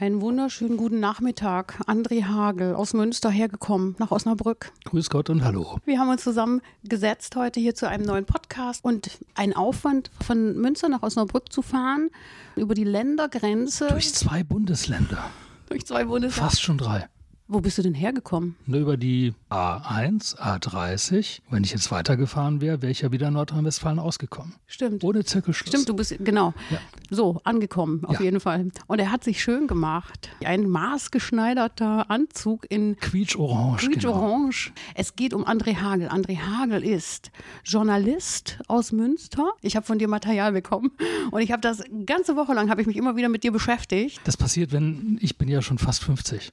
Einen 0.00 0.22
wunderschönen 0.22 0.78
guten 0.78 0.98
Nachmittag. 0.98 1.78
André 1.86 2.24
Hagel 2.24 2.74
aus 2.74 2.94
Münster 2.94 3.28
hergekommen, 3.28 3.96
nach 3.98 4.10
Osnabrück. 4.10 4.72
Grüß 4.86 5.10
Gott 5.10 5.28
und 5.28 5.44
hallo. 5.44 5.76
Wir 5.84 5.98
haben 5.98 6.08
uns 6.08 6.24
zusammengesetzt 6.24 7.36
heute 7.36 7.60
hier 7.60 7.74
zu 7.74 7.86
einem 7.86 8.06
neuen 8.06 8.24
Podcast 8.24 8.82
und 8.82 9.18
ein 9.34 9.54
Aufwand 9.54 10.10
von 10.26 10.56
Münster 10.56 10.88
nach 10.88 11.02
Osnabrück 11.02 11.52
zu 11.52 11.60
fahren, 11.60 12.08
über 12.56 12.74
die 12.74 12.84
Ländergrenze. 12.84 13.88
Durch 13.88 14.14
zwei 14.14 14.42
Bundesländer. 14.42 15.22
Durch 15.68 15.84
zwei 15.84 16.06
Bundesländer. 16.06 16.48
Fast 16.48 16.62
schon 16.62 16.78
drei. 16.78 17.06
Wo 17.52 17.60
bist 17.60 17.78
du 17.78 17.82
denn 17.82 17.94
hergekommen? 17.94 18.54
Über 18.68 18.96
die 18.96 19.34
A1, 19.50 20.36
A30. 20.38 21.40
Wenn 21.50 21.64
ich 21.64 21.72
jetzt 21.72 21.90
weitergefahren 21.90 22.60
wäre, 22.60 22.80
wäre 22.80 22.92
ich 22.92 23.00
ja 23.00 23.10
wieder 23.10 23.26
in 23.26 23.34
Nordrhein-Westfalen 23.34 23.98
ausgekommen. 23.98 24.54
Stimmt. 24.68 25.02
Ohne 25.02 25.24
Zirkelschluss. 25.24 25.68
Stimmt, 25.68 25.88
du 25.88 25.94
bist, 25.96 26.14
genau. 26.20 26.54
Ja. 26.70 26.78
So, 27.10 27.40
angekommen, 27.42 28.04
auf 28.04 28.20
Ja. 28.20 28.22
jeden 28.26 28.38
Fall. 28.38 28.70
Und 28.86 29.00
er 29.00 29.10
hat 29.10 29.24
sich 29.24 29.42
schön 29.42 29.66
gemacht. 29.66 30.30
Ein 30.44 30.68
maßgeschneiderter 30.68 32.08
Anzug 32.08 32.66
in 32.70 32.96
Quietsch-Orange. 32.96 33.80
Genau. 33.88 33.92
Quietsch-Orange. 33.94 34.72
Es 34.94 35.16
geht 35.16 35.34
um 35.34 35.44
André 35.44 35.74
Hagel. 35.80 36.06
André 36.08 36.38
Hagel 36.38 36.84
ist 36.84 37.32
Journalist 37.64 38.60
aus 38.68 38.92
Münster. 38.92 39.54
Ich 39.60 39.74
habe 39.74 39.84
von 39.84 39.98
dir 39.98 40.06
Material 40.06 40.52
bekommen 40.52 40.92
und 41.32 41.40
ich 41.40 41.50
habe 41.50 41.62
das 41.62 41.82
ganze 42.06 42.36
Woche 42.36 42.54
lang 42.54 42.70
habe 42.70 42.80
ich 42.80 42.86
mich 42.86 42.96
immer 42.96 43.16
wieder 43.16 43.28
mit 43.28 43.42
dir 43.42 43.50
beschäftigt. 43.50 44.20
Das 44.22 44.36
passiert, 44.36 44.70
wenn 44.70 45.18
ich 45.20 45.36
bin 45.36 45.48
ja 45.48 45.62
schon 45.62 45.78
fast 45.78 46.04
50. 46.04 46.50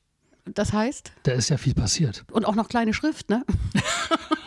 Das 0.54 0.74
heißt 0.74 1.12
Da 1.24 1.34
ist 1.34 1.50
ja 1.50 1.58
viel 1.58 1.74
passiert. 1.74 2.24
und 2.32 2.46
auch 2.46 2.56
noch 2.56 2.70
kleine 2.70 2.94
Schrift, 2.94 3.30
ne? 3.30 3.44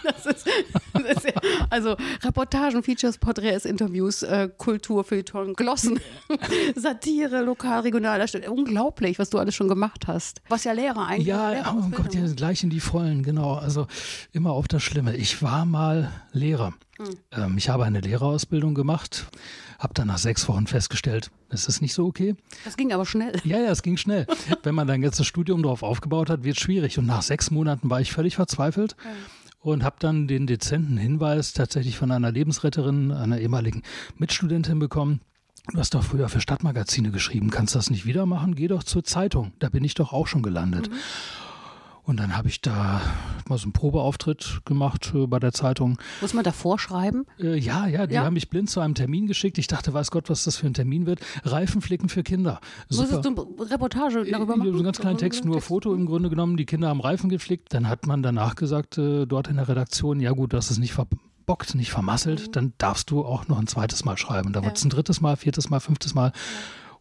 Das 0.03 0.25
ist, 0.27 0.47
das 0.95 1.03
ist 1.03 1.25
ja, 1.27 1.41
also 1.69 1.95
Reportagen, 2.23 2.83
Features, 2.83 3.19
Porträts, 3.19 3.65
Interviews, 3.65 4.23
äh, 4.23 4.49
Kultur, 4.57 5.05
Feuilleton, 5.05 5.53
Glossen, 5.55 6.01
Satire, 6.75 7.43
lokal, 7.43 7.81
regional. 7.81 8.25
Unglaublich, 8.49 9.19
was 9.19 9.31
du 9.31 9.39
alles 9.39 9.55
schon 9.55 9.69
gemacht 9.69 10.07
hast. 10.09 10.41
Was 10.49 10.65
ja 10.65 10.73
Lehrer 10.73 11.07
eigentlich. 11.07 11.27
Ja, 11.27 11.49
oh 11.49 11.53
Lehrerausbildung 11.53 12.05
Gott, 12.05 12.15
ja, 12.15 12.33
gleich 12.35 12.63
in 12.65 12.71
die 12.71 12.81
Vollen, 12.81 13.23
genau. 13.23 13.55
Also 13.55 13.87
immer 14.33 14.53
auf 14.53 14.69
das 14.69 14.83
Schlimme. 14.83 15.17
Ich 15.17 15.43
war 15.43 15.65
mal 15.65 16.11
Lehrer. 16.33 16.73
Hm. 17.01 17.17
Ähm, 17.33 17.59
ich 17.59 17.69
habe 17.69 17.85
eine 17.85 18.01
Lehrerausbildung 18.01 18.75
gemacht, 18.75 19.27
habe 19.79 19.95
dann 19.95 20.09
nach 20.09 20.19
sechs 20.19 20.47
Wochen 20.49 20.67
festgestellt, 20.67 21.31
das 21.49 21.67
ist 21.67 21.81
nicht 21.81 21.95
so 21.95 22.07
okay. 22.07 22.37
Das 22.65 22.77
ging 22.77 22.93
aber 22.93 23.07
schnell. 23.07 23.33
Ja, 23.45 23.59
ja, 23.59 23.71
es 23.71 23.83
ging 23.83 23.97
schnell. 23.97 24.27
Wenn 24.63 24.75
man 24.75 24.87
dann 24.87 25.03
jetzt 25.03 25.19
das 25.19 25.27
Studium 25.27 25.63
darauf 25.63 25.83
aufgebaut 25.83 26.29
hat, 26.29 26.45
wird 26.45 26.57
es 26.59 26.63
schwierig. 26.63 26.99
Und 26.99 27.07
nach 27.07 27.23
sechs 27.23 27.51
Monaten 27.51 27.89
war 27.89 28.01
ich 28.01 28.13
völlig 28.13 28.37
verzweifelt 28.37 28.97
und 29.61 29.83
habe 29.83 29.97
dann 29.99 30.29
den 30.29 30.47
dezenten 30.47 30.99
Hinweis 30.99 31.55
tatsächlich 31.55 31.97
von 31.97 32.11
einer 32.11 32.33
Lebensretterin, 32.33 33.13
einer 33.13 33.39
ehemaligen 33.39 33.83
Mitstudentin 34.17 34.79
bekommen. 34.79 35.21
Du 35.73 35.79
hast 35.79 35.95
doch 35.95 36.03
früher 36.03 36.29
für 36.29 36.41
Stadtmagazine 36.41 37.11
geschrieben, 37.11 37.51
kannst 37.51 37.75
das 37.75 37.91
nicht 37.91 38.05
wieder 38.05 38.27
machen? 38.27 38.55
Geh 38.55 38.69
doch 38.69 38.83
zur 38.83 39.05
Zeitung. 39.05 39.53
Da 39.59 39.69
bin 39.69 39.85
ich 39.85 39.95
doch 39.95 40.13
auch 40.13 40.27
schon 40.27 40.43
gelandet. 40.43 40.91
Und 42.03 42.19
dann 42.19 42.37
habe 42.37 42.49
ich 42.49 42.61
da 42.61 43.01
mal 43.49 43.59
so 43.59 43.65
einen 43.65 43.73
Probeauftritt 43.73 44.63
gemacht 44.65 45.13
äh, 45.15 45.27
bei 45.27 45.39
der 45.39 45.53
Zeitung. 45.53 45.99
Muss 46.21 46.35
man 46.35 46.43
da 46.45 46.51
vorschreiben? 46.53 47.27
Äh, 47.39 47.57
ja, 47.59 47.87
ja, 47.87 48.07
die 48.07 48.15
Ja. 48.15 48.25
haben 48.25 48.35
mich 48.35 48.49
blind 48.51 48.69
zu 48.71 48.81
einem 48.81 48.95
Termin 48.95 49.27
geschickt. 49.27 49.59
Ich 49.59 49.67
dachte, 49.69 49.93
weiß 49.95 50.11
Gott, 50.11 50.29
was 50.31 50.45
das 50.45 50.57
für 50.57 50.67
ein 50.67 50.75
Termin 50.75 51.07
wird. 51.07 51.21
Reifenflicken 51.45 52.09
für 52.09 52.23
Kinder. 52.23 52.61
Musstest 52.91 53.25
du 53.25 53.29
eine 53.29 53.71
Reportage 53.71 54.25
darüber 54.25 54.55
Äh, 54.55 54.57
machen? 54.57 54.71
So 54.71 54.75
einen 54.77 54.85
ganz 54.85 54.99
kleinen 54.99 55.19
Text, 55.19 55.45
nur 55.45 55.61
Foto 55.61 55.95
im 55.95 56.07
Grunde 56.07 56.31
genommen. 56.31 56.57
Die 56.57 56.67
Kinder 56.67 56.89
haben 56.89 57.01
Reifen 57.01 57.29
geflickt. 57.31 57.73
Dann 57.75 57.89
hat 57.89 58.07
man 58.07 58.23
danach 58.23 58.57
gesagt, 58.57 58.99
äh, 58.99 59.27
dort 59.27 59.49
in 59.49 59.57
der 59.57 59.69
Redaktion, 59.69 60.21
ja 60.21 60.33
gut, 60.33 60.53
das 60.53 60.71
ist 60.71 60.79
nicht 60.79 60.93
verbockt, 60.95 61.75
nicht 61.75 61.91
vermasselt. 61.93 62.57
Dann 62.57 62.73
darfst 62.79 63.11
du 63.11 63.25
auch 63.25 63.47
noch 63.47 63.59
ein 63.59 63.67
zweites 63.67 64.05
Mal 64.05 64.17
schreiben. 64.17 64.53
Da 64.53 64.61
Mhm. 64.61 64.65
Ja. 64.65 64.69
wird 64.71 64.79
es 64.79 64.85
ein 64.85 64.91
drittes 64.91 65.21
Mal, 65.21 65.37
viertes 65.37 65.71
Mal, 65.71 65.81
fünftes 65.81 66.15
Mal, 66.15 66.33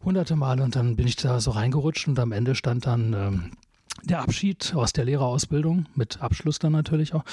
hunderte 0.04 0.36
Mal. 0.36 0.60
Und 0.60 0.76
dann 0.76 0.94
bin 0.96 1.06
ich 1.06 1.16
da 1.16 1.40
so 1.40 1.50
reingerutscht 1.52 2.06
und 2.06 2.18
am 2.18 2.32
Ende 2.32 2.54
stand 2.54 2.86
dann 2.86 3.12
ähm, 3.14 3.50
der 4.02 4.20
Abschied 4.20 4.74
aus 4.74 4.92
der 4.92 5.04
Lehrerausbildung, 5.04 5.86
mit 5.94 6.20
Abschluss 6.22 6.58
dann 6.58 6.72
natürlich 6.72 7.14
auch. 7.14 7.24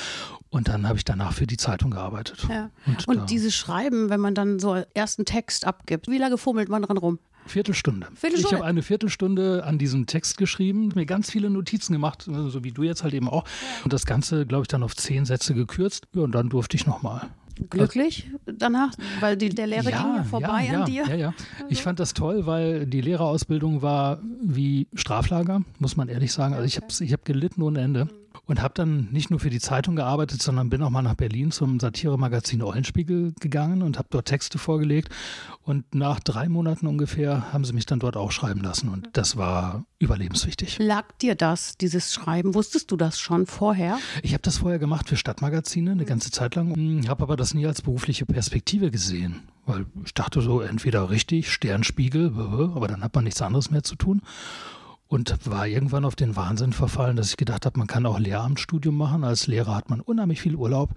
Und 0.49 0.67
dann 0.67 0.87
habe 0.87 0.97
ich 0.97 1.05
danach 1.05 1.33
für 1.33 1.47
die 1.47 1.57
Zeitung 1.57 1.91
gearbeitet. 1.91 2.45
Ja. 2.49 2.69
Und, 2.85 3.07
Und 3.07 3.29
dieses 3.29 3.55
Schreiben, 3.55 4.09
wenn 4.09 4.19
man 4.19 4.35
dann 4.35 4.59
so 4.59 4.83
ersten 4.93 5.25
Text 5.25 5.65
abgibt, 5.65 6.07
wie 6.07 6.17
lange 6.17 6.37
fummelt 6.37 6.69
man 6.69 6.81
dran 6.81 6.97
rum? 6.97 7.19
Viertelstunde. 7.45 8.07
Viertelstunde? 8.13 8.55
Ich 8.55 8.59
habe 8.59 8.65
eine 8.65 8.81
Viertelstunde 8.81 9.63
an 9.63 9.77
diesem 9.77 10.05
Text 10.05 10.37
geschrieben, 10.37 10.91
mir 10.95 11.05
ganz 11.05 11.31
viele 11.31 11.49
Notizen 11.49 11.93
gemacht, 11.93 12.23
so 12.23 12.63
wie 12.63 12.71
du 12.71 12.83
jetzt 12.83 13.03
halt 13.03 13.13
eben 13.13 13.29
auch. 13.29 13.45
Und 13.83 13.93
das 13.93 14.05
Ganze, 14.05 14.45
glaube 14.45 14.63
ich, 14.63 14.67
dann 14.67 14.83
auf 14.83 14.95
zehn 14.95 15.25
Sätze 15.25 15.53
gekürzt. 15.53 16.07
Ja, 16.13 16.23
und 16.23 16.33
dann 16.33 16.49
durfte 16.49 16.75
ich 16.75 16.85
nochmal. 16.85 17.27
Glücklich 17.69 18.29
danach? 18.45 18.93
Weil 19.19 19.37
die, 19.37 19.49
der 19.49 19.67
Lehrer 19.67 19.91
ging 19.91 20.15
ja 20.15 20.23
vorbei 20.23 20.69
ja, 20.71 20.81
an 20.81 20.85
dir? 20.85 21.05
Ja, 21.07 21.15
ja. 21.15 21.33
Ich 21.69 21.81
fand 21.81 21.99
das 21.99 22.13
toll, 22.13 22.45
weil 22.45 22.85
die 22.85 23.01
Lehrerausbildung 23.01 23.81
war 23.81 24.19
wie 24.41 24.87
Straflager, 24.93 25.61
muss 25.79 25.97
man 25.97 26.09
ehrlich 26.09 26.31
sagen. 26.33 26.53
Also 26.53 26.65
ich 26.65 26.77
habe 26.77 26.87
ich 26.99 27.13
hab 27.13 27.25
gelitten 27.25 27.61
ohne 27.61 27.81
Ende. 27.81 28.07
Und 28.47 28.61
habe 28.61 28.73
dann 28.73 29.09
nicht 29.11 29.29
nur 29.29 29.41
für 29.41 29.49
die 29.49 29.59
Zeitung 29.59 29.97
gearbeitet, 29.97 30.41
sondern 30.41 30.69
bin 30.69 30.81
auch 30.81 30.89
mal 30.89 31.01
nach 31.01 31.15
Berlin 31.15 31.51
zum 31.51 31.81
Satiremagazin 31.81 32.63
Eulenspiegel 32.63 33.33
gegangen 33.39 33.81
und 33.81 33.97
habe 33.97 34.07
dort 34.09 34.27
Texte 34.27 34.57
vorgelegt. 34.57 35.09
Und 35.63 35.93
nach 35.93 36.21
drei 36.21 36.47
Monaten 36.47 36.87
ungefähr 36.87 37.51
haben 37.51 37.65
sie 37.65 37.73
mich 37.73 37.85
dann 37.85 37.99
dort 37.99 38.15
auch 38.15 38.31
schreiben 38.31 38.61
lassen. 38.61 38.87
Und 38.87 39.09
das 39.13 39.35
war 39.35 39.85
überlebenswichtig. 39.99 40.79
Lag 40.79 41.11
dir 41.21 41.35
das, 41.35 41.77
dieses 41.77 42.13
Schreiben? 42.13 42.55
Wusstest 42.55 42.89
du 42.91 42.95
das 42.95 43.19
schon 43.19 43.45
vorher? 43.47 43.99
Ich 44.23 44.31
habe 44.31 44.43
das 44.43 44.59
vorher 44.59 44.79
gemacht 44.79 45.09
für 45.09 45.17
Stadtmagazine 45.17 45.91
eine 45.91 46.05
ganze 46.05 46.31
Zeit 46.31 46.55
lang, 46.55 47.05
habe 47.07 47.23
aber 47.23 47.35
das 47.35 47.53
nie 47.53 47.67
als 47.67 47.81
berufliche 47.81 48.25
Perspektive 48.25 48.91
gesehen. 48.91 49.41
Weil 49.65 49.85
ich 50.05 50.13
dachte 50.13 50.39
so, 50.39 50.61
entweder 50.61 51.09
richtig, 51.09 51.51
Sternspiegel, 51.51 52.31
aber 52.73 52.87
dann 52.87 53.03
hat 53.03 53.13
man 53.13 53.25
nichts 53.25 53.41
anderes 53.41 53.69
mehr 53.69 53.83
zu 53.83 53.95
tun. 53.95 54.21
Und 55.09 55.35
war 55.49 55.65
irgendwann 55.67 56.03
auf 56.03 56.15
den 56.15 56.35
Wahnsinn 56.35 56.73
verfallen, 56.73 57.15
dass 57.15 57.29
ich 57.29 57.37
gedacht 57.37 57.65
habe, 57.65 57.79
man 57.79 57.87
kann 57.87 58.05
auch 58.05 58.19
Lehramtsstudium 58.19 58.95
machen. 58.97 59.23
Als 59.23 59.47
Lehrer 59.47 59.73
hat 59.75 59.89
man 59.89 60.01
unheimlich 60.01 60.41
viel 60.41 60.55
Urlaub 60.55 60.89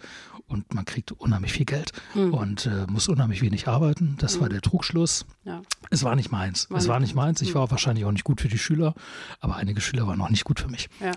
und 0.49 0.75
man 0.75 0.85
kriegt 0.85 1.13
unheimlich 1.13 1.53
viel 1.53 1.65
Geld 1.67 1.93
und 2.15 2.67
äh, 2.67 2.87
muss 2.89 3.07
unheimlich 3.09 3.41
wenig 3.41 3.69
arbeiten. 3.69 4.17
Das 4.19 4.41
war 4.41 4.49
der 4.49 4.63
Trugschluss. 4.63 5.27
Ja. 5.45 5.63
Es 5.91 6.03
war 6.03 6.17
nicht 6.17 6.33
meins. 6.33 6.69
War 6.71 6.79
es 6.79 6.89
war 6.89 6.99
nicht- 6.99 7.15
meins. 7.15 7.41
Ich 7.41 7.55
war 7.55 7.71
wahrscheinlich 7.71 8.05
auch 8.05 8.11
nicht 8.13 8.25
gut 8.25 8.41
für 8.41 8.49
die 8.49 8.59
Schüler, 8.59 8.95
aber 9.39 9.55
einige 9.57 9.81
Schüler 9.81 10.09
waren 10.09 10.21
auch 10.21 10.31
nicht 10.31 10.45
gut 10.45 10.59
für 10.61 10.69
mich. 10.69 10.89
ja. 11.01 11.13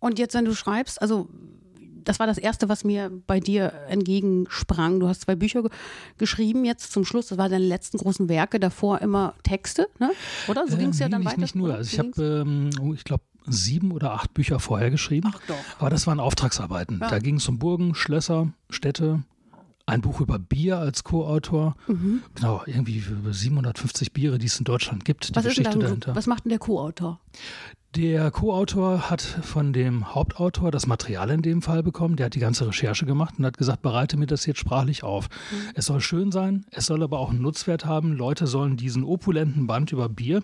Und 0.00 0.18
jetzt, 0.18 0.34
wenn 0.34 0.44
du 0.44 0.54
schreibst, 0.54 1.00
also 1.00 1.30
das 2.04 2.18
war 2.18 2.26
das 2.26 2.38
Erste, 2.38 2.68
was 2.68 2.84
mir 2.84 3.10
bei 3.26 3.40
dir 3.40 3.72
entgegensprang. 3.88 5.00
Du 5.00 5.08
hast 5.08 5.22
zwei 5.22 5.34
Bücher 5.34 5.62
ge 5.62 5.70
geschrieben 6.18 6.64
jetzt 6.64 6.92
zum 6.92 7.04
Schluss. 7.04 7.28
Das 7.28 7.38
waren 7.38 7.50
deine 7.50 7.64
letzten 7.64 7.98
großen 7.98 8.28
Werke. 8.28 8.60
Davor 8.60 9.00
immer 9.00 9.34
Texte, 9.42 9.88
ne? 9.98 10.12
oder? 10.48 10.66
So 10.68 10.76
ging 10.76 10.90
es 10.90 10.98
ja 10.98 11.06
Äh, 11.06 11.10
dann 11.10 11.22
nee, 11.22 11.26
weiter. 11.26 11.40
Nicht 11.40 11.54
nur. 11.54 11.74
Also 11.74 11.92
ich 11.92 11.98
habe, 11.98 12.44
ähm, 12.46 12.70
oh, 12.80 12.94
ich 12.94 13.04
glaube, 13.04 13.24
sieben 13.46 13.92
oder 13.92 14.12
acht 14.12 14.32
Bücher 14.34 14.58
vorher 14.58 14.90
geschrieben. 14.90 15.30
Ach 15.34 15.40
doch. 15.46 15.54
Aber 15.78 15.90
das 15.90 16.06
waren 16.06 16.20
Auftragsarbeiten. 16.20 16.98
Ja. 17.00 17.08
Da 17.08 17.18
ging 17.18 17.36
es 17.36 17.48
um 17.48 17.58
Burgen, 17.58 17.94
Schlösser, 17.94 18.52
Städte. 18.70 19.22
Ein 19.86 20.00
Buch 20.00 20.20
über 20.20 20.38
Bier 20.38 20.78
als 20.78 21.04
Co-Autor. 21.04 21.76
Mhm. 21.88 22.22
Genau, 22.34 22.62
irgendwie 22.64 22.98
über 22.98 23.32
750 23.34 24.12
Biere, 24.12 24.38
die 24.38 24.46
es 24.46 24.58
in 24.58 24.64
Deutschland 24.64 25.04
gibt. 25.04 25.28
Die 25.30 25.36
was, 25.36 25.44
Geschichte 25.44 25.78
dahinter. 25.78 26.16
was 26.16 26.26
macht 26.26 26.44
denn 26.44 26.50
der 26.50 26.58
Co-Autor? 26.58 27.20
Der 27.94 28.30
Co-Autor 28.30 29.10
hat 29.10 29.20
von 29.20 29.72
dem 29.72 30.14
Hauptautor 30.14 30.70
das 30.70 30.86
Material 30.86 31.30
in 31.30 31.42
dem 31.42 31.60
Fall 31.62 31.82
bekommen. 31.82 32.16
Der 32.16 32.26
hat 32.26 32.34
die 32.34 32.40
ganze 32.40 32.66
Recherche 32.66 33.04
gemacht 33.04 33.34
und 33.38 33.44
hat 33.44 33.58
gesagt, 33.58 33.82
bereite 33.82 34.16
mir 34.16 34.26
das 34.26 34.46
jetzt 34.46 34.58
sprachlich 34.58 35.04
auf. 35.04 35.28
Mhm. 35.52 35.56
Es 35.74 35.86
soll 35.86 36.00
schön 36.00 36.32
sein, 36.32 36.64
es 36.70 36.86
soll 36.86 37.02
aber 37.02 37.18
auch 37.18 37.30
einen 37.30 37.42
Nutzwert 37.42 37.84
haben. 37.84 38.12
Leute 38.16 38.46
sollen 38.46 38.76
diesen 38.78 39.04
opulenten 39.04 39.66
Band 39.66 39.92
über 39.92 40.08
Bier 40.08 40.42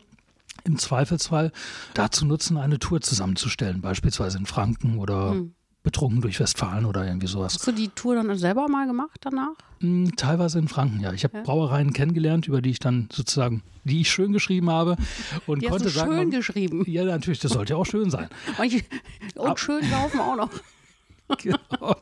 im 0.64 0.76
Zweifelsfall 0.76 1.50
dazu 1.94 2.26
nutzen, 2.26 2.58
eine 2.58 2.78
Tour 2.78 3.00
zusammenzustellen, 3.00 3.80
beispielsweise 3.80 4.36
in 4.36 4.44
Franken 4.46 4.98
oder 4.98 5.32
Mhm. 5.34 5.54
Betrunken 5.82 6.20
durch 6.20 6.38
Westfalen 6.40 6.84
oder 6.84 7.06
irgendwie 7.06 7.26
sowas. 7.26 7.54
Hast 7.54 7.66
du 7.66 7.72
die 7.72 7.88
Tour 7.88 8.14
dann 8.14 8.36
selber 8.36 8.68
mal 8.68 8.86
gemacht 8.86 9.18
danach? 9.22 9.52
Mm, 9.80 10.08
Teilweise 10.16 10.58
in 10.58 10.68
Franken, 10.68 11.00
ja. 11.00 11.12
Ich 11.12 11.24
habe 11.24 11.42
Brauereien 11.42 11.92
kennengelernt, 11.92 12.46
über 12.46 12.60
die 12.60 12.70
ich 12.70 12.78
dann 12.80 13.08
sozusagen, 13.10 13.62
die 13.84 14.02
ich 14.02 14.10
schön 14.10 14.32
geschrieben 14.32 14.68
habe 14.70 14.96
und 15.46 15.62
Die 15.62 15.66
hast 15.66 15.72
konnte 15.72 15.84
du 15.84 15.90
sagen, 15.90 16.10
schön 16.10 16.18
man- 16.18 16.30
geschrieben. 16.30 16.84
ja 16.86 17.04
natürlich, 17.04 17.38
das 17.40 17.52
sollte 17.52 17.72
ja 17.72 17.76
auch 17.78 17.86
schön 17.86 18.10
sein. 18.10 18.28
Und, 18.58 18.64
ich, 18.66 18.84
und 19.36 19.58
schön 19.58 19.88
laufen 19.90 20.20
auch 20.20 20.36
noch. 20.36 20.50
Genau. 21.38 21.58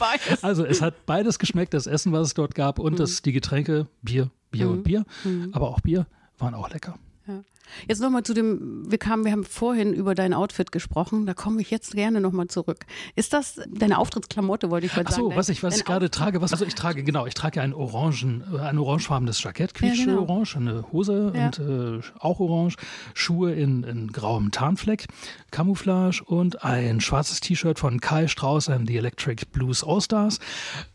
Also 0.42 0.64
es 0.64 0.80
hat 0.80 1.04
beides 1.04 1.38
geschmeckt, 1.38 1.75
das 1.75 1.86
Essen, 1.86 2.12
was 2.12 2.28
es 2.28 2.34
dort 2.34 2.54
gab 2.54 2.78
Mhm. 2.78 2.84
und 2.86 2.98
das, 2.98 3.20
die 3.20 3.32
Getränke, 3.32 3.86
Bier, 4.00 4.30
Bier 4.50 4.70
und 4.70 4.84
Bier, 4.84 5.04
aber 5.52 5.69
auch 5.69 5.80
Bier 5.82 6.06
waren 6.38 6.54
auch 6.54 6.70
lecker. 6.70 6.94
Ja. 7.26 7.42
Jetzt 7.88 8.00
nochmal 8.00 8.22
zu 8.22 8.34
dem, 8.34 8.90
wir 8.90 8.98
kamen, 8.98 9.24
wir 9.24 9.32
haben 9.32 9.44
vorhin 9.44 9.92
über 9.94 10.14
dein 10.14 10.34
Outfit 10.34 10.72
gesprochen, 10.72 11.26
da 11.26 11.34
komme 11.34 11.60
ich 11.60 11.70
jetzt 11.70 11.92
gerne 11.94 12.20
nochmal 12.20 12.48
zurück. 12.48 12.86
Ist 13.16 13.32
das 13.32 13.60
deine 13.68 13.98
Auftrittsklamotte, 13.98 14.70
wollte 14.70 14.86
ich 14.86 14.96
mal 14.96 15.04
Ach 15.06 15.12
so, 15.12 15.28
sagen? 15.28 15.36
was 15.36 15.48
ich, 15.48 15.62
was 15.62 15.76
ich 15.78 15.84
gerade 15.84 16.10
trage, 16.10 16.40
was, 16.40 16.52
also 16.52 16.64
ich 16.64 16.74
trage, 16.74 17.02
genau, 17.04 17.26
ich 17.26 17.34
trage 17.34 17.60
ein 17.60 17.72
orangen, 17.74 18.42
äh, 18.54 18.58
ein 18.60 18.78
orangefarbenes 18.78 19.42
Jackett, 19.42 19.74
quietsch 19.74 20.00
Ja, 20.00 20.04
genau. 20.06 20.22
orange, 20.22 20.56
eine 20.56 20.84
Hose 20.92 21.32
Ja. 21.34 21.46
und 21.46 21.58
äh, 21.58 22.00
auch 22.18 22.40
orange, 22.40 22.76
Schuhe 23.14 23.52
in, 23.52 23.82
in 23.84 24.12
grauem 24.12 24.50
Tarnfleck, 24.50 25.06
Camouflage 25.50 26.22
und 26.24 26.62
ein 26.64 27.00
schwarzes 27.00 27.40
T-Shirt 27.40 27.78
von 27.78 28.00
Kai 28.00 28.26
Strauss 28.28 28.68
and 28.68 28.88
the 28.88 28.96
Electric 28.96 29.46
Blues 29.52 29.82
All-Stars. 29.84 30.38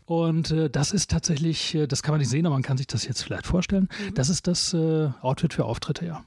Und 0.06 0.50
äh, 0.50 0.68
das 0.70 0.92
ist 0.92 1.10
tatsächlich, 1.10 1.74
äh, 1.74 1.86
das 1.86 2.02
kann 2.02 2.12
man 2.12 2.20
nicht 2.20 2.28
sehen, 2.30 2.46
aber 2.46 2.54
man 2.54 2.62
kann 2.62 2.76
sich 2.76 2.86
das 2.86 3.06
jetzt 3.06 3.22
vielleicht 3.22 3.46
vorstellen. 3.46 3.88
Mhm. 4.08 4.14
Das 4.14 4.28
ist 4.28 4.46
das 4.46 4.74
äh, 4.74 5.08
Outfit 5.22 5.54
für 5.54 5.64
Auftritte, 5.64 6.04
ja. 6.06 6.22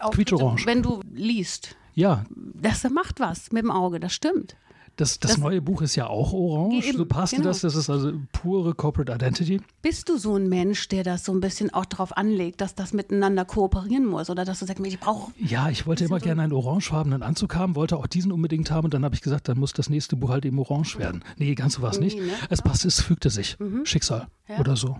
Auftritte, 0.00 0.34
Quietsch-orange. 0.36 0.66
Wenn 0.66 0.82
du 0.82 1.00
liest, 1.12 1.76
Ja, 1.94 2.24
das 2.54 2.84
macht 2.90 3.20
was 3.20 3.52
mit 3.52 3.62
dem 3.62 3.70
Auge, 3.70 4.00
das 4.00 4.12
stimmt. 4.12 4.56
das, 4.96 5.18
das, 5.20 5.32
Das- 5.32 5.38
neue 5.40 5.60
Buch 5.60 5.82
ist 5.82 5.94
ja 5.96 6.06
auch 6.06 6.32
orange. 6.32 6.86
Eben, 6.86 6.96
so 6.98 7.04
passt 7.04 7.32
genau. 7.34 7.44
das. 7.48 7.60
Das 7.60 7.74
ist 7.74 7.90
also 7.90 8.12
pure 8.32 8.74
Corporate 8.74 9.12
Identity. 9.12 9.60
Bist 9.82 10.08
du 10.08 10.16
so 10.16 10.36
ein 10.36 10.48
Mensch, 10.48 10.88
der 10.88 11.02
das 11.04 11.22
so 11.24 11.32
ein 11.32 11.40
bisschen 11.40 11.72
auch 11.74 11.84
darauf 11.84 12.16
anlegt, 12.16 12.62
dass 12.62 12.74
das 12.74 12.94
miteinander 12.94 13.44
kooperieren 13.44 14.06
muss 14.06 14.30
oder 14.30 14.44
dass 14.46 14.60
du 14.60 14.64
sagst, 14.66 14.84
ich 14.86 14.98
brauche 14.98 15.32
Ja, 15.38 15.68
ich 15.68 15.86
wollte 15.86 16.04
immer 16.06 16.18
gerne 16.18 16.40
einen 16.42 16.52
orangefarbenen 16.54 17.22
Anzug 17.22 17.54
haben, 17.56 17.74
wollte 17.76 17.96
auch 17.98 18.06
diesen 18.06 18.32
unbedingt 18.32 18.70
haben 18.70 18.86
und 18.86 18.94
dann 18.94 19.04
habe 19.04 19.14
ich 19.14 19.20
gesagt, 19.20 19.48
dann 19.48 19.58
muss 19.58 19.74
das 19.74 19.90
nächste 19.90 20.16
Buch 20.16 20.30
halt 20.30 20.46
eben 20.46 20.58
orange 20.58 20.98
werden. 20.98 21.22
Nee, 21.36 21.54
ganz 21.54 21.74
so 21.74 21.82
war 21.82 21.90
es 21.90 22.00
nicht. 22.00 22.16
Nee, 22.18 22.24
ne? 22.26 22.32
Es 22.48 22.62
passte, 22.62 22.88
es 22.88 23.00
fügte 23.02 23.28
sich. 23.28 23.58
Schicksal 23.84 24.28
Ja. 24.48 24.58
oder 24.60 24.76
so. 24.76 24.96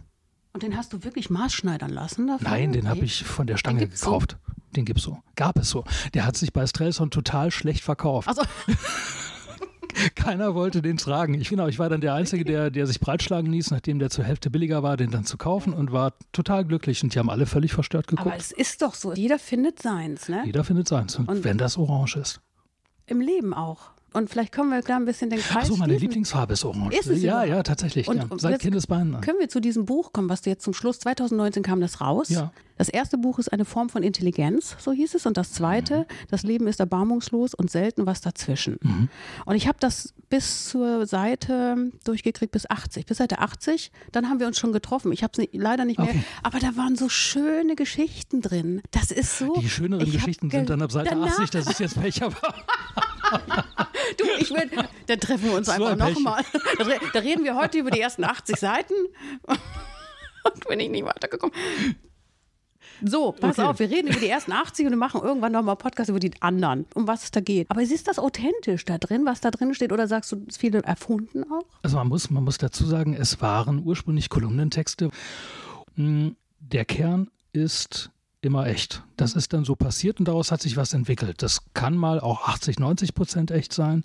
Und 0.56 0.62
den 0.62 0.76
hast 0.76 0.92
du 0.92 1.04
wirklich 1.04 1.28
maßschneidern 1.30 1.90
lassen 1.90 2.26
dafür? 2.26 2.48
Nein, 2.48 2.72
den 2.72 2.86
Okay. 2.86 2.88
habe 2.96 3.04
ich 3.04 3.24
von 3.24 3.46
der 3.46 3.56
Stange 3.58 3.88
so? 3.92 4.06
gekauft. 4.06 4.38
Den 4.74 4.84
gibt's 4.84 5.02
so. 5.04 5.18
Gab 5.36 5.58
es 5.58 5.70
so. 5.70 5.84
Der 6.14 6.26
hat 6.26 6.36
sich 6.36 6.52
bei 6.52 6.66
Strelson 6.66 7.10
total 7.10 7.50
schlecht 7.50 7.84
verkauft. 7.84 8.26
Also, 8.28 8.42
Keiner 10.14 10.54
wollte 10.54 10.82
den 10.82 10.98
tragen. 10.98 11.34
Ich, 11.34 11.48
genau, 11.48 11.68
ich 11.68 11.78
war 11.78 11.88
dann 11.88 12.02
der 12.02 12.12
Einzige, 12.12 12.44
der, 12.44 12.70
der 12.70 12.86
sich 12.86 13.00
breitschlagen 13.00 13.50
ließ, 13.50 13.70
nachdem 13.70 13.98
der 13.98 14.10
zur 14.10 14.24
Hälfte 14.24 14.50
billiger 14.50 14.82
war, 14.82 14.98
den 14.98 15.10
dann 15.10 15.24
zu 15.24 15.38
kaufen 15.38 15.72
und 15.72 15.90
war 15.90 16.12
total 16.32 16.66
glücklich. 16.66 17.02
Und 17.02 17.14
die 17.14 17.18
haben 17.18 17.30
alle 17.30 17.46
völlig 17.46 17.72
verstört 17.72 18.06
aber 18.08 18.16
geguckt. 18.24 18.36
es 18.38 18.50
ist 18.52 18.82
doch 18.82 18.94
so, 18.94 19.14
jeder 19.14 19.38
findet 19.38 19.80
seins, 19.80 20.28
ne? 20.28 20.42
Jeder 20.44 20.64
findet 20.64 20.86
seins. 20.88 21.16
Und, 21.16 21.28
Und- 21.30 21.44
wenn 21.44 21.56
das 21.56 21.78
orange 21.78 22.16
ist. 22.16 22.40
Im 23.06 23.20
Leben 23.20 23.54
auch. 23.54 23.92
Und 24.16 24.30
vielleicht 24.30 24.52
können 24.52 24.70
wir 24.70 24.80
da 24.82 24.96
ein 24.96 25.04
bisschen 25.04 25.30
den 25.30 25.40
Kreis 25.40 25.64
Achso, 25.64 25.76
meine 25.76 25.92
schließen. 25.92 26.00
Lieblingsfarbe 26.08 26.54
ist 26.54 26.64
orange. 26.64 26.96
Ist 26.98 27.06
es 27.08 27.22
ja, 27.22 27.44
ja, 27.44 27.62
tatsächlich. 27.62 28.08
Und- 28.08 28.16
ja. 28.16 28.24
und 28.28 28.40
Seit 28.40 28.60
Kindesbeinen 28.60 29.14
an. 29.16 29.20
Können 29.20 29.38
wir 29.38 29.48
zu 29.48 29.60
diesem 29.60 29.84
Buch 29.84 30.12
kommen, 30.12 30.28
was 30.28 30.42
du 30.42 30.50
jetzt 30.50 30.62
zum 30.64 30.74
Schluss, 30.74 30.98
2019 31.00 31.62
kam 31.62 31.80
das 31.80 32.00
raus. 32.00 32.28
Ja. 32.30 32.52
Das 32.78 32.90
erste 32.90 33.16
Buch 33.16 33.38
ist 33.38 33.50
eine 33.52 33.64
Form 33.64 33.88
von 33.88 34.02
Intelligenz, 34.02 34.76
so 34.78 34.92
hieß 34.92 35.14
es. 35.14 35.24
Und 35.24 35.38
das 35.38 35.52
zweite, 35.52 36.00
Mhm. 36.00 36.04
das 36.30 36.42
Leben 36.42 36.66
ist 36.66 36.78
erbarmungslos 36.80 37.54
und 37.54 37.70
selten 37.70 38.04
was 38.06 38.20
dazwischen. 38.20 38.78
Mhm. 38.82 39.08
Und 39.46 39.54
ich 39.56 39.66
habe 39.66 39.78
das 39.80 40.12
bis 40.28 40.66
zur 40.68 41.06
Seite 41.06 41.90
durchgekriegt, 42.04 42.52
bis 42.52 42.68
80. 42.68 43.06
Bis 43.06 43.16
Seite 43.18 43.38
80, 43.38 43.92
dann 44.12 44.28
haben 44.28 44.40
wir 44.40 44.46
uns 44.46 44.58
schon 44.58 44.72
getroffen. 44.72 45.10
Ich 45.12 45.22
habe 45.22 45.32
es 45.40 45.48
leider 45.52 45.84
nicht 45.86 45.98
mehr. 45.98 46.08
Okay. 46.08 46.22
Aber 46.42 46.58
da 46.58 46.76
waren 46.76 46.96
so 46.96 47.08
schöne 47.08 47.76
Geschichten 47.76 48.42
drin. 48.42 48.82
Das 48.90 49.10
ist 49.10 49.38
so. 49.38 49.54
Die 49.60 49.70
schöneren 49.70 50.10
Geschichten 50.10 50.48
ge- 50.50 50.60
sind 50.60 50.68
dann 50.70 50.82
ab 50.82 50.92
Seite 50.92 51.10
danach, 51.10 51.28
80, 51.30 51.50
das 51.50 51.66
ist 51.68 51.80
jetzt 51.80 51.98
Pech, 52.00 52.22
aber 52.22 52.36
Du, 54.16 54.24
ich 54.38 54.50
will, 54.50 54.70
dann 55.06 55.20
treffen 55.20 55.44
wir 55.44 55.54
uns 55.54 55.66
So 55.66 55.72
einfach 55.72 55.96
nochmal. 55.96 56.42
Da, 56.78 56.84
da 57.12 57.18
reden 57.20 57.44
wir 57.44 57.54
heute 57.56 57.78
über 57.78 57.90
die 57.90 58.00
ersten 58.00 58.24
80 58.24 58.56
Seiten. 58.56 58.94
Und 59.46 60.68
bin 60.68 60.80
ich 60.80 60.88
nicht 60.90 61.04
weitergekommen. 61.04 61.54
So, 63.04 63.32
pass 63.32 63.58
Okay. 63.58 63.68
auf, 63.68 63.78
wir 63.78 63.90
reden 63.90 64.08
über 64.08 64.18
die 64.20 64.28
ersten 64.28 64.52
80 64.52 64.86
und 64.86 64.92
wir 64.92 64.96
machen 64.96 65.20
irgendwann 65.22 65.52
nochmal 65.52 65.76
Podcast 65.76 66.08
über 66.08 66.18
die 66.20 66.30
anderen, 66.40 66.86
um 66.94 67.06
was 67.06 67.24
es 67.24 67.30
da 67.30 67.40
geht. 67.40 67.70
Aber 67.70 67.82
ist 67.82 68.08
das 68.08 68.18
authentisch 68.18 68.84
da 68.86 68.96
drin, 68.96 69.26
was 69.26 69.40
da 69.42 69.50
drin 69.50 69.74
steht? 69.74 69.92
Oder 69.92 70.08
sagst 70.08 70.32
du, 70.32 70.42
ist 70.46 70.58
viel 70.58 70.74
erfunden 70.74 71.44
auch? 71.52 71.66
also 71.82 71.96
man 71.98 72.08
muss, 72.08 72.30
man 72.30 72.44
muss 72.44 72.56
dazu 72.58 72.86
sagen, 72.86 73.12
es 73.14 73.40
waren 73.42 73.82
ursprünglich 73.84 74.30
Kolumnentexte. 74.30 75.10
Mm, 75.96 76.28
Der 76.60 76.84
Kern 76.86 77.28
ist 77.52 78.10
immer 78.46 78.66
echt. 78.66 79.02
Das 79.19 79.34
ist 79.34 79.52
dann 79.52 79.64
so 79.64 79.75
passiert 79.76 80.19
und 80.20 80.26
daraus 80.28 80.50
hat 80.52 80.62
sich 80.62 80.76
was 80.76 80.94
entwickelt. 80.94 81.43
Das 81.43 81.60
kann 81.75 81.96
mal 81.96 82.20
auch 82.20 82.48
80, 82.48 82.78
90 82.78 83.14
Prozent 83.14 83.50
echt 83.50 83.72
sein 83.72 84.04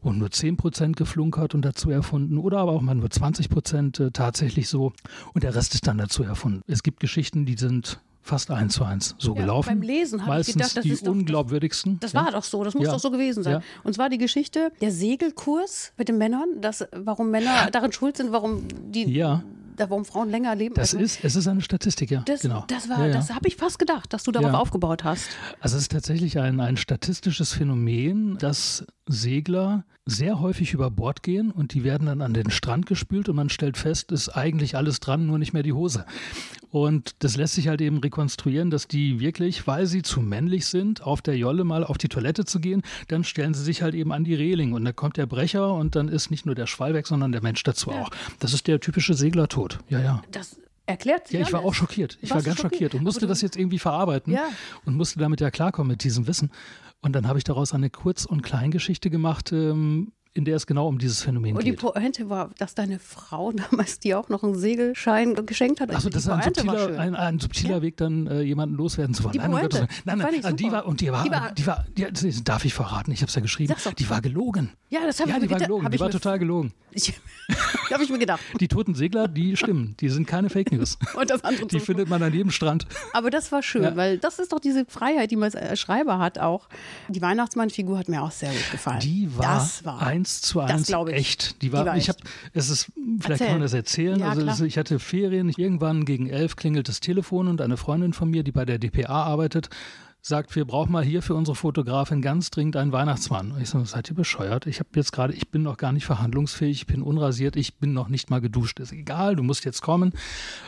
und 0.00 0.18
nur 0.18 0.30
10 0.30 0.56
Prozent 0.56 0.96
geflunkert 0.96 1.54
und 1.54 1.62
dazu 1.62 1.90
erfunden 1.90 2.38
oder 2.38 2.58
aber 2.58 2.72
auch 2.72 2.80
mal 2.82 2.94
nur 2.94 3.10
20 3.10 3.48
Prozent 3.48 4.00
äh, 4.00 4.10
tatsächlich 4.10 4.68
so 4.68 4.92
und 5.34 5.44
der 5.44 5.54
Rest 5.54 5.74
ist 5.74 5.86
dann 5.86 5.98
dazu 5.98 6.24
erfunden. 6.24 6.62
Es 6.66 6.82
gibt 6.82 6.98
Geschichten, 7.00 7.46
die 7.46 7.56
sind 7.56 8.00
fast 8.24 8.50
eins 8.52 8.74
zu 8.74 8.84
eins 8.84 9.16
so 9.18 9.34
Ja, 9.34 9.40
gelaufen. 9.40 9.68
beim 9.68 9.82
Lesen 9.82 10.24
habe 10.24 10.40
ich 10.40 10.46
gedacht, 10.46 10.76
das 10.76 10.82
die 10.84 10.90
ist 10.90 11.02
doch- 11.02 11.06
das- 11.12 11.12
unglaubwürdigsten. 11.18 11.98
Das 12.00 12.12
ja. 12.12 12.24
war 12.24 12.30
doch 12.30 12.44
so, 12.44 12.62
das 12.62 12.74
muss 12.74 12.84
Ja. 12.86 12.92
doch 12.92 13.00
so 13.00 13.10
gewesen 13.10 13.42
sein. 13.42 13.62
Und 13.82 13.94
zwar 13.94 14.08
die 14.10 14.18
Geschichte, 14.18 14.70
der 14.80 14.92
Segelkurs 14.92 15.92
mit 15.98 16.08
den 16.08 16.18
Männern, 16.18 16.48
das, 16.60 16.86
warum 16.92 17.30
Männer 17.30 17.68
darin 17.72 17.90
schuld 17.92 18.16
sind, 18.16 18.30
warum 18.32 18.62
die. 18.92 19.12
Da, 19.82 19.90
warum 19.90 20.04
Frauen 20.04 20.30
länger 20.30 20.54
leben. 20.54 20.74
Das 20.74 20.94
Also- 20.94 21.04
ist, 21.04 21.24
es 21.24 21.36
ist 21.36 21.46
eine 21.46 21.60
Statistik, 21.60 22.10
ja. 22.10 22.22
Das, 22.26 22.42
genau. 22.42 22.64
das 22.68 22.88
war, 22.88 23.00
ja, 23.00 23.06
ja. 23.08 23.12
das 23.12 23.30
habe 23.30 23.48
ich 23.48 23.56
fast 23.56 23.78
gedacht, 23.78 24.12
dass 24.12 24.22
du 24.22 24.32
darauf 24.32 24.52
Ja. 24.52 24.58
aufgebaut 24.58 25.04
hast. 25.04 25.28
Also 25.60 25.76
es 25.76 25.82
ist 25.82 25.92
tatsächlich 25.92 26.38
ein, 26.38 26.60
ein 26.60 26.76
statistisches 26.76 27.52
Phänomen, 27.52 28.38
dass 28.38 28.84
Segler 29.08 29.84
sehr 30.04 30.40
häufig 30.40 30.72
über 30.72 30.90
Bord 30.90 31.22
gehen 31.22 31.50
und 31.52 31.74
die 31.74 31.84
werden 31.84 32.06
dann 32.06 32.22
an 32.22 32.34
den 32.34 32.50
Strand 32.50 32.86
gespült 32.86 33.28
und 33.28 33.36
man 33.36 33.50
stellt 33.50 33.76
fest, 33.76 34.10
ist 34.10 34.30
eigentlich 34.30 34.76
alles 34.76 34.98
dran, 35.00 35.26
nur 35.26 35.38
nicht 35.38 35.52
mehr 35.52 35.62
die 35.62 35.72
Hose. 35.72 36.04
Und 36.72 37.16
das 37.18 37.36
lässt 37.36 37.52
sich 37.54 37.68
halt 37.68 37.82
eben 37.82 37.98
rekonstruieren, 37.98 38.70
dass 38.70 38.88
die 38.88 39.20
wirklich, 39.20 39.66
weil 39.66 39.86
sie 39.86 40.00
zu 40.00 40.22
männlich 40.22 40.64
sind, 40.64 41.02
auf 41.02 41.20
der 41.20 41.36
Jolle 41.36 41.64
mal 41.64 41.84
auf 41.84 41.98
die 41.98 42.08
Toilette 42.08 42.46
zu 42.46 42.60
gehen, 42.60 42.80
dann 43.08 43.24
stellen 43.24 43.52
sie 43.52 43.62
sich 43.62 43.82
halt 43.82 43.94
eben 43.94 44.10
an 44.10 44.24
die 44.24 44.34
Reling 44.34 44.72
und 44.72 44.82
da 44.86 44.92
kommt 44.92 45.18
der 45.18 45.26
Brecher 45.26 45.74
und 45.74 45.96
dann 45.96 46.08
ist 46.08 46.30
nicht 46.30 46.46
nur 46.46 46.54
der 46.54 46.66
Schwall 46.66 46.94
weg, 46.94 47.06
sondern 47.06 47.30
der 47.30 47.42
Mensch 47.42 47.62
dazu 47.62 47.90
Ja. 47.90 48.00
auch. 48.00 48.10
Das 48.38 48.54
ist 48.54 48.66
der 48.68 48.80
typische 48.80 49.12
Seglertod. 49.12 49.80
Ja, 49.90 50.00
ja. 50.00 50.22
Das 50.30 50.58
erklärt 50.86 51.28
sich 51.28 51.38
Ja, 51.38 51.46
ich 51.46 51.52
war 51.52 51.60
auch 51.60 51.74
schockiert. 51.74 52.16
Ich 52.22 52.30
war 52.30 52.40
ganz 52.40 52.56
schockiert, 52.56 52.72
schockiert? 52.72 52.94
und 52.94 53.02
musste 53.04 53.26
das 53.26 53.42
jetzt 53.42 53.56
irgendwie 53.58 53.78
verarbeiten 53.78 54.32
Ja. 54.32 54.46
und 54.86 54.96
musste 54.96 55.18
damit 55.18 55.42
ja 55.42 55.50
klarkommen 55.50 55.90
mit 55.90 56.04
diesem 56.04 56.26
Wissen. 56.26 56.50
Und 57.02 57.12
dann 57.12 57.28
habe 57.28 57.36
ich 57.36 57.44
daraus 57.44 57.74
eine 57.74 57.90
Kurz- 57.90 58.24
und 58.24 58.40
Kleingeschichte 58.42 59.10
gemacht, 59.10 59.52
ähm, 59.52 60.12
in 60.34 60.44
der 60.46 60.56
es 60.56 60.66
genau 60.66 60.88
um 60.88 60.98
dieses 60.98 61.22
Phänomen 61.22 61.54
Und 61.56 61.64
die 61.64 61.72
geht. 61.72 61.80
Pointe 61.80 62.30
war, 62.30 62.50
dass 62.58 62.74
deine 62.74 62.98
Frau 62.98 63.52
damals 63.52 63.98
dir 63.98 64.18
auch 64.18 64.28
noch 64.30 64.42
einen 64.42 64.54
Segelschein 64.54 65.34
geschenkt 65.46 65.80
hat. 65.80 65.90
Die 65.90 65.94
das 65.94 66.06
ist 66.06 66.26
ein 66.28 66.38
war 66.38 66.42
subtiler, 66.42 66.98
ein, 66.98 67.14
ein 67.14 67.38
subtiler 67.38 67.82
Weg, 67.82 67.98
dann 67.98 68.26
äh, 68.26 68.40
jemanden 68.40 68.74
loswerden 68.76 69.14
zu 69.14 69.24
wollen. 69.24 69.32
Die 69.32 69.38
nein, 69.38 69.50
Pointe. 69.50 69.86
Nein, 70.04 70.18
nein, 70.18 70.34
ich 70.34 70.44
also 70.44 70.56
die 70.56 70.64
super. 70.64 70.76
war, 70.76 70.86
und 70.86 71.00
die 71.02 71.12
war, 71.12 71.22
Die 71.24 71.28
die 71.30 71.34
war- 71.34 71.42
war, 71.42 71.52
die 71.52 71.66
war 71.66 71.84
ja, 71.98 72.10
das 72.10 72.44
darf 72.44 72.64
ich 72.64 72.72
verraten, 72.72 73.12
ich 73.12 73.20
habe 73.20 73.28
es 73.28 73.34
ja 73.34 73.42
geschrieben, 73.42 73.74
die 73.98 74.08
war 74.10 74.20
gelogen. 74.22 74.70
ja, 74.88 75.00
das 75.06 75.20
habe 75.20 75.30
Ja, 75.30 75.36
ich 75.36 75.42
die 75.42 75.46
mir 75.46 75.50
war 75.50 75.56
gedacht. 75.58 75.68
gelogen, 75.68 75.84
hab 75.84 75.92
die 75.92 76.00
war 76.00 76.10
total 76.10 76.38
gelogen. 76.38 76.72
Ich, 76.94 77.12
habe 77.92 78.02
ich 78.04 78.10
mir 78.10 78.18
gedacht. 78.18 78.40
Die 78.60 78.68
toten 78.68 78.94
Segler, 78.94 79.28
die 79.28 79.56
stimmen, 79.56 79.96
die 80.00 80.08
sind 80.10 80.26
keine 80.26 80.50
Fake 80.50 80.72
News. 80.72 80.98
Und 81.14 81.30
das 81.30 81.42
andere 81.44 81.66
Die 81.66 81.80
findet 81.80 82.08
man 82.08 82.22
an 82.22 82.32
jedem 82.32 82.50
Strand. 82.50 82.86
Aber 83.12 83.30
das 83.30 83.50
war 83.52 83.62
schön, 83.62 83.82
Ja. 83.82 83.96
weil 83.96 84.18
das 84.18 84.38
ist 84.38 84.52
doch 84.52 84.60
diese 84.60 84.84
Freiheit, 84.86 85.30
die 85.30 85.36
man 85.36 85.52
als 85.54 85.80
Schreiber 85.80 86.18
hat 86.18 86.38
auch. 86.38 86.68
Die 87.08 87.20
Weihnachtsmann-Figur 87.22 87.98
hat 87.98 88.08
mir 88.08 88.22
auch 88.22 88.30
sehr 88.30 88.50
gut 88.50 88.70
gefallen. 88.70 89.00
Die 89.00 89.28
war, 89.36 89.54
das 89.56 89.84
war 89.84 90.02
eins 90.22 90.40
zu 90.40 90.60
eins 90.60 90.88
ich. 90.88 91.14
echt. 91.14 91.62
Die 91.62 91.72
war, 91.72 91.82
Die 91.82 91.88
war 91.90 91.96
ich 91.96 92.08
habe, 92.08 92.18
es 92.52 92.70
ist, 92.70 92.92
vielleicht 92.94 93.30
Erzähl. 93.30 93.46
kann 93.46 93.54
man 93.56 93.62
das 93.62 93.72
erzählen. 93.74 94.20
Ja, 94.20 94.28
also 94.30 94.42
klar. 94.42 94.54
es, 94.54 94.60
ich 94.60 94.78
hatte 94.78 94.98
Ferien. 94.98 95.48
Irgendwann 95.50 96.04
gegen 96.04 96.28
elf 96.28 96.56
klingelt 96.56 96.88
das 96.88 97.00
Telefon 97.00 97.48
und 97.48 97.60
eine 97.60 97.76
Freundin 97.76 98.12
von 98.12 98.30
mir, 98.30 98.42
die 98.42 98.52
bei 98.52 98.64
der 98.64 98.78
DPA 98.78 99.24
arbeitet, 99.24 99.68
sagt, 100.22 100.54
wir 100.54 100.64
brauchen 100.64 100.92
mal 100.92 101.04
hier 101.04 101.20
für 101.20 101.34
unsere 101.34 101.56
Fotografin 101.56 102.22
ganz 102.22 102.50
dringend 102.50 102.76
einen 102.76 102.92
Weihnachtsmann. 102.92 103.52
Und 103.52 103.60
ich 103.60 103.68
so, 103.68 103.84
seid 103.84 104.08
ihr 104.08 104.14
bescheuert? 104.14 104.66
Ich 104.66 104.78
habe 104.78 104.88
jetzt 104.94 105.12
gerade, 105.12 105.34
ich 105.34 105.48
bin 105.48 105.62
noch 105.62 105.76
gar 105.76 105.92
nicht 105.92 106.06
verhandlungsfähig, 106.06 106.82
ich 106.82 106.86
bin 106.86 107.02
unrasiert, 107.02 107.56
ich 107.56 107.74
bin 107.78 107.92
noch 107.92 108.08
nicht 108.08 108.30
mal 108.30 108.40
geduscht. 108.40 108.78
Ist 108.78 108.92
egal, 108.92 109.34
du 109.36 109.42
musst 109.42 109.64
jetzt 109.64 109.82
kommen. 109.82 110.12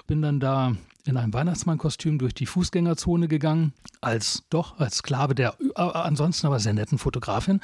Bin 0.09 0.23
dann 0.23 0.41
da 0.41 0.75
in 1.07 1.17
einem 1.17 1.33
Weihnachtsmannkostüm 1.33 2.19
durch 2.19 2.35
die 2.35 2.47
Fußgängerzone 2.47 3.29
gegangen, 3.29 3.75
als 4.01 4.43
doch 4.51 4.79
als 4.79 4.97
Sklave 4.97 5.35
der 5.35 5.55
äh, 5.77 5.81
ansonsten 5.81 6.47
aber 6.47 6.59
sehr 6.59 6.73
netten 6.73 6.99
Fotografin. 6.99 7.61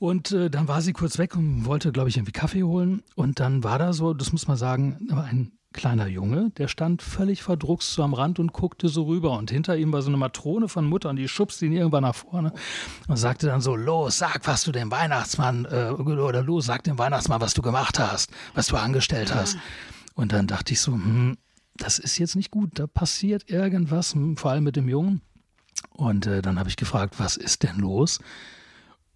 Und 0.00 0.32
äh, 0.32 0.48
dann 0.48 0.66
war 0.66 0.80
sie 0.80 0.94
kurz 0.94 1.18
weg 1.18 1.36
und 1.36 1.66
wollte, 1.66 1.92
glaube 1.92 2.08
ich, 2.08 2.16
irgendwie 2.16 2.32
Kaffee 2.32 2.62
holen. 2.62 3.02
Und 3.16 3.38
dann 3.38 3.62
war 3.62 3.78
da 3.78 3.92
so, 3.92 4.14
das 4.14 4.32
muss 4.32 4.48
man 4.48 4.56
sagen, 4.56 4.96
ein 5.10 5.52
kleiner 5.74 6.06
Junge, 6.06 6.50
der 6.56 6.68
stand 6.68 7.02
völlig 7.02 7.42
verdruckst 7.42 7.92
so 7.92 8.02
am 8.02 8.14
Rand 8.14 8.38
und 8.38 8.54
guckte 8.54 8.88
so 8.88 9.02
rüber. 9.04 9.36
Und 9.36 9.50
hinter 9.50 9.76
ihm 9.76 9.92
war 9.92 10.00
so 10.00 10.08
eine 10.08 10.16
Matrone 10.16 10.68
von 10.68 10.86
Mutter 10.86 11.10
und 11.10 11.16
die 11.16 11.28
schubste 11.28 11.66
ihn 11.66 11.74
irgendwann 11.74 12.04
nach 12.04 12.14
vorne 12.14 12.54
und 13.08 13.18
sagte 13.18 13.46
dann 13.48 13.60
so, 13.60 13.76
los, 13.76 14.16
sag, 14.16 14.46
was 14.46 14.64
du 14.64 14.72
dem 14.72 14.90
Weihnachtsmann, 14.90 15.66
äh, 15.66 15.90
oder 15.90 16.42
los, 16.42 16.64
sag 16.64 16.82
dem 16.84 16.96
Weihnachtsmann, 16.96 17.42
was 17.42 17.52
du 17.52 17.60
gemacht 17.60 17.98
hast, 17.98 18.30
was 18.54 18.68
du 18.68 18.76
angestellt 18.76 19.34
hast. 19.34 19.58
Und 20.14 20.32
dann 20.32 20.46
dachte 20.46 20.72
ich 20.72 20.80
so, 20.80 20.92
hm, 20.92 21.36
das 21.76 21.98
ist 21.98 22.16
jetzt 22.16 22.36
nicht 22.36 22.50
gut, 22.50 22.78
da 22.78 22.86
passiert 22.86 23.50
irgendwas, 23.50 24.14
hm, 24.14 24.38
vor 24.38 24.52
allem 24.52 24.64
mit 24.64 24.76
dem 24.76 24.88
Jungen. 24.88 25.20
Und 25.90 26.26
äh, 26.26 26.40
dann 26.40 26.58
habe 26.58 26.70
ich 26.70 26.76
gefragt, 26.76 27.16
was 27.18 27.36
ist 27.36 27.64
denn 27.64 27.76
los? 27.76 28.18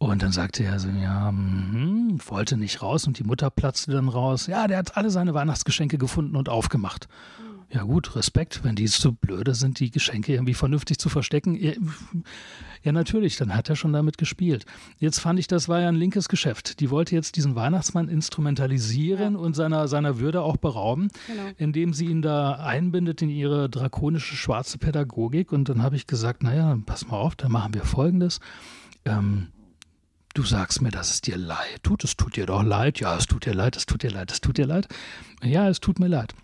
Und 0.05 0.23
dann 0.23 0.33
sagte 0.33 0.65
er 0.65 0.79
so, 0.79 0.89
ja, 0.91 1.33
mhm, 1.33 2.19
wollte 2.27 2.59
nicht 2.59 2.83
raus 2.83 3.07
und 3.07 3.19
die 3.19 3.25
Mutter 3.25 3.49
platzte 3.49 3.93
dann 3.93 4.11
raus. 4.11 4.47
Ja, 4.47 4.67
der 4.67 4.77
hat 4.77 4.99
alle 4.99 5.09
seine 5.09 5.33
Weihnachtsgeschenke 5.33 5.97
gefunden 5.97 6.37
und 6.37 6.51
aufgemacht. 6.51 7.09
Ja 7.71 7.85
gut, 7.85 8.15
Respekt, 8.15 8.63
wenn 8.63 8.77
die 8.77 8.85
zu 8.85 9.15
blöde 9.15 9.55
sind, 9.55 9.81
die 9.81 9.91
Geschenke 9.91 10.35
irgendwie 10.35 10.53
vernünftig 10.53 10.99
zu 10.99 11.09
verstecken. 11.09 11.59
Ja, 12.83 12.93
natürlich, 12.93 13.39
dann 13.39 13.55
hat 13.55 13.71
er 13.71 13.77
schon 13.77 13.95
damit 13.95 14.19
gespielt. 14.19 14.67
Jetzt 14.99 15.21
fand 15.21 15.39
ich, 15.39 15.47
das 15.47 15.71
war 15.71 15.81
ja 15.81 15.89
ein 15.89 15.95
linkes 15.95 16.29
Geschäft. 16.29 16.81
Die 16.81 16.91
wollte 16.91 17.15
jetzt 17.15 17.37
diesen 17.37 17.55
Weihnachtsmann 17.55 18.09
instrumentalisieren 18.09 19.33
ja. 19.35 19.41
und 19.41 19.57
seiner, 19.57 19.89
seiner 19.89 20.19
Würde 20.19 20.43
auch 20.43 20.59
berauben, 20.59 21.09
genau. 21.27 21.43
indem 21.57 21.95
sie 21.95 22.07
ihn 22.07 22.21
da 22.21 22.57
einbindet 22.57 23.23
in 23.23 23.31
ihre 23.31 23.71
drakonische 23.71 24.37
schwarze 24.37 24.77
Pädagogik. 24.77 25.51
Und 25.51 25.71
dann 25.71 25.83
habe 25.83 25.97
ich 25.97 26.07
gesagt, 26.07 26.43
naja, 26.43 26.79
pass 26.85 27.09
mal 27.09 27.17
auf, 27.17 27.37
dann 27.37 27.51
machen 27.51 27.73
wir 27.73 27.85
Folgendes. 27.85 28.41
Ähm, 29.07 29.49
du 30.35 30.43
sagst 30.43 30.83
mir, 30.83 30.91
dass 30.91 31.11
es 31.11 31.21
dir 31.21 31.37
leid 31.37 31.83
tut. 31.83 32.05
Es 32.05 32.17
tut 32.17 32.37
dir 32.37 32.47
doch 32.47 32.63
leid. 32.63 33.01
Ja, 33.01 33.17
es 33.17 33.27
tut 33.27 33.47
dir 33.47 33.55
leid, 33.55 33.77
es 33.77 33.87
tut 33.87 34.03
dir 34.03 34.11
leid, 34.11 34.31
es 34.31 34.41
tut 34.41 34.59
dir 34.59 34.67
leid. 34.67 34.89
Ja, 35.43 35.69
es 35.69 35.81
tut 35.81 35.99
mir 35.99 36.09
leid. 36.09 36.35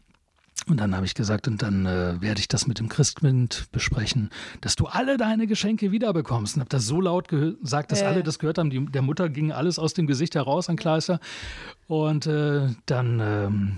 Und 0.69 0.79
dann 0.79 0.95
habe 0.95 1.07
ich 1.07 1.15
gesagt, 1.15 1.49
und 1.49 1.63
dann 1.63 1.87
äh, 1.87 2.21
werde 2.21 2.39
ich 2.39 2.47
das 2.47 2.67
mit 2.67 2.79
dem 2.79 2.89
Christkind 2.89 3.67
besprechen, 3.73 4.31
dass 4.61 4.77
du 4.77 4.87
alle 4.87 5.17
deine 5.17 5.47
Geschenke 5.47 5.91
wiederbekommst. 5.91 6.57
Und 6.57 6.61
habe 6.61 6.69
das 6.69 6.87
so 6.87 7.01
laut 7.01 7.29
gesagt, 7.29 7.93
dass 7.93 8.03
äh. 8.03 8.07
alle 8.07 8.23
das 8.23 8.39
gehört 8.39 8.59
haben. 8.59 8.71
Die, 8.71 8.85
der 8.85 9.03
Mutter 9.03 9.29
ging 9.29 9.53
alles 9.53 9.79
aus 9.79 9.95
dem 9.95 10.07
Gesicht 10.07 10.35
heraus 10.35 10.69
an 10.69 10.77
Kleister. 10.77 11.19
Und 11.89 12.27
äh, 12.27 12.69
dann 12.87 13.21
ähm, 13.21 13.77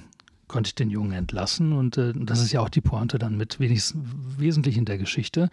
konnte 0.52 0.68
ich 0.68 0.74
den 0.74 0.90
Jungen 0.90 1.12
entlassen. 1.12 1.72
Und 1.72 1.96
äh, 1.96 2.12
das 2.14 2.40
ist 2.40 2.52
ja 2.52 2.60
auch 2.60 2.68
die 2.68 2.82
Pointe 2.82 3.18
dann 3.18 3.36
mit 3.36 3.58
wenigstens 3.58 4.00
wesentlich 4.38 4.76
in 4.76 4.84
der 4.84 4.98
Geschichte, 4.98 5.48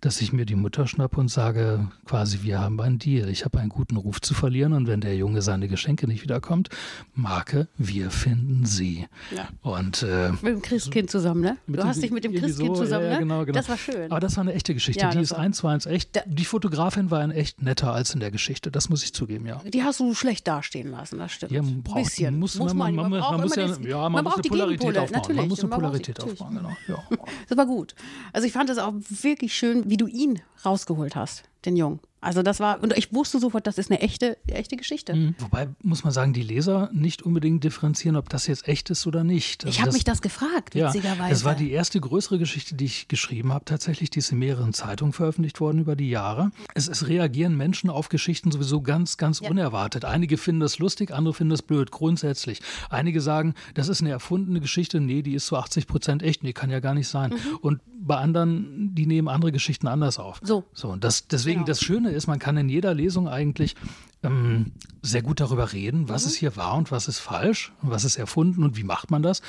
dass 0.00 0.20
ich 0.20 0.32
mir 0.32 0.44
die 0.44 0.54
Mutter 0.54 0.86
schnappe 0.86 1.18
und 1.18 1.28
sage, 1.28 1.88
quasi, 2.04 2.40
wir 2.42 2.60
haben 2.60 2.80
einen 2.80 2.98
Deal. 2.98 3.28
Ich 3.30 3.44
habe 3.44 3.58
einen 3.58 3.70
guten 3.70 3.96
Ruf 3.96 4.20
zu 4.20 4.34
verlieren 4.34 4.74
und 4.74 4.86
wenn 4.86 5.00
der 5.00 5.16
Junge 5.16 5.42
seine 5.42 5.68
Geschenke 5.68 6.06
nicht 6.06 6.22
wiederkommt, 6.22 6.68
Marke, 7.14 7.66
wir 7.78 8.10
finden 8.10 8.66
sie. 8.66 9.06
Ja. 9.34 9.48
Und, 9.62 10.02
äh, 10.02 10.30
mit 10.42 10.42
dem 10.42 10.62
Christkind 10.62 11.10
zusammen, 11.10 11.40
ne? 11.40 11.56
Du 11.66 11.82
hast 11.82 12.02
dich 12.02 12.10
mit 12.10 12.24
dem 12.24 12.32
Christkind 12.32 12.76
so, 12.76 12.82
zusammen, 12.82 13.06
ja, 13.06 13.12
ja, 13.12 13.18
genau, 13.18 13.44
genau. 13.46 13.56
Das 13.56 13.70
war 13.70 13.78
schön. 13.78 14.10
Aber 14.10 14.20
das 14.20 14.36
war 14.36 14.42
eine 14.42 14.52
echte 14.52 14.74
Geschichte. 14.74 15.08
die 15.12 15.18
ist 15.18 15.32
eins 15.32 15.56
zu 15.56 15.66
eins 15.66 15.86
echt. 15.86 16.20
Die 16.26 16.44
Fotografin 16.44 17.10
war 17.10 17.20
ein 17.20 17.30
echt 17.30 17.62
netter 17.62 17.92
als 17.92 18.12
in 18.12 18.20
der 18.20 18.30
Geschichte. 18.30 18.70
Das 18.70 18.90
muss 18.90 19.02
ich 19.02 19.14
zugeben, 19.14 19.46
ja. 19.46 19.62
Die 19.72 19.82
hast 19.82 20.00
du 20.00 20.14
schlecht 20.14 20.46
dastehen 20.46 20.90
lassen, 20.90 21.18
das 21.18 21.32
stimmt. 21.32 21.52
Ja, 21.52 21.62
man 21.62 21.82
braucht, 21.82 22.04
bisschen. 22.04 22.38
Muss, 22.38 22.58
man, 22.58 22.76
man, 22.76 22.94
man, 22.94 23.10
man, 23.10 23.20
man 23.20 23.40
muss 23.40 23.56
ja, 23.56 23.66
ja, 23.80 24.08
man, 24.08 24.24
muss 24.24 24.41
eine 24.44 24.76
Polarität 24.76 24.98
aufbauen. 24.98 25.12
Natürlich. 25.12 25.40
Man 25.40 25.48
muss 25.48 25.60
eine 25.60 25.68
Polarität 25.70 26.22
aufbauen, 26.22 26.54
genau. 26.56 26.76
Ja. 26.88 27.02
Das 27.48 27.58
war 27.58 27.66
gut. 27.66 27.94
Also 28.32 28.46
ich 28.46 28.52
fand 28.52 28.70
es 28.70 28.78
auch 28.78 28.94
wirklich 29.08 29.54
schön, 29.54 29.88
wie 29.90 29.96
du 29.96 30.06
ihn 30.06 30.40
rausgeholt 30.64 31.16
hast, 31.16 31.44
den 31.66 31.76
Jungen. 31.76 32.00
Also 32.22 32.44
das 32.44 32.60
war, 32.60 32.80
und 32.80 32.96
ich 32.96 33.12
wusste 33.12 33.40
sofort, 33.40 33.66
das 33.66 33.78
ist 33.78 33.90
eine 33.90 34.00
echte, 34.00 34.38
echte 34.46 34.76
Geschichte. 34.76 35.12
Mhm. 35.12 35.34
Wobei 35.40 35.68
muss 35.82 36.04
man 36.04 36.12
sagen, 36.12 36.32
die 36.32 36.44
Leser 36.44 36.88
nicht 36.92 37.22
unbedingt 37.22 37.64
differenzieren, 37.64 38.14
ob 38.14 38.28
das 38.28 38.46
jetzt 38.46 38.68
echt 38.68 38.90
ist 38.90 39.08
oder 39.08 39.24
nicht. 39.24 39.64
Also 39.64 39.74
ich 39.74 39.82
habe 39.82 39.92
mich 39.92 40.04
das 40.04 40.22
gefragt, 40.22 40.76
witzigerweise. 40.76 41.20
Ja, 41.20 41.28
das 41.28 41.44
war 41.44 41.56
die 41.56 41.72
erste 41.72 42.00
größere 42.00 42.38
Geschichte, 42.38 42.76
die 42.76 42.84
ich 42.84 43.08
geschrieben 43.08 43.52
habe, 43.52 43.64
tatsächlich, 43.64 44.08
die 44.08 44.20
ist 44.20 44.30
in 44.30 44.38
mehreren 44.38 44.72
Zeitungen 44.72 45.12
veröffentlicht 45.12 45.60
worden 45.60 45.80
über 45.80 45.96
die 45.96 46.10
Jahre. 46.10 46.52
Es, 46.74 46.86
es 46.86 47.08
reagieren 47.08 47.56
Menschen 47.56 47.90
auf 47.90 48.08
Geschichten 48.08 48.52
sowieso 48.52 48.82
ganz, 48.82 49.16
ganz 49.16 49.40
ja. 49.40 49.50
unerwartet. 49.50 50.04
Einige 50.04 50.38
finden 50.38 50.60
das 50.60 50.78
lustig, 50.78 51.12
andere 51.12 51.34
finden 51.34 51.50
das 51.50 51.62
blöd, 51.62 51.90
grundsätzlich. 51.90 52.60
Einige 52.88 53.20
sagen, 53.20 53.54
das 53.74 53.88
ist 53.88 54.00
eine 54.00 54.10
erfundene 54.10 54.60
Geschichte, 54.60 55.00
nee, 55.00 55.22
die 55.22 55.34
ist 55.34 55.46
zu 55.46 55.56
80 55.56 55.88
Prozent 55.88 56.22
echt, 56.22 56.44
nee, 56.44 56.52
kann 56.52 56.70
ja 56.70 56.78
gar 56.78 56.94
nicht 56.94 57.08
sein. 57.08 57.30
Mhm. 57.30 57.56
Und 57.62 57.80
bei 57.84 58.16
anderen, 58.16 58.94
die 58.94 59.06
nehmen 59.06 59.26
andere 59.28 59.50
Geschichten 59.50 59.88
anders 59.88 60.20
auf. 60.20 60.40
So. 60.42 60.64
So, 60.72 60.90
und 60.90 61.02
das, 61.02 61.26
deswegen 61.26 61.51
genau. 61.54 61.66
das 61.66 61.80
Schöne 61.80 62.10
ist, 62.10 62.26
man 62.26 62.38
kann 62.38 62.56
in 62.56 62.68
jeder 62.68 62.94
Lesung 62.94 63.28
eigentlich 63.28 63.76
ähm, 64.22 64.72
sehr 65.02 65.22
gut 65.22 65.40
darüber 65.40 65.72
reden, 65.72 66.08
was 66.08 66.24
mhm. 66.24 66.28
ist 66.28 66.36
hier 66.36 66.56
wahr 66.56 66.74
und 66.74 66.90
was 66.90 67.08
ist 67.08 67.18
falsch, 67.18 67.72
was 67.82 68.04
ist 68.04 68.16
erfunden 68.16 68.62
und 68.62 68.76
wie 68.76 68.84
macht 68.84 69.10
man 69.10 69.22
das. 69.22 69.42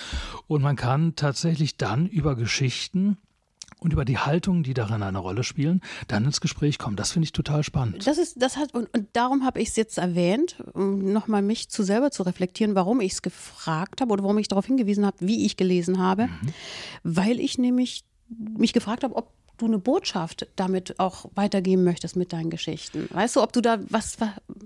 Und 0.48 0.62
man 0.62 0.76
kann 0.76 1.16
tatsächlich 1.16 1.78
dann 1.78 2.08
über 2.08 2.36
Geschichten 2.36 3.18
und 3.84 3.92
über 3.92 4.06
die 4.06 4.18
Haltungen, 4.18 4.64
die 4.64 4.74
darin 4.74 5.04
eine 5.04 5.18
Rolle 5.18 5.44
spielen, 5.44 5.82
dann 6.08 6.26
ins 6.26 6.42
Gespräch 6.42 6.80
kommen. 6.80 6.96
Das 6.96 7.12
finde 7.12 7.26
ich 7.26 7.34
total 7.34 7.64
spannend. 7.64 8.08
Das 8.08 8.18
ist, 8.18 8.42
das 8.42 8.56
hat, 8.58 8.74
und, 8.74 8.92
und 8.94 9.08
darum 9.14 9.44
habe 9.44 9.62
ich 9.62 9.70
es 9.70 9.76
jetzt 9.76 9.98
erwähnt, 9.98 10.64
um 10.74 11.12
nochmal 11.12 11.42
mich 11.42 11.70
zu 11.70 11.84
selber 11.84 12.10
zu 12.12 12.24
reflektieren, 12.24 12.76
warum 12.76 13.02
ich 13.02 13.14
es 13.14 13.22
gefragt 13.22 14.02
habe 14.02 14.14
oder 14.14 14.24
warum 14.24 14.38
ich 14.38 14.48
darauf 14.48 14.66
hingewiesen 14.66 15.06
habe, 15.06 15.18
wie 15.20 15.46
ich 15.46 15.58
gelesen 15.58 16.00
habe. 16.00 16.28
Mhm. 16.28 16.54
Weil 17.04 17.40
ich 17.40 17.58
nämlich 17.58 18.04
mich 18.58 18.74
gefragt 18.74 19.04
habe, 19.04 19.16
ob 19.16 19.32
du 19.58 19.66
eine 19.66 19.78
Botschaft 19.78 20.48
damit 20.56 21.00
auch 21.00 21.26
weitergeben 21.36 21.84
möchtest 21.84 22.16
mit 22.16 22.34
deinen 22.34 22.50
Geschichten. 22.50 23.08
Weißt 23.12 23.36
du, 23.36 23.42
ob 23.42 23.54
du 23.54 23.62
da, 23.62 23.80
was, 23.90 24.18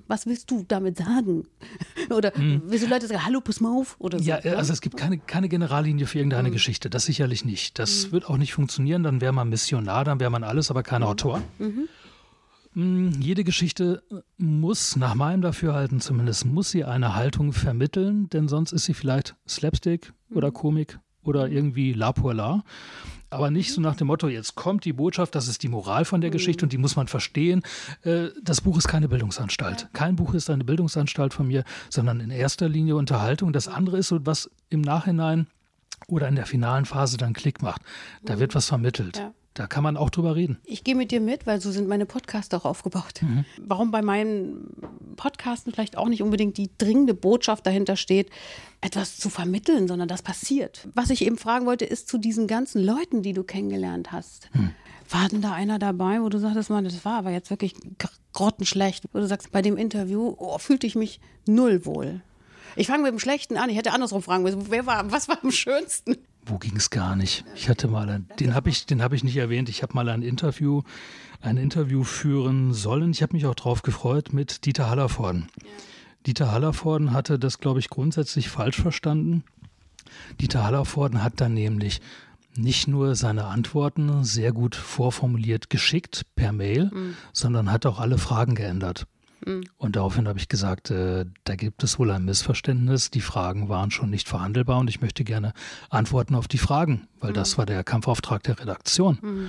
was 0.08 0.26
willst 0.26 0.50
du 0.52 0.64
damit 0.68 0.98
sagen? 0.98 1.48
Oder 2.10 2.32
hm. 2.34 2.62
willst 2.66 2.86
du 2.86 2.90
Leute 2.90 3.08
sagen, 3.08 3.26
hallo, 3.26 3.42
pass 3.42 3.60
mal 3.60 3.72
auf? 3.72 3.96
Oder 4.00 4.20
so, 4.20 4.26
ja, 4.26 4.38
also 4.38 4.74
es 4.74 4.82
gibt 4.82 4.98
keine, 4.98 5.18
keine 5.18 5.50
Generallinie 5.50 6.08
für 6.08 6.20
irgendeine 6.20 6.48
hm. 6.48 6.54
Geschichte, 6.54 6.90
das 6.90 7.06
sicherlich 7.06 7.46
nicht. 7.46 7.80
Das 7.80 8.06
hm. 8.06 8.12
wird 8.14 8.30
auch 8.30 8.38
nicht 8.38 8.54
funktionieren, 8.54 9.04
dann 9.04 9.22
wäre 9.22 9.34
man 9.34 9.50
Missionar, 9.50 10.04
dann 10.04 10.20
wäre 10.20 10.32
man 10.32 10.44
alles, 10.44 10.72
aber 10.72 10.84
kein 10.84 11.02
mhm. 11.02 11.08
Autor. 11.08 11.42
Mhm. 11.60 11.88
Hm, 12.74 13.22
jede 13.22 13.44
Geschichte 13.44 14.04
muss, 14.38 14.96
nach 14.96 15.16
meinem 15.16 15.42
Dafürhalten 15.42 16.00
zumindest, 16.00 16.46
muss 16.46 16.70
sie 16.70 16.84
eine 16.84 17.16
Haltung 17.16 17.52
vermitteln, 17.52 18.30
denn 18.30 18.48
sonst 18.48 18.72
ist 18.72 18.86
sie 18.86 18.94
vielleicht 18.94 19.36
Slapstick 19.48 20.14
oder 20.30 20.50
mhm. 20.50 20.54
Komik 20.54 21.00
oder 21.24 21.50
irgendwie 21.50 21.94
La 21.94 22.12
pour 22.12 22.34
la 22.34 22.64
aber 23.30 23.52
nicht 23.52 23.74
so 23.74 23.82
nach 23.82 23.96
dem 23.96 24.08
Motto, 24.08 24.28
jetzt 24.28 24.56
kommt 24.56 24.86
die 24.86 24.94
Botschaft, 24.94 25.36
das 25.36 25.48
ist 25.48 25.64
die 25.64 25.68
Moral 25.68 26.06
von 26.06 26.22
der. 26.22 26.28
Geschichte 26.38 26.66
und 26.66 26.74
die 26.74 26.78
muss 26.78 26.96
man 26.96 27.08
verstehen. 27.08 27.64
Äh, 28.04 28.28
das 28.42 28.62
Buch 28.62 28.78
ist 28.78 28.88
keine 28.88 29.08
Bildungsanstalt. 29.08 29.90
Kein 29.94 30.16
Buch 30.16 30.34
ist 30.34 30.50
eine 30.50 30.64
Bildungsanstalt 30.64 31.34
von 31.34 31.48
mir, 31.48 31.64
sondern 31.90 32.20
in 32.20 32.30
erster 32.30 32.70
Linie 32.70 32.96
Unterhaltung. 32.96 33.54
Das 33.54 33.68
andere 33.68 33.98
ist 33.98 34.10
so, 34.10 34.26
was 34.26 34.50
im 34.70 34.82
Nachhinein 34.82 35.48
oder 36.08 36.28
in 36.28 36.36
der 36.36 36.46
finalen 36.46 36.86
Phase 36.86 37.18
dann 37.18 37.34
Klick 37.34 37.62
macht. 37.62 37.82
Da 38.24 38.36
mhm. 38.36 38.40
wird 38.40 38.56
was 38.56 38.68
vermittelt. 38.68 39.18
Ja. 39.18 39.34
Da 39.58 39.66
kann 39.66 39.84
man 39.84 39.98
auch 39.98 40.12
drüber 40.12 40.36
reden. 40.36 40.60
Ich 40.66 40.84
gehe 40.84 40.94
mit 40.94 41.10
dir 41.10 41.20
mit, 41.20 41.48
weil 41.48 41.60
so 41.60 41.72
sind 41.72 41.88
meine 41.88 42.06
Podcasts 42.06 42.54
auch 42.54 42.64
aufgebaut. 42.64 43.24
Mhm. 43.24 43.44
Warum 43.60 43.90
bei 43.90 44.04
meinen 44.04 44.70
Podcasten 45.16 45.74
vielleicht 45.74 45.98
auch 45.98 46.08
nicht 46.10 46.22
unbedingt 46.22 46.58
die 46.58 46.70
dringende 46.78 47.16
Botschaft 47.16 47.66
dahinter 47.66 47.96
steht, 47.96 48.30
etwas 48.82 49.18
zu 49.18 49.32
vermitteln, 49.32 49.88
sondern 49.88 50.08
das 50.08 50.22
passiert. 50.22 50.88
Was 50.94 51.10
ich 51.10 51.26
eben 51.26 51.40
fragen 51.40 51.66
wollte, 51.66 51.86
ist 51.86 52.08
zu 52.08 52.20
diesen 52.20 52.46
ganzen 52.46 52.84
Leuten, 52.84 53.24
die 53.24 53.34
du 53.34 53.44
kennengelernt 53.44 54.12
hast. 54.12 54.52
Mhm. 54.54 54.76
War 55.10 55.28
denn 55.28 55.42
da 55.42 55.54
einer 55.54 55.80
dabei, 55.80 56.22
wo 56.22 56.30
du 56.30 56.38
sagtest, 56.38 56.70
man, 56.70 56.84
das 56.84 57.04
war 57.04 57.18
aber 57.18 57.32
jetzt 57.32 57.50
wirklich 57.50 57.74
grottenschlecht, 58.34 59.06
wo 59.12 59.18
du 59.18 59.26
sagst, 59.26 59.52
bei 59.52 59.64
dem 59.64 59.76
Interview 59.76 60.36
oh, 60.38 60.60
fühlte 60.60 60.86
ich 60.86 60.94
mich 60.94 61.20
null 61.48 61.84
wohl. 61.84 62.22
Ich 62.76 62.86
fange 62.86 63.02
mit 63.02 63.12
dem 63.12 63.20
Schlechten 63.20 63.58
an. 63.58 63.72
Ich 63.72 63.78
hätte 63.78 63.92
andersrum 63.92 64.22
fragen 64.22 64.44
müssen. 64.44 64.70
Wer 64.70 64.86
war, 64.86 65.12
was 65.12 65.28
war 65.28 65.44
am 65.44 65.52
schönsten? 65.52 66.18
Wo 66.48 66.58
ging 66.58 66.76
es 66.76 66.90
gar 66.90 67.16
nicht. 67.16 67.46
Ich 67.56 67.70
hatte 67.70 67.88
mal, 67.88 68.10
ein, 68.10 68.30
den 68.40 68.54
habe 68.54 68.70
ich, 68.70 68.86
den 68.86 69.02
ich 69.12 69.24
nicht 69.24 69.38
erwähnt. 69.38 69.70
Ich 69.70 69.84
habe 69.84 69.94
mal 69.94 70.10
ein 70.10 70.22
Interview, 70.22 70.82
ein 71.42 71.58
Interview 71.58 72.04
führen 72.04 72.74
sollen. 72.74 73.12
Ich 73.12 73.22
habe 73.22 73.34
mich 73.34 73.46
auch 73.46 73.56
drauf 73.56 73.82
gefreut 73.82 74.34
mit 74.34 74.66
Dieter 74.66 74.90
Hallervorden. 74.90 75.50
Dieter 76.26 76.52
Hallervorden 76.52 77.14
hatte 77.14 77.40
das, 77.40 77.60
glaube 77.60 77.80
ich, 77.80 77.90
grundsätzlich 77.90 78.50
falsch 78.50 78.82
verstanden. 78.82 79.44
Dieter 80.40 80.64
Hallervorden 80.64 81.24
hat 81.24 81.40
dann 81.42 81.54
nämlich 81.54 82.02
nicht 82.56 82.88
nur 82.88 83.16
seine 83.16 83.46
Antworten 83.46 84.24
sehr 84.24 84.52
gut 84.52 84.76
vorformuliert 84.76 85.70
geschickt 85.70 86.26
per 86.36 86.52
Mail, 86.52 86.90
mhm. 86.94 87.16
sondern 87.32 87.72
hat 87.72 87.86
auch 87.86 88.00
alle 88.00 88.18
Fragen 88.18 88.56
geändert. 88.56 89.06
Mhm. 89.48 89.64
Und 89.78 89.96
daraufhin 89.96 90.28
habe 90.28 90.40
ich 90.40 90.50
gesagt, 90.50 90.92
äh, 90.92 91.26
da 91.46 91.56
gibt 91.56 91.84
es 91.84 91.98
wohl 91.98 92.12
ein 92.12 92.26
Missverständnis. 92.26 93.10
Die 93.10 93.22
Fragen 93.22 93.70
waren 93.70 93.92
schon 93.92 94.10
nicht 94.10 94.28
verhandelbar 94.28 94.80
und 94.80 94.90
ich 94.90 95.02
möchte 95.02 95.24
gerne 95.24 95.54
Antworten 95.90 96.36
auf 96.36 96.48
die 96.48 96.58
Fragen, 96.58 97.08
weil 97.20 97.32
mhm. 97.32 97.36
das 97.36 97.58
war 97.58 97.66
der 97.66 97.84
Kampfauftrag 97.84 98.44
der 98.44 98.60
Redaktion. 98.60 99.18
Mhm. 99.22 99.48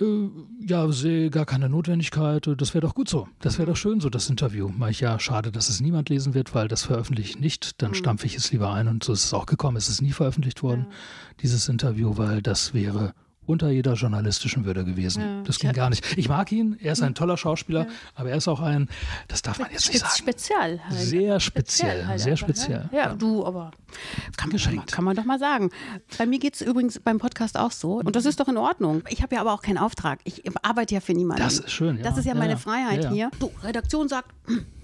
Äh, 0.00 0.66
ja, 0.66 0.90
sehe 0.90 1.30
gar 1.30 1.44
keine 1.44 1.68
Notwendigkeit. 1.68 2.48
Das 2.56 2.72
wäre 2.72 2.80
doch 2.80 2.94
gut 2.94 3.08
so. 3.08 3.28
Das 3.40 3.58
wäre 3.58 3.70
doch 3.70 3.76
schön 3.76 4.00
so, 4.00 4.08
das 4.08 4.30
Interview. 4.30 4.70
Mach 4.74 4.88
ich 4.88 5.00
ja, 5.00 5.18
schade, 5.18 5.52
dass 5.52 5.68
es 5.68 5.80
niemand 5.80 6.08
lesen 6.08 6.32
wird, 6.32 6.54
weil 6.54 6.68
das 6.68 6.82
veröffentliche 6.84 7.30
ich 7.30 7.40
nicht. 7.40 7.82
Dann 7.82 7.90
mhm. 7.90 7.96
stampfe 7.96 8.26
ich 8.26 8.36
es 8.36 8.50
lieber 8.52 8.72
ein 8.72 8.88
und 8.88 9.04
so 9.04 9.12
ist 9.12 9.24
es 9.24 9.34
auch 9.34 9.46
gekommen. 9.46 9.76
Es 9.76 9.88
ist 9.88 10.00
nie 10.00 10.12
veröffentlicht 10.12 10.62
worden, 10.62 10.86
ja. 10.88 10.96
dieses 11.42 11.68
Interview, 11.68 12.16
weil 12.16 12.40
das 12.40 12.72
wäre 12.72 13.12
unter 13.46 13.70
jeder 13.70 13.94
journalistischen 13.94 14.64
Würde 14.64 14.84
gewesen. 14.84 15.22
Ja, 15.22 15.42
das 15.42 15.58
ging 15.58 15.72
gar 15.72 15.90
nicht. 15.90 16.16
Ich 16.16 16.28
mag 16.28 16.50
ihn, 16.52 16.76
er 16.80 16.92
ist 16.92 17.02
ein 17.02 17.14
toller 17.14 17.36
Schauspieler, 17.36 17.86
ja. 17.86 17.92
aber 18.14 18.30
er 18.30 18.36
ist 18.36 18.48
auch 18.48 18.60
ein, 18.60 18.88
das 19.28 19.42
darf 19.42 19.58
man 19.58 19.70
jetzt 19.70 19.88
nicht 19.88 20.00
sagen. 20.00 20.12
Speziell. 20.16 20.80
Halt. 20.80 20.98
Sehr 20.98 21.40
speziell, 21.40 22.02
speziell 22.02 22.18
sehr 22.18 22.36
speziell. 22.36 22.88
Ja, 22.92 22.98
ja, 22.98 23.14
du, 23.14 23.44
aber 23.44 23.72
kann 24.36 24.50
man, 24.50 24.74
mal, 24.74 24.84
kann 24.86 25.04
man 25.04 25.16
doch 25.16 25.24
mal 25.24 25.38
sagen. 25.38 25.70
Bei 26.18 26.26
mir 26.26 26.38
geht 26.38 26.54
es 26.54 26.60
übrigens 26.60 27.00
beim 27.00 27.18
Podcast 27.18 27.58
auch 27.58 27.72
so 27.72 27.94
und 27.94 28.14
das 28.16 28.26
ist 28.26 28.40
doch 28.40 28.48
in 28.48 28.56
Ordnung. 28.56 29.02
Ich 29.08 29.22
habe 29.22 29.34
ja 29.34 29.40
aber 29.40 29.52
auch 29.52 29.62
keinen 29.62 29.78
Auftrag. 29.78 30.20
Ich 30.24 30.42
arbeite 30.62 30.94
ja 30.94 31.00
für 31.00 31.12
niemanden. 31.12 31.42
Das 31.42 31.58
ist 31.58 31.70
schön, 31.70 31.96
ja. 31.96 32.02
Das 32.02 32.18
ist 32.18 32.24
ja, 32.24 32.34
meine 32.34 32.56
Freiheit 32.56 33.10
hier. 33.10 33.30
Du, 33.38 33.50
Redaktion 33.62 34.08
sagt, 34.08 34.30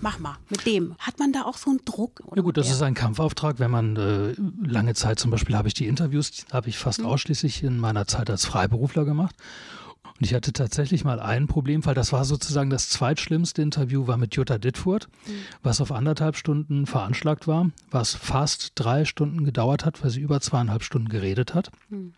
mach 0.00 0.18
mal 0.18 0.36
mit 0.48 0.66
dem. 0.66 0.94
Hat 0.98 1.18
man 1.18 1.32
da 1.32 1.42
auch 1.42 1.56
so 1.56 1.70
einen 1.70 1.80
Druck? 1.84 2.22
ja 2.34 2.42
gut, 2.42 2.56
das 2.56 2.70
ist 2.70 2.82
ein 2.82 2.94
Kampfauftrag, 2.94 3.58
wenn 3.58 3.70
man 3.70 3.96
äh, 3.96 4.34
lange 4.66 4.94
Zeit 4.94 5.18
zum 5.18 5.30
Beispiel 5.30 5.56
habe 5.56 5.68
ich 5.68 5.74
die 5.74 5.86
Interviews, 5.86 6.44
habe 6.52 6.68
ich 6.68 6.78
fast 6.78 7.00
mhm. 7.00 7.06
ausschließlich 7.06 7.62
in 7.62 7.78
meiner 7.78 8.06
Zeit 8.06 8.30
als 8.30 8.46
Freiberufler 8.46 9.04
gemacht. 9.04 9.34
Und 10.04 10.24
ich 10.24 10.34
hatte 10.34 10.52
tatsächlich 10.52 11.04
mal 11.04 11.20
einen 11.20 11.46
Problemfall, 11.46 11.94
das 11.94 12.12
war 12.12 12.24
sozusagen 12.24 12.70
das 12.70 12.88
zweitschlimmste 12.88 13.62
Interview, 13.62 14.08
war 14.08 14.16
mit 14.16 14.34
Jutta 14.34 14.58
Dittfurt, 14.58 15.08
mhm. 15.26 15.32
was 15.62 15.80
auf 15.80 15.92
anderthalb 15.92 16.36
Stunden 16.36 16.86
veranschlagt 16.86 17.46
war, 17.46 17.70
was 17.90 18.14
fast 18.14 18.72
drei 18.74 19.04
Stunden 19.04 19.44
gedauert 19.44 19.84
hat, 19.84 20.02
weil 20.02 20.10
sie 20.10 20.20
über 20.20 20.40
zweieinhalb 20.40 20.82
Stunden 20.82 21.08
geredet 21.08 21.54
hat. 21.54 21.70
Mhm. 21.88 22.14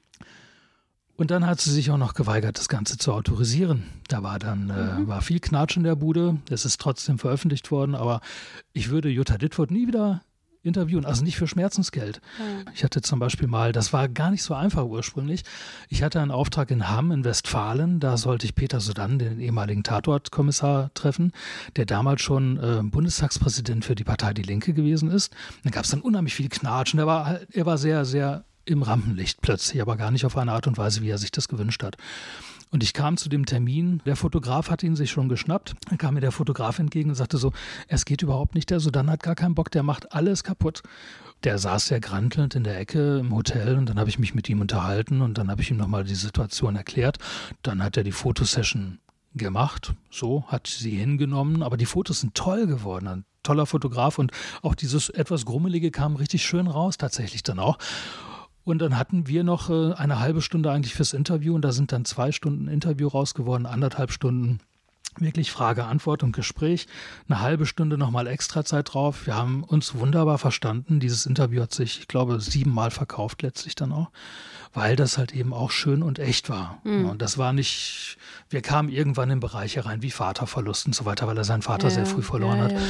Und 1.20 1.30
dann 1.30 1.46
hat 1.46 1.60
sie 1.60 1.70
sich 1.70 1.90
auch 1.90 1.98
noch 1.98 2.14
geweigert, 2.14 2.56
das 2.56 2.70
Ganze 2.70 2.96
zu 2.96 3.12
autorisieren. 3.12 3.82
Da 4.08 4.22
war 4.22 4.38
dann 4.38 4.70
äh, 4.70 5.00
mhm. 5.00 5.06
war 5.06 5.20
viel 5.20 5.38
Knatsch 5.38 5.76
in 5.76 5.82
der 5.82 5.94
Bude. 5.94 6.38
Es 6.48 6.64
ist 6.64 6.80
trotzdem 6.80 7.18
veröffentlicht 7.18 7.70
worden, 7.70 7.94
aber 7.94 8.22
ich 8.72 8.88
würde 8.88 9.10
Jutta 9.10 9.36
Dittfurt 9.36 9.70
nie 9.70 9.86
wieder 9.86 10.22
interviewen, 10.62 11.04
also 11.04 11.22
nicht 11.22 11.36
für 11.36 11.46
Schmerzensgeld. 11.46 12.22
Ja. 12.38 12.72
Ich 12.72 12.84
hatte 12.84 13.02
zum 13.02 13.18
Beispiel 13.18 13.48
mal, 13.48 13.72
das 13.72 13.92
war 13.92 14.08
gar 14.08 14.30
nicht 14.30 14.42
so 14.42 14.54
einfach 14.54 14.86
ursprünglich, 14.86 15.42
ich 15.90 16.02
hatte 16.02 16.20
einen 16.22 16.30
Auftrag 16.30 16.70
in 16.70 16.88
Hamm 16.88 17.12
in 17.12 17.22
Westfalen, 17.22 18.00
da 18.00 18.16
sollte 18.16 18.46
ich 18.46 18.54
Peter 18.54 18.80
Sodan, 18.80 19.18
den 19.18 19.40
ehemaligen 19.40 19.82
Tatortkommissar, 19.82 20.90
treffen, 20.94 21.32
der 21.76 21.84
damals 21.84 22.22
schon 22.22 22.56
äh, 22.56 22.80
Bundestagspräsident 22.82 23.84
für 23.84 23.94
die 23.94 24.04
Partei 24.04 24.32
Die 24.32 24.42
Linke 24.42 24.72
gewesen 24.72 25.10
ist. 25.10 25.34
Da 25.64 25.70
gab 25.70 25.84
es 25.84 25.90
dann 25.90 26.00
unheimlich 26.00 26.34
viel 26.34 26.48
Knatsch 26.48 26.94
und 26.94 27.00
er 27.00 27.06
war, 27.06 27.40
er 27.52 27.66
war 27.66 27.76
sehr, 27.76 28.06
sehr 28.06 28.44
im 28.64 28.82
Rampenlicht 28.82 29.40
plötzlich, 29.40 29.80
aber 29.80 29.96
gar 29.96 30.10
nicht 30.10 30.24
auf 30.24 30.36
eine 30.36 30.52
Art 30.52 30.66
und 30.66 30.78
Weise, 30.78 31.02
wie 31.02 31.10
er 31.10 31.18
sich 31.18 31.30
das 31.30 31.48
gewünscht 31.48 31.82
hat. 31.82 31.96
Und 32.70 32.84
ich 32.84 32.92
kam 32.92 33.16
zu 33.16 33.28
dem 33.28 33.46
Termin, 33.46 34.00
der 34.06 34.14
Fotograf 34.14 34.70
hat 34.70 34.84
ihn 34.84 34.94
sich 34.94 35.10
schon 35.10 35.28
geschnappt. 35.28 35.74
Dann 35.88 35.98
kam 35.98 36.14
mir 36.14 36.20
der 36.20 36.30
Fotograf 36.30 36.78
entgegen 36.78 37.10
und 37.10 37.16
sagte 37.16 37.36
so, 37.36 37.52
es 37.88 38.04
geht 38.04 38.22
überhaupt 38.22 38.54
nicht, 38.54 38.70
der 38.70 38.78
Sudan 38.78 39.10
hat 39.10 39.24
gar 39.24 39.34
keinen 39.34 39.56
Bock, 39.56 39.70
der 39.72 39.82
macht 39.82 40.12
alles 40.12 40.44
kaputt. 40.44 40.82
Der 41.42 41.58
saß 41.58 41.86
sehr 41.86 42.00
grantelnd 42.00 42.54
in 42.54 42.64
der 42.64 42.78
Ecke 42.78 43.18
im 43.18 43.34
Hotel 43.34 43.76
und 43.76 43.88
dann 43.88 43.98
habe 43.98 44.10
ich 44.10 44.18
mich 44.18 44.34
mit 44.34 44.48
ihm 44.48 44.60
unterhalten 44.60 45.20
und 45.20 45.36
dann 45.36 45.50
habe 45.50 45.62
ich 45.62 45.70
ihm 45.70 45.78
nochmal 45.78 46.04
die 46.04 46.14
Situation 46.14 46.76
erklärt. 46.76 47.18
Dann 47.62 47.82
hat 47.82 47.96
er 47.96 48.04
die 48.04 48.12
Fotosession 48.12 49.00
gemacht, 49.34 49.94
so 50.10 50.44
hat 50.48 50.66
sie 50.66 50.96
hingenommen, 50.96 51.62
aber 51.62 51.76
die 51.76 51.86
Fotos 51.86 52.20
sind 52.20 52.34
toll 52.34 52.66
geworden, 52.66 53.08
ein 53.08 53.24
toller 53.42 53.66
Fotograf 53.66 54.18
und 54.18 54.32
auch 54.62 54.74
dieses 54.74 55.08
etwas 55.08 55.44
Grummelige 55.44 55.90
kam 55.90 56.16
richtig 56.16 56.44
schön 56.44 56.66
raus 56.66 56.98
tatsächlich 56.98 57.42
dann 57.42 57.58
auch. 57.58 57.78
Und 58.64 58.80
dann 58.80 58.98
hatten 58.98 59.26
wir 59.26 59.44
noch 59.44 59.70
äh, 59.70 59.94
eine 59.94 60.20
halbe 60.20 60.42
Stunde 60.42 60.70
eigentlich 60.70 60.94
fürs 60.94 61.12
Interview 61.12 61.54
und 61.54 61.62
da 61.62 61.72
sind 61.72 61.92
dann 61.92 62.04
zwei 62.04 62.32
Stunden 62.32 62.68
Interview 62.68 63.08
rausgeworden, 63.08 63.66
anderthalb 63.66 64.12
Stunden 64.12 64.60
wirklich 65.18 65.50
Frage, 65.50 65.84
Antwort 65.84 66.22
und 66.22 66.32
Gespräch. 66.32 66.86
Eine 67.28 67.40
halbe 67.40 67.66
Stunde 67.66 67.98
nochmal 67.98 68.26
extra 68.26 68.64
Zeit 68.64 68.94
drauf. 68.94 69.26
Wir 69.26 69.34
haben 69.34 69.64
uns 69.64 69.94
wunderbar 69.94 70.38
verstanden. 70.38 71.00
Dieses 71.00 71.26
Interview 71.26 71.62
hat 71.62 71.74
sich, 71.74 72.00
ich 72.00 72.08
glaube, 72.08 72.40
siebenmal 72.40 72.90
verkauft 72.90 73.42
letztlich 73.42 73.74
dann 73.74 73.92
auch, 73.92 74.10
weil 74.72 74.96
das 74.96 75.18
halt 75.18 75.34
eben 75.34 75.52
auch 75.52 75.70
schön 75.70 76.02
und 76.02 76.18
echt 76.18 76.48
war. 76.48 76.80
Mhm. 76.84 77.06
Und 77.06 77.22
das 77.22 77.38
war 77.38 77.52
nicht, 77.52 78.18
wir 78.48 78.62
kamen 78.62 78.88
irgendwann 78.88 79.30
in 79.30 79.40
Bereiche 79.40 79.84
rein 79.84 80.02
wie 80.02 80.10
Vaterverlust 80.10 80.86
und 80.86 80.94
so 80.94 81.04
weiter, 81.04 81.26
weil 81.26 81.36
er 81.36 81.44
seinen 81.44 81.62
Vater 81.62 81.88
ja, 81.88 81.94
sehr 81.94 82.06
früh 82.06 82.22
verloren 82.22 82.58
ja, 82.58 82.68
ja. 82.68 82.74
hat. 82.74 82.82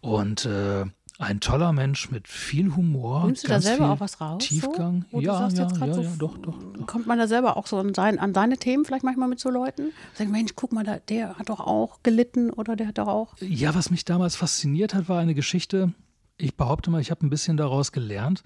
Und 0.00 0.44
äh, 0.46 0.84
ein 1.18 1.40
toller 1.40 1.72
Mensch 1.72 2.10
mit 2.10 2.28
viel 2.28 2.76
Humor. 2.76 3.24
Nimmst 3.26 3.44
du 3.44 3.48
da 3.48 3.60
selber 3.60 3.90
auch 3.90 4.00
was 4.00 4.20
raus? 4.20 4.44
Tiefgang? 4.44 5.04
So? 5.10 5.20
Ja, 5.20 5.48
ja, 5.48 5.48
ja, 5.48 5.68
so, 5.68 6.02
ja, 6.02 6.12
doch, 6.16 6.38
doch, 6.38 6.54
doch, 6.62 6.86
Kommt 6.86 7.08
man 7.08 7.18
da 7.18 7.26
selber 7.26 7.56
auch 7.56 7.66
so 7.66 7.76
an, 7.76 7.92
sein, 7.92 8.20
an 8.20 8.32
seine 8.32 8.56
Themen 8.56 8.84
vielleicht 8.84 9.02
manchmal 9.02 9.28
mit 9.28 9.40
so 9.40 9.50
Leuten? 9.50 9.90
Sagt, 10.14 10.30
Mensch, 10.30 10.52
guck 10.54 10.72
mal, 10.72 10.84
da, 10.84 11.00
der 11.00 11.36
hat 11.36 11.48
doch 11.48 11.58
auch 11.58 12.04
gelitten 12.04 12.50
oder 12.50 12.76
der 12.76 12.86
hat 12.86 12.98
doch 12.98 13.08
auch. 13.08 13.34
Ja, 13.40 13.74
was 13.74 13.90
mich 13.90 14.04
damals 14.04 14.36
fasziniert 14.36 14.94
hat, 14.94 15.08
war 15.08 15.18
eine 15.18 15.34
Geschichte. 15.34 15.92
Ich 16.36 16.56
behaupte 16.56 16.90
mal, 16.90 17.00
ich 17.00 17.10
habe 17.10 17.26
ein 17.26 17.30
bisschen 17.30 17.56
daraus 17.56 17.90
gelernt, 17.90 18.44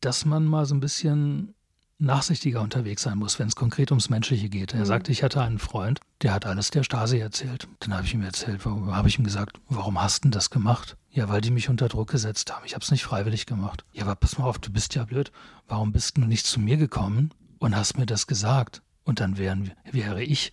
dass 0.00 0.24
man 0.24 0.44
mal 0.44 0.66
so 0.66 0.74
ein 0.74 0.80
bisschen 0.80 1.54
nachsichtiger 1.98 2.60
unterwegs 2.60 3.02
sein 3.02 3.18
muss, 3.18 3.38
wenn 3.38 3.48
es 3.48 3.56
konkret 3.56 3.90
ums 3.90 4.08
Menschliche 4.08 4.48
geht. 4.48 4.72
Er 4.72 4.80
mhm. 4.80 4.84
sagte, 4.84 5.12
ich 5.12 5.22
hatte 5.22 5.42
einen 5.42 5.58
Freund, 5.58 6.00
der 6.22 6.32
hat 6.32 6.46
alles 6.46 6.70
der 6.70 6.84
Stasi 6.84 7.18
erzählt. 7.18 7.68
Dann 7.80 7.94
habe 7.94 8.04
ich 8.04 8.14
ihm 8.14 8.22
erzählt, 8.22 8.64
habe 8.64 9.08
ich 9.08 9.18
ihm 9.18 9.24
gesagt, 9.24 9.58
warum 9.68 10.00
hast 10.00 10.24
du 10.24 10.28
das 10.28 10.50
gemacht? 10.50 10.96
Ja, 11.10 11.28
weil 11.28 11.40
die 11.40 11.50
mich 11.50 11.68
unter 11.68 11.88
Druck 11.88 12.10
gesetzt 12.10 12.52
haben. 12.52 12.64
Ich 12.64 12.74
habe 12.74 12.84
es 12.84 12.90
nicht 12.90 13.04
freiwillig 13.04 13.46
gemacht. 13.46 13.84
Ja, 13.92 14.04
aber 14.04 14.14
pass 14.14 14.38
mal 14.38 14.44
auf, 14.44 14.58
du 14.58 14.70
bist 14.70 14.94
ja 14.94 15.04
blöd. 15.04 15.32
Warum 15.66 15.92
bist 15.92 16.16
du 16.16 16.20
nicht 16.22 16.46
zu 16.46 16.60
mir 16.60 16.76
gekommen 16.76 17.32
und 17.58 17.74
hast 17.74 17.98
mir 17.98 18.06
das 18.06 18.26
gesagt? 18.26 18.82
Und 19.04 19.20
dann 19.20 19.38
wären, 19.38 19.72
wäre 19.90 20.22
ich 20.22 20.52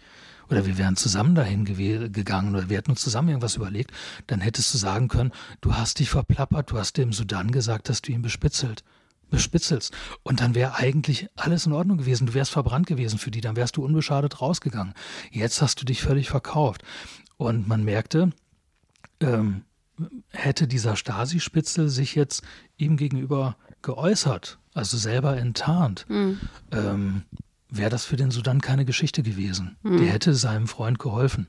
oder 0.49 0.65
wir 0.65 0.77
wären 0.77 0.95
zusammen 0.95 1.35
dahin 1.35 1.65
gegangen 1.65 2.55
oder 2.55 2.69
wir 2.69 2.77
hätten 2.77 2.91
uns 2.91 3.01
zusammen 3.01 3.29
irgendwas 3.29 3.55
überlegt, 3.55 3.91
dann 4.27 4.41
hättest 4.41 4.73
du 4.73 4.77
sagen 4.77 5.07
können, 5.07 5.31
du 5.61 5.75
hast 5.75 5.99
dich 5.99 6.09
verplappert, 6.09 6.71
du 6.71 6.77
hast 6.77 6.97
dem 6.97 7.13
Sudan 7.13 7.51
gesagt, 7.51 7.89
dass 7.89 8.01
du 8.01 8.11
ihn 8.11 8.21
bespitzelt 8.21 8.83
bespitzelst. 9.35 9.93
Und 10.23 10.39
dann 10.39 10.55
wäre 10.55 10.75
eigentlich 10.75 11.27
alles 11.35 11.65
in 11.65 11.73
Ordnung 11.73 11.97
gewesen. 11.97 12.27
Du 12.27 12.33
wärst 12.33 12.51
verbrannt 12.51 12.87
gewesen 12.87 13.19
für 13.19 13.31
die, 13.31 13.41
dann 13.41 13.55
wärst 13.55 13.77
du 13.77 13.83
unbeschadet 13.83 14.41
rausgegangen. 14.41 14.93
Jetzt 15.31 15.61
hast 15.61 15.81
du 15.81 15.85
dich 15.85 16.01
völlig 16.01 16.29
verkauft. 16.29 16.83
Und 17.37 17.67
man 17.67 17.83
merkte, 17.83 18.31
ähm, 19.19 19.63
hätte 20.29 20.67
dieser 20.67 20.95
Stasi-Spitzel 20.95 21.89
sich 21.89 22.15
jetzt 22.15 22.43
ihm 22.77 22.97
gegenüber 22.97 23.57
geäußert, 23.81 24.59
also 24.73 24.97
selber 24.97 25.37
enttarnt, 25.37 26.05
mhm. 26.09 26.39
ähm, 26.71 27.23
wäre 27.69 27.89
das 27.89 28.05
für 28.05 28.15
den 28.15 28.31
Sudan 28.31 28.61
keine 28.61 28.85
Geschichte 28.85 29.23
gewesen. 29.23 29.77
Mhm. 29.83 29.97
Der 29.97 30.07
hätte 30.07 30.33
seinem 30.33 30.67
Freund 30.67 30.99
geholfen. 30.99 31.47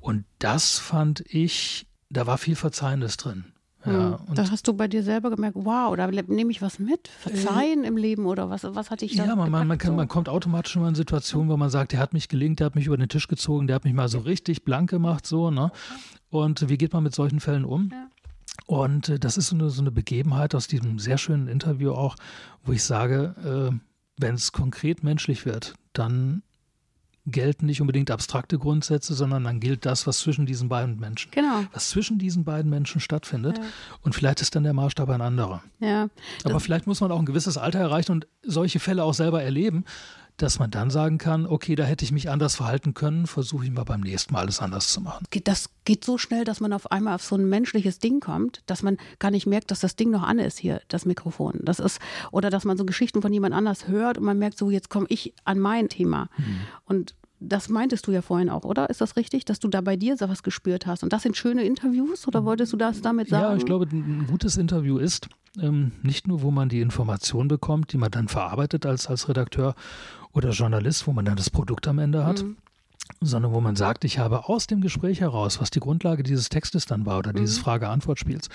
Und 0.00 0.24
das 0.38 0.78
fand 0.78 1.24
ich, 1.28 1.86
da 2.10 2.26
war 2.26 2.38
viel 2.38 2.56
Verzeihendes 2.56 3.16
drin. 3.16 3.44
Ja, 3.84 4.20
hm. 4.26 4.34
da 4.34 4.50
hast 4.50 4.68
du 4.68 4.74
bei 4.74 4.88
dir 4.88 5.02
selber 5.02 5.30
gemerkt, 5.30 5.56
wow, 5.58 5.96
da 5.96 6.08
nehme 6.10 6.50
ich 6.50 6.62
was 6.62 6.78
mit? 6.78 7.08
Verzeihen 7.08 7.84
äh, 7.84 7.88
im 7.88 7.96
Leben 7.96 8.26
oder 8.26 8.48
was, 8.50 8.64
was 8.64 8.90
hatte 8.90 9.04
ich 9.04 9.16
da? 9.16 9.26
Ja, 9.26 9.36
man, 9.36 9.50
man, 9.50 9.66
man, 9.66 9.78
kann, 9.78 9.96
man 9.96 10.08
kommt 10.08 10.28
automatisch 10.28 10.76
mal 10.76 10.88
in 10.88 10.94
Situationen, 10.94 11.48
wo 11.48 11.56
man 11.56 11.70
sagt, 11.70 11.92
der 11.92 12.00
hat 12.00 12.12
mich 12.12 12.28
gelingt, 12.28 12.60
der 12.60 12.66
hat 12.66 12.74
mich 12.74 12.86
über 12.86 12.96
den 12.96 13.08
Tisch 13.08 13.28
gezogen, 13.28 13.66
der 13.66 13.76
hat 13.76 13.84
mich 13.84 13.94
mal 13.94 14.08
so 14.08 14.20
richtig 14.20 14.64
blank 14.64 14.90
gemacht, 14.90 15.26
so, 15.26 15.50
ne? 15.50 15.72
Und 16.30 16.68
wie 16.68 16.78
geht 16.78 16.92
man 16.92 17.02
mit 17.02 17.14
solchen 17.14 17.40
Fällen 17.40 17.64
um? 17.64 17.90
Ja. 17.92 18.08
Und 18.66 19.08
äh, 19.08 19.18
das 19.18 19.36
ist 19.36 19.48
so 19.48 19.56
eine, 19.56 19.70
so 19.70 19.80
eine 19.80 19.90
Begebenheit 19.90 20.54
aus 20.54 20.68
diesem 20.68 20.98
sehr 20.98 21.18
schönen 21.18 21.48
Interview 21.48 21.92
auch, 21.92 22.16
wo 22.64 22.72
ich 22.72 22.84
sage, 22.84 23.70
äh, 23.72 23.76
wenn 24.18 24.34
es 24.34 24.52
konkret 24.52 25.02
menschlich 25.02 25.44
wird, 25.44 25.74
dann 25.92 26.42
gelten 27.26 27.66
nicht 27.66 27.80
unbedingt 27.80 28.10
abstrakte 28.10 28.58
Grundsätze, 28.58 29.14
sondern 29.14 29.44
dann 29.44 29.60
gilt 29.60 29.86
das, 29.86 30.06
was 30.06 30.18
zwischen 30.18 30.44
diesen 30.44 30.68
beiden 30.68 30.98
Menschen, 30.98 31.30
genau. 31.30 31.64
was 31.72 31.90
zwischen 31.90 32.18
diesen 32.18 32.44
beiden 32.44 32.68
Menschen 32.68 33.00
stattfindet. 33.00 33.58
Ja. 33.58 33.64
Und 34.02 34.14
vielleicht 34.14 34.40
ist 34.40 34.56
dann 34.56 34.64
der 34.64 34.72
Maßstab 34.72 35.08
ein 35.10 35.20
anderer. 35.20 35.62
Ja, 35.78 36.08
Aber 36.44 36.58
vielleicht 36.58 36.86
muss 36.86 37.00
man 37.00 37.12
auch 37.12 37.18
ein 37.18 37.26
gewisses 37.26 37.56
Alter 37.56 37.78
erreichen 37.78 38.12
und 38.12 38.26
solche 38.42 38.80
Fälle 38.80 39.04
auch 39.04 39.14
selber 39.14 39.42
erleben, 39.42 39.84
dass 40.42 40.58
man 40.58 40.70
dann 40.70 40.90
sagen 40.90 41.18
kann, 41.18 41.46
okay, 41.46 41.76
da 41.76 41.84
hätte 41.84 42.04
ich 42.04 42.10
mich 42.10 42.28
anders 42.28 42.56
verhalten 42.56 42.94
können, 42.94 43.26
versuche 43.26 43.64
ich 43.64 43.70
mal 43.70 43.84
beim 43.84 44.00
nächsten 44.00 44.34
Mal 44.34 44.40
alles 44.40 44.60
anders 44.60 44.92
zu 44.92 45.00
machen. 45.00 45.24
Das 45.44 45.70
geht 45.84 46.04
so 46.04 46.18
schnell, 46.18 46.44
dass 46.44 46.60
man 46.60 46.72
auf 46.72 46.90
einmal 46.90 47.14
auf 47.14 47.22
so 47.22 47.36
ein 47.36 47.48
menschliches 47.48 48.00
Ding 48.00 48.20
kommt, 48.20 48.62
dass 48.66 48.82
man 48.82 48.96
gar 49.20 49.30
nicht 49.30 49.46
merkt, 49.46 49.70
dass 49.70 49.80
das 49.80 49.94
Ding 49.94 50.10
noch 50.10 50.22
an 50.22 50.38
ist 50.38 50.58
hier, 50.58 50.82
das 50.88 51.06
Mikrofon. 51.06 51.60
Das 51.62 51.78
ist, 51.78 52.00
oder 52.32 52.50
dass 52.50 52.64
man 52.64 52.76
so 52.76 52.84
Geschichten 52.84 53.22
von 53.22 53.32
jemand 53.32 53.54
anders 53.54 53.86
hört 53.86 54.18
und 54.18 54.24
man 54.24 54.38
merkt 54.38 54.58
so, 54.58 54.70
jetzt 54.70 54.90
komme 54.90 55.06
ich 55.08 55.32
an 55.44 55.60
mein 55.60 55.88
Thema. 55.88 56.28
Mhm. 56.36 56.56
Und 56.86 57.14
das 57.38 57.68
meintest 57.68 58.06
du 58.06 58.12
ja 58.12 58.22
vorhin 58.22 58.50
auch, 58.50 58.64
oder? 58.64 58.90
Ist 58.90 59.00
das 59.00 59.16
richtig, 59.16 59.44
dass 59.44 59.58
du 59.58 59.68
da 59.68 59.80
bei 59.80 59.96
dir 59.96 60.16
so 60.16 60.28
was 60.28 60.42
gespürt 60.42 60.86
hast? 60.86 61.02
Und 61.02 61.12
das 61.12 61.22
sind 61.22 61.36
schöne 61.36 61.64
Interviews 61.64 62.26
oder 62.28 62.44
wolltest 62.44 62.72
du 62.72 62.76
das 62.76 63.00
damit 63.00 63.28
sagen? 63.28 63.42
Ja, 63.44 63.56
ich 63.56 63.64
glaube, 63.64 63.86
ein 63.90 64.26
gutes 64.28 64.56
Interview 64.56 64.98
ist 64.98 65.28
ähm, 65.60 65.92
nicht 66.02 66.28
nur, 66.28 66.42
wo 66.42 66.50
man 66.50 66.68
die 66.68 66.80
Information 66.80 67.48
bekommt, 67.48 67.92
die 67.92 67.98
man 67.98 68.10
dann 68.10 68.28
verarbeitet 68.28 68.86
als, 68.86 69.06
als 69.06 69.28
Redakteur 69.28 69.74
oder 70.32 70.50
Journalist, 70.50 71.06
wo 71.06 71.12
man 71.12 71.24
dann 71.24 71.36
das 71.36 71.50
Produkt 71.50 71.86
am 71.88 71.98
Ende 71.98 72.24
hat, 72.24 72.42
mhm 72.42 72.56
sondern 73.20 73.52
wo 73.52 73.60
man 73.60 73.76
sagt, 73.76 74.04
ich 74.04 74.18
habe 74.18 74.48
aus 74.48 74.66
dem 74.66 74.80
Gespräch 74.80 75.20
heraus, 75.20 75.60
was 75.60 75.70
die 75.70 75.80
Grundlage 75.80 76.22
dieses 76.22 76.48
Textes 76.48 76.86
dann 76.86 77.06
war 77.06 77.18
oder 77.18 77.32
mhm. 77.32 77.36
dieses 77.36 77.58
Frage-Antwort-Spiels, 77.58 78.48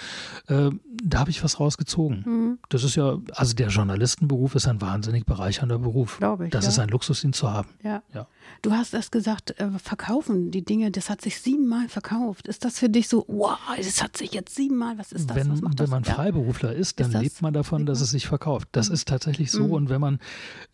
äh, 0.48 0.70
da 1.04 1.20
habe 1.20 1.30
ich 1.30 1.44
was 1.44 1.60
rausgezogen. 1.60 2.24
Mhm. 2.26 2.60
Das 2.70 2.84
ist 2.84 2.96
ja, 2.96 3.18
also 3.34 3.56
der 3.56 3.70
Journalistenberuf 3.70 4.56
ist 4.56 4.68
ein 4.68 4.82
wahnsinnig 4.82 5.26
bereichernder 5.26 5.80
Beruf. 5.80 6.18
Glaube 6.18 6.46
ich. 6.46 6.52
Das 6.52 6.66
ja. 6.66 6.72
ist 6.72 6.80
ein 6.80 6.90
Luxus, 6.90 7.24
ihn 7.24 7.34
zu 7.34 7.52
haben. 7.52 7.70
Ja. 7.84 8.02
ja. 8.14 8.28
Du 8.62 8.72
hast 8.72 8.94
erst 8.94 9.12
gesagt, 9.12 9.60
äh, 9.60 9.70
verkaufen 9.78 10.52
die 10.52 10.64
Dinge, 10.64 10.92
das 10.92 11.10
hat 11.10 11.22
sich 11.22 11.40
siebenmal 11.42 11.88
verkauft. 11.90 12.48
Ist 12.48 12.66
das 12.66 12.80
für 12.80 12.90
dich 12.90 13.08
so, 13.08 13.26
wow, 13.28 13.58
das 13.76 14.02
hat 14.02 14.18
sich 14.18 14.34
jetzt 14.34 14.56
siebenmal, 14.56 14.98
was 14.98 15.12
ist 15.12 15.30
das? 15.30 15.38
Wenn, 15.38 15.62
wenn 15.62 15.76
das? 15.76 15.90
man 15.90 16.04
Freiberufler 16.04 16.74
ist, 16.74 17.00
dann 17.00 17.12
ist 17.12 17.22
lebt 17.22 17.42
man 17.42 17.54
davon, 17.54 17.86
dass 17.86 18.02
es 18.02 18.12
sich 18.12 18.28
verkauft. 18.28 18.70
Das 18.72 18.90
mhm. 18.90 18.96
ist 18.96 19.08
tatsächlich 19.08 19.52
so. 19.52 19.66
Mhm. 19.66 19.72
Und 19.72 19.90
wenn 19.90 20.02
man 20.02 20.20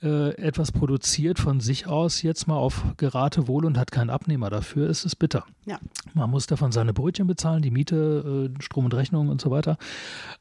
äh, 0.01 0.35
etwas 0.35 0.71
produziert 0.71 1.39
von 1.39 1.59
sich 1.59 1.87
aus, 1.87 2.21
jetzt 2.21 2.47
mal 2.47 2.57
auf 2.57 2.83
Geratewohl 2.97 3.65
und 3.65 3.72
hat 3.77 3.91
keinen 3.91 4.09
Abnehmer 4.09 4.49
dafür, 4.49 4.89
ist 4.89 5.05
es 5.05 5.15
bitter. 5.15 5.45
Ja. 5.65 5.79
Man 6.13 6.29
muss 6.29 6.47
davon 6.47 6.71
seine 6.71 6.93
Brötchen 6.93 7.27
bezahlen, 7.27 7.61
die 7.61 7.71
Miete, 7.71 8.51
äh, 8.57 8.61
Strom 8.61 8.85
und 8.85 8.93
Rechnung 8.93 9.29
und 9.29 9.41
so 9.41 9.51
weiter. 9.51 9.77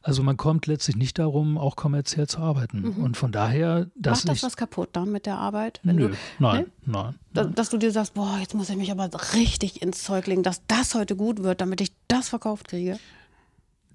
Also 0.03 0.23
man 0.23 0.37
kommt 0.37 0.67
letztlich 0.67 0.97
nicht 0.97 1.19
darum, 1.19 1.59
auch 1.59 1.77
kommerziell 1.77 2.27
zu 2.27 2.39
arbeiten. 2.39 2.81
Mhm. 2.81 3.05
Und 3.05 3.17
von 3.17 3.33
daher, 3.33 3.87
dass 3.95 4.25
Macht 4.25 4.37
das 4.37 4.43
was 4.43 4.57
kaputt 4.57 4.91
dann 4.93 5.13
mit 5.13 5.27
der 5.27 5.39
Arbeit? 5.39 5.81
Nö, 5.83 6.09
du, 6.09 6.17
nein, 6.39 6.67
nee? 6.85 6.93
nein, 6.93 7.15
nein. 7.33 7.55
Dass 7.55 7.71
du 7.71 7.79
dir 7.79 7.93
sagst, 7.93 8.15
boah, 8.15 8.39
jetzt 8.41 8.55
muss 8.55 8.71
ich 8.71 8.77
mich 8.77 8.91
aber 8.91 9.11
richtig 9.35 9.83
ins 9.83 10.03
Zeug 10.03 10.27
legen, 10.27 10.43
dass 10.43 10.63
das 10.67 10.95
heute 10.95 11.17
gut 11.17 11.43
wird, 11.43 11.61
damit 11.61 11.81
ich 11.81 11.93
das 12.09 12.29
verkauft 12.29 12.69
kriege. 12.69 12.99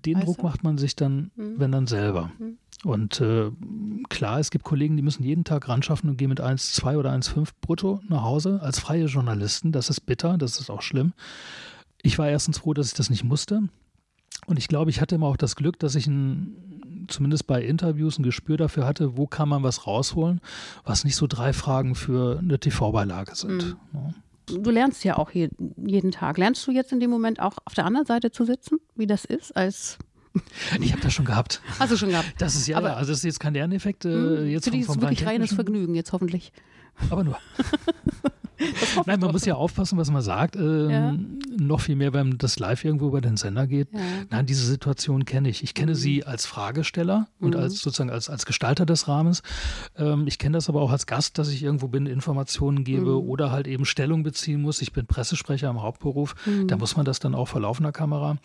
Den 0.05 0.17
weißt 0.17 0.27
Druck 0.27 0.37
du? 0.37 0.43
macht 0.43 0.63
man 0.63 0.77
sich 0.77 0.95
dann, 0.95 1.31
mhm. 1.35 1.55
wenn 1.57 1.71
dann 1.71 1.87
selber. 1.87 2.31
Mhm. 2.37 2.57
Und 2.83 3.21
äh, 3.21 3.51
klar, 4.09 4.39
es 4.39 4.51
gibt 4.51 4.63
Kollegen, 4.63 4.97
die 4.97 5.03
müssen 5.03 5.23
jeden 5.23 5.43
Tag 5.43 5.67
ran 5.67 5.81
schaffen 5.81 6.09
und 6.09 6.17
gehen 6.17 6.29
mit 6.29 6.41
1,2 6.41 6.97
oder 6.97 7.11
1,5 7.11 7.49
brutto 7.59 8.01
nach 8.07 8.23
Hause 8.23 8.59
als 8.61 8.79
freie 8.79 9.05
Journalisten. 9.05 9.71
Das 9.71 9.89
ist 9.89 10.01
bitter, 10.01 10.37
das 10.37 10.59
ist 10.59 10.69
auch 10.69 10.81
schlimm. 10.81 11.13
Ich 12.01 12.19
war 12.19 12.29
erstens 12.29 12.59
froh, 12.59 12.73
dass 12.73 12.87
ich 12.87 12.93
das 12.93 13.09
nicht 13.09 13.23
musste. 13.23 13.63
Und 14.45 14.57
ich 14.59 14.67
glaube, 14.67 14.91
ich 14.91 15.01
hatte 15.01 15.15
immer 15.15 15.27
auch 15.27 15.37
das 15.37 15.55
Glück, 15.55 15.79
dass 15.79 15.95
ich 15.95 16.05
ein, 16.05 17.05
zumindest 17.07 17.47
bei 17.47 17.63
Interviews 17.63 18.19
ein 18.19 18.23
Gespür 18.23 18.57
dafür 18.57 18.85
hatte, 18.85 19.17
wo 19.17 19.25
kann 19.25 19.49
man 19.49 19.63
was 19.63 19.87
rausholen, 19.87 20.39
was 20.85 21.03
nicht 21.03 21.15
so 21.15 21.25
drei 21.25 21.53
Fragen 21.53 21.95
für 21.95 22.37
eine 22.37 22.59
TV-Beilage 22.59 23.35
sind. 23.35 23.75
Mhm. 23.91 23.99
Ja. 23.99 24.13
Du 24.63 24.71
lernst 24.71 25.03
ja 25.03 25.17
auch 25.17 25.31
je, 25.31 25.49
jeden 25.75 26.11
Tag. 26.11 26.37
Lernst 26.37 26.65
du 26.65 26.71
jetzt 26.71 26.93
in 26.93 27.01
dem 27.01 27.09
Moment 27.09 27.41
auch 27.41 27.57
auf 27.65 27.73
der 27.73 27.85
anderen 27.85 28.05
Seite 28.05 28.31
zu 28.31 28.45
sitzen, 28.45 28.77
wie 28.95 29.07
das 29.07 29.25
ist 29.25 29.57
als 29.57 29.97
ich 30.81 30.91
habe 30.91 31.01
das 31.01 31.13
schon 31.13 31.25
gehabt. 31.25 31.61
Hast 31.79 31.91
du 31.91 31.97
schon 31.97 32.09
gehabt? 32.09 32.33
Das 32.37 32.55
ist 32.55 32.67
ja, 32.67 32.77
Aber, 32.77 32.97
also 32.97 33.11
das 33.11 33.19
ist 33.19 33.25
jetzt 33.25 33.39
kein 33.39 33.53
Lerneffekt. 33.53 34.05
Äh, 34.05 34.09
hm, 34.09 34.47
jetzt 34.47 34.65
für 34.65 34.71
dich 34.71 34.81
ist 34.81 35.01
wirklich 35.01 35.25
reines 35.25 35.53
Vergnügen 35.53 35.95
jetzt 35.95 36.11
hoffentlich. 36.13 36.51
Aber 37.09 37.23
nur. 37.23 37.37
Nein, 39.05 39.19
man 39.19 39.31
muss 39.31 39.45
ja 39.45 39.55
aufpassen, 39.55 39.97
was 39.97 40.09
man 40.11 40.21
sagt. 40.21 40.55
Ähm, 40.55 40.89
ja. 40.89 41.15
Noch 41.59 41.81
viel 41.81 41.95
mehr, 41.95 42.13
wenn 42.13 42.37
das 42.37 42.59
live 42.59 42.83
irgendwo 42.83 43.07
über 43.07 43.21
den 43.21 43.37
Sender 43.37 43.67
geht. 43.67 43.89
Ja. 43.93 43.99
Nein, 44.29 44.45
diese 44.45 44.65
Situation 44.65 45.25
kenne 45.25 45.49
ich. 45.49 45.63
Ich 45.63 45.73
kenne 45.73 45.91
mhm. 45.91 45.95
sie 45.95 46.23
als 46.25 46.45
Fragesteller 46.45 47.27
und 47.39 47.55
mhm. 47.55 47.61
als 47.61 47.79
sozusagen 47.79 48.09
als, 48.09 48.29
als 48.29 48.45
Gestalter 48.45 48.85
des 48.85 49.07
Rahmens. 49.07 49.43
Ähm, 49.97 50.25
ich 50.27 50.39
kenne 50.39 50.57
das 50.57 50.69
aber 50.69 50.81
auch 50.81 50.91
als 50.91 51.05
Gast, 51.05 51.37
dass 51.37 51.49
ich 51.49 51.63
irgendwo 51.63 51.87
bin, 51.87 52.05
Informationen 52.05 52.83
gebe 52.83 53.11
mhm. 53.21 53.29
oder 53.29 53.51
halt 53.51 53.67
eben 53.67 53.85
Stellung 53.85 54.23
beziehen 54.23 54.61
muss. 54.61 54.81
Ich 54.81 54.91
bin 54.91 55.05
Pressesprecher 55.05 55.69
im 55.69 55.81
Hauptberuf. 55.81 56.35
Da 56.45 56.75
mhm. 56.75 56.79
muss 56.79 56.95
man 56.95 57.05
das 57.05 57.19
dann 57.19 57.35
auch 57.35 57.47
vor 57.47 57.61
laufender 57.61 57.91
Kamera. 57.91 58.37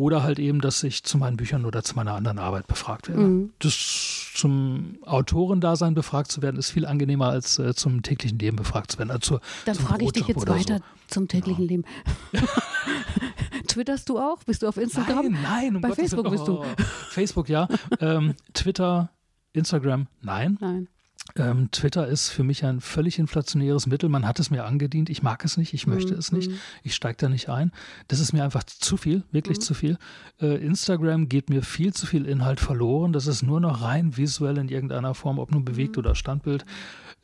Oder 0.00 0.22
halt 0.22 0.38
eben, 0.38 0.62
dass 0.62 0.82
ich 0.82 1.02
zu 1.02 1.18
meinen 1.18 1.36
Büchern 1.36 1.66
oder 1.66 1.82
zu 1.82 1.94
meiner 1.94 2.14
anderen 2.14 2.38
Arbeit 2.38 2.66
befragt 2.66 3.10
werde. 3.10 3.20
Mhm. 3.20 3.52
Das 3.58 4.30
zum 4.34 4.96
Autorendasein 5.04 5.92
befragt 5.92 6.32
zu 6.32 6.40
werden, 6.40 6.56
ist 6.56 6.70
viel 6.70 6.86
angenehmer 6.86 7.28
als 7.28 7.58
äh, 7.58 7.74
zum 7.74 8.02
täglichen 8.02 8.38
Leben 8.38 8.56
befragt 8.56 8.92
zu 8.92 8.98
werden. 8.98 9.10
Also 9.10 9.40
Dann 9.66 9.74
frage 9.74 10.06
ich 10.06 10.12
dich 10.12 10.26
jetzt 10.26 10.48
weiter 10.48 10.78
so. 10.78 10.84
zum 11.06 11.28
täglichen 11.28 11.64
ja. 11.64 11.68
Leben. 11.68 11.84
Twitterst 13.68 14.08
du 14.08 14.18
auch? 14.18 14.42
Bist 14.44 14.62
du 14.62 14.68
auf 14.68 14.78
Instagram? 14.78 15.32
Nein, 15.32 15.42
nein. 15.42 15.76
Um 15.76 15.82
Bei 15.82 15.88
Gottes 15.90 16.04
Facebook 16.04 16.30
bist 16.30 16.48
du. 16.48 16.60
Oh, 16.60 16.66
Facebook, 17.10 17.50
ja. 17.50 17.68
ähm, 18.00 18.36
Twitter, 18.54 19.10
Instagram, 19.52 20.06
nein. 20.22 20.56
Nein. 20.62 20.88
Ähm, 21.36 21.70
Twitter 21.70 22.06
ist 22.06 22.28
für 22.28 22.44
mich 22.44 22.64
ein 22.64 22.80
völlig 22.80 23.18
inflationäres 23.18 23.86
Mittel. 23.86 24.08
Man 24.08 24.26
hat 24.26 24.40
es 24.40 24.50
mir 24.50 24.64
angedient. 24.64 25.10
Ich 25.10 25.22
mag 25.22 25.44
es 25.44 25.56
nicht. 25.56 25.74
Ich 25.74 25.86
möchte 25.86 26.14
mhm. 26.14 26.18
es 26.18 26.32
nicht. 26.32 26.50
Mhm. 26.50 26.58
Ich 26.82 26.94
steige 26.94 27.16
da 27.18 27.28
nicht 27.28 27.48
ein. 27.48 27.72
Das 28.08 28.20
ist 28.20 28.32
mir 28.32 28.44
einfach 28.44 28.64
zu 28.64 28.96
viel, 28.96 29.24
wirklich 29.30 29.58
mhm. 29.58 29.62
zu 29.62 29.74
viel. 29.74 29.98
Äh, 30.40 30.64
Instagram 30.64 31.28
geht 31.28 31.50
mir 31.50 31.62
viel 31.62 31.92
zu 31.92 32.06
viel 32.06 32.26
Inhalt 32.26 32.60
verloren. 32.60 33.12
Das 33.12 33.26
ist 33.26 33.42
nur 33.42 33.60
noch 33.60 33.82
rein 33.82 34.16
visuell 34.16 34.58
in 34.58 34.68
irgendeiner 34.68 35.14
Form, 35.14 35.38
ob 35.38 35.50
nun 35.50 35.64
bewegt 35.64 35.96
mhm. 35.96 36.00
oder 36.00 36.14
Standbild. 36.14 36.64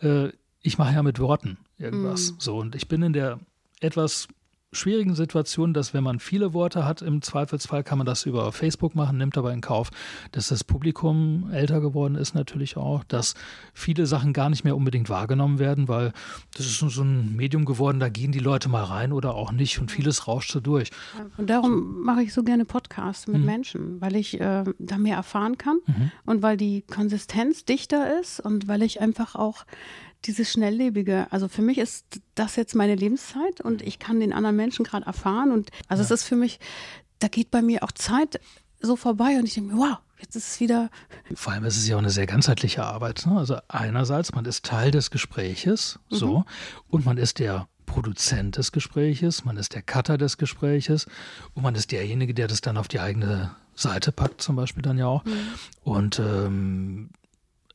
Äh, 0.00 0.28
ich 0.60 0.78
mache 0.78 0.94
ja 0.94 1.02
mit 1.02 1.18
Worten 1.18 1.58
irgendwas. 1.78 2.32
Mhm. 2.32 2.36
So 2.38 2.58
und 2.58 2.74
ich 2.74 2.88
bin 2.88 3.02
in 3.02 3.12
der 3.12 3.38
etwas 3.80 4.28
schwierigen 4.72 5.14
Situation, 5.14 5.72
dass 5.72 5.94
wenn 5.94 6.04
man 6.04 6.20
viele 6.20 6.52
Worte 6.52 6.84
hat, 6.84 7.02
im 7.02 7.22
Zweifelsfall 7.22 7.82
kann 7.82 7.98
man 7.98 8.06
das 8.06 8.26
über 8.26 8.52
Facebook 8.52 8.94
machen, 8.94 9.18
nimmt 9.18 9.38
aber 9.38 9.52
in 9.52 9.60
Kauf, 9.60 9.90
dass 10.32 10.48
das 10.48 10.64
Publikum 10.64 11.50
älter 11.52 11.80
geworden 11.80 12.14
ist 12.14 12.34
natürlich 12.34 12.76
auch, 12.76 13.04
dass 13.04 13.34
viele 13.72 14.06
Sachen 14.06 14.32
gar 14.32 14.50
nicht 14.50 14.64
mehr 14.64 14.76
unbedingt 14.76 15.08
wahrgenommen 15.08 15.58
werden, 15.58 15.88
weil 15.88 16.12
das 16.54 16.66
ist 16.66 16.78
so 16.78 17.02
ein 17.02 17.34
Medium 17.36 17.64
geworden, 17.64 18.00
da 18.00 18.08
gehen 18.08 18.32
die 18.32 18.38
Leute 18.38 18.68
mal 18.68 18.84
rein 18.84 19.12
oder 19.12 19.34
auch 19.34 19.52
nicht 19.52 19.78
und 19.80 19.90
vieles 19.90 20.28
rauscht 20.28 20.50
so 20.50 20.60
durch. 20.60 20.90
Und 21.36 21.48
darum 21.48 22.02
mache 22.02 22.22
ich 22.22 22.32
so 22.32 22.42
gerne 22.42 22.64
Podcasts 22.64 23.26
mit 23.26 23.40
mhm. 23.40 23.46
Menschen, 23.46 24.00
weil 24.00 24.16
ich 24.16 24.40
äh, 24.40 24.64
da 24.78 24.98
mehr 24.98 25.16
erfahren 25.16 25.58
kann 25.58 25.78
mhm. 25.86 26.10
und 26.24 26.42
weil 26.42 26.56
die 26.56 26.82
Konsistenz 26.82 27.64
dichter 27.64 28.20
ist 28.20 28.40
und 28.40 28.68
weil 28.68 28.82
ich 28.82 29.00
einfach 29.00 29.34
auch 29.34 29.64
dieses 30.26 30.50
Schnelllebige. 30.50 31.26
Also 31.30 31.48
für 31.48 31.62
mich 31.62 31.78
ist 31.78 32.04
das 32.34 32.56
jetzt 32.56 32.74
meine 32.74 32.94
Lebenszeit 32.94 33.60
und 33.60 33.82
ich 33.82 33.98
kann 33.98 34.20
den 34.20 34.32
anderen 34.32 34.56
Menschen 34.56 34.84
gerade 34.84 35.06
erfahren. 35.06 35.52
Und 35.52 35.70
also 35.88 36.02
ja. 36.02 36.04
es 36.04 36.10
ist 36.10 36.24
für 36.24 36.36
mich, 36.36 36.58
da 37.18 37.28
geht 37.28 37.50
bei 37.50 37.62
mir 37.62 37.82
auch 37.82 37.92
Zeit 37.92 38.40
so 38.80 38.96
vorbei 38.96 39.38
und 39.38 39.46
ich 39.46 39.54
denke 39.54 39.74
mir, 39.74 39.80
wow, 39.80 39.98
jetzt 40.20 40.36
ist 40.36 40.48
es 40.48 40.60
wieder. 40.60 40.90
Vor 41.34 41.52
allem 41.52 41.64
ist 41.64 41.76
es 41.76 41.88
ja 41.88 41.96
auch 41.96 42.00
eine 42.00 42.10
sehr 42.10 42.26
ganzheitliche 42.26 42.84
Arbeit. 42.84 43.24
Ne? 43.26 43.36
Also 43.36 43.58
einerseits, 43.68 44.34
man 44.34 44.44
ist 44.44 44.64
Teil 44.64 44.90
des 44.90 45.10
Gespräches, 45.10 45.98
mhm. 46.10 46.16
so, 46.16 46.44
und 46.88 47.04
man 47.04 47.18
ist 47.18 47.38
der 47.38 47.68
Produzent 47.86 48.56
des 48.56 48.72
Gespräches, 48.72 49.44
man 49.44 49.56
ist 49.56 49.74
der 49.74 49.82
Cutter 49.82 50.18
des 50.18 50.38
Gespräches 50.38 51.06
und 51.54 51.62
man 51.62 51.74
ist 51.74 51.92
derjenige, 51.92 52.34
der 52.34 52.48
das 52.48 52.60
dann 52.60 52.76
auf 52.76 52.88
die 52.88 53.00
eigene 53.00 53.54
Seite 53.74 54.10
packt, 54.10 54.42
zum 54.42 54.56
Beispiel 54.56 54.82
dann 54.82 54.98
ja 54.98 55.06
auch. 55.06 55.24
Mhm. 55.24 55.32
Und 55.84 56.18
ähm, 56.18 57.10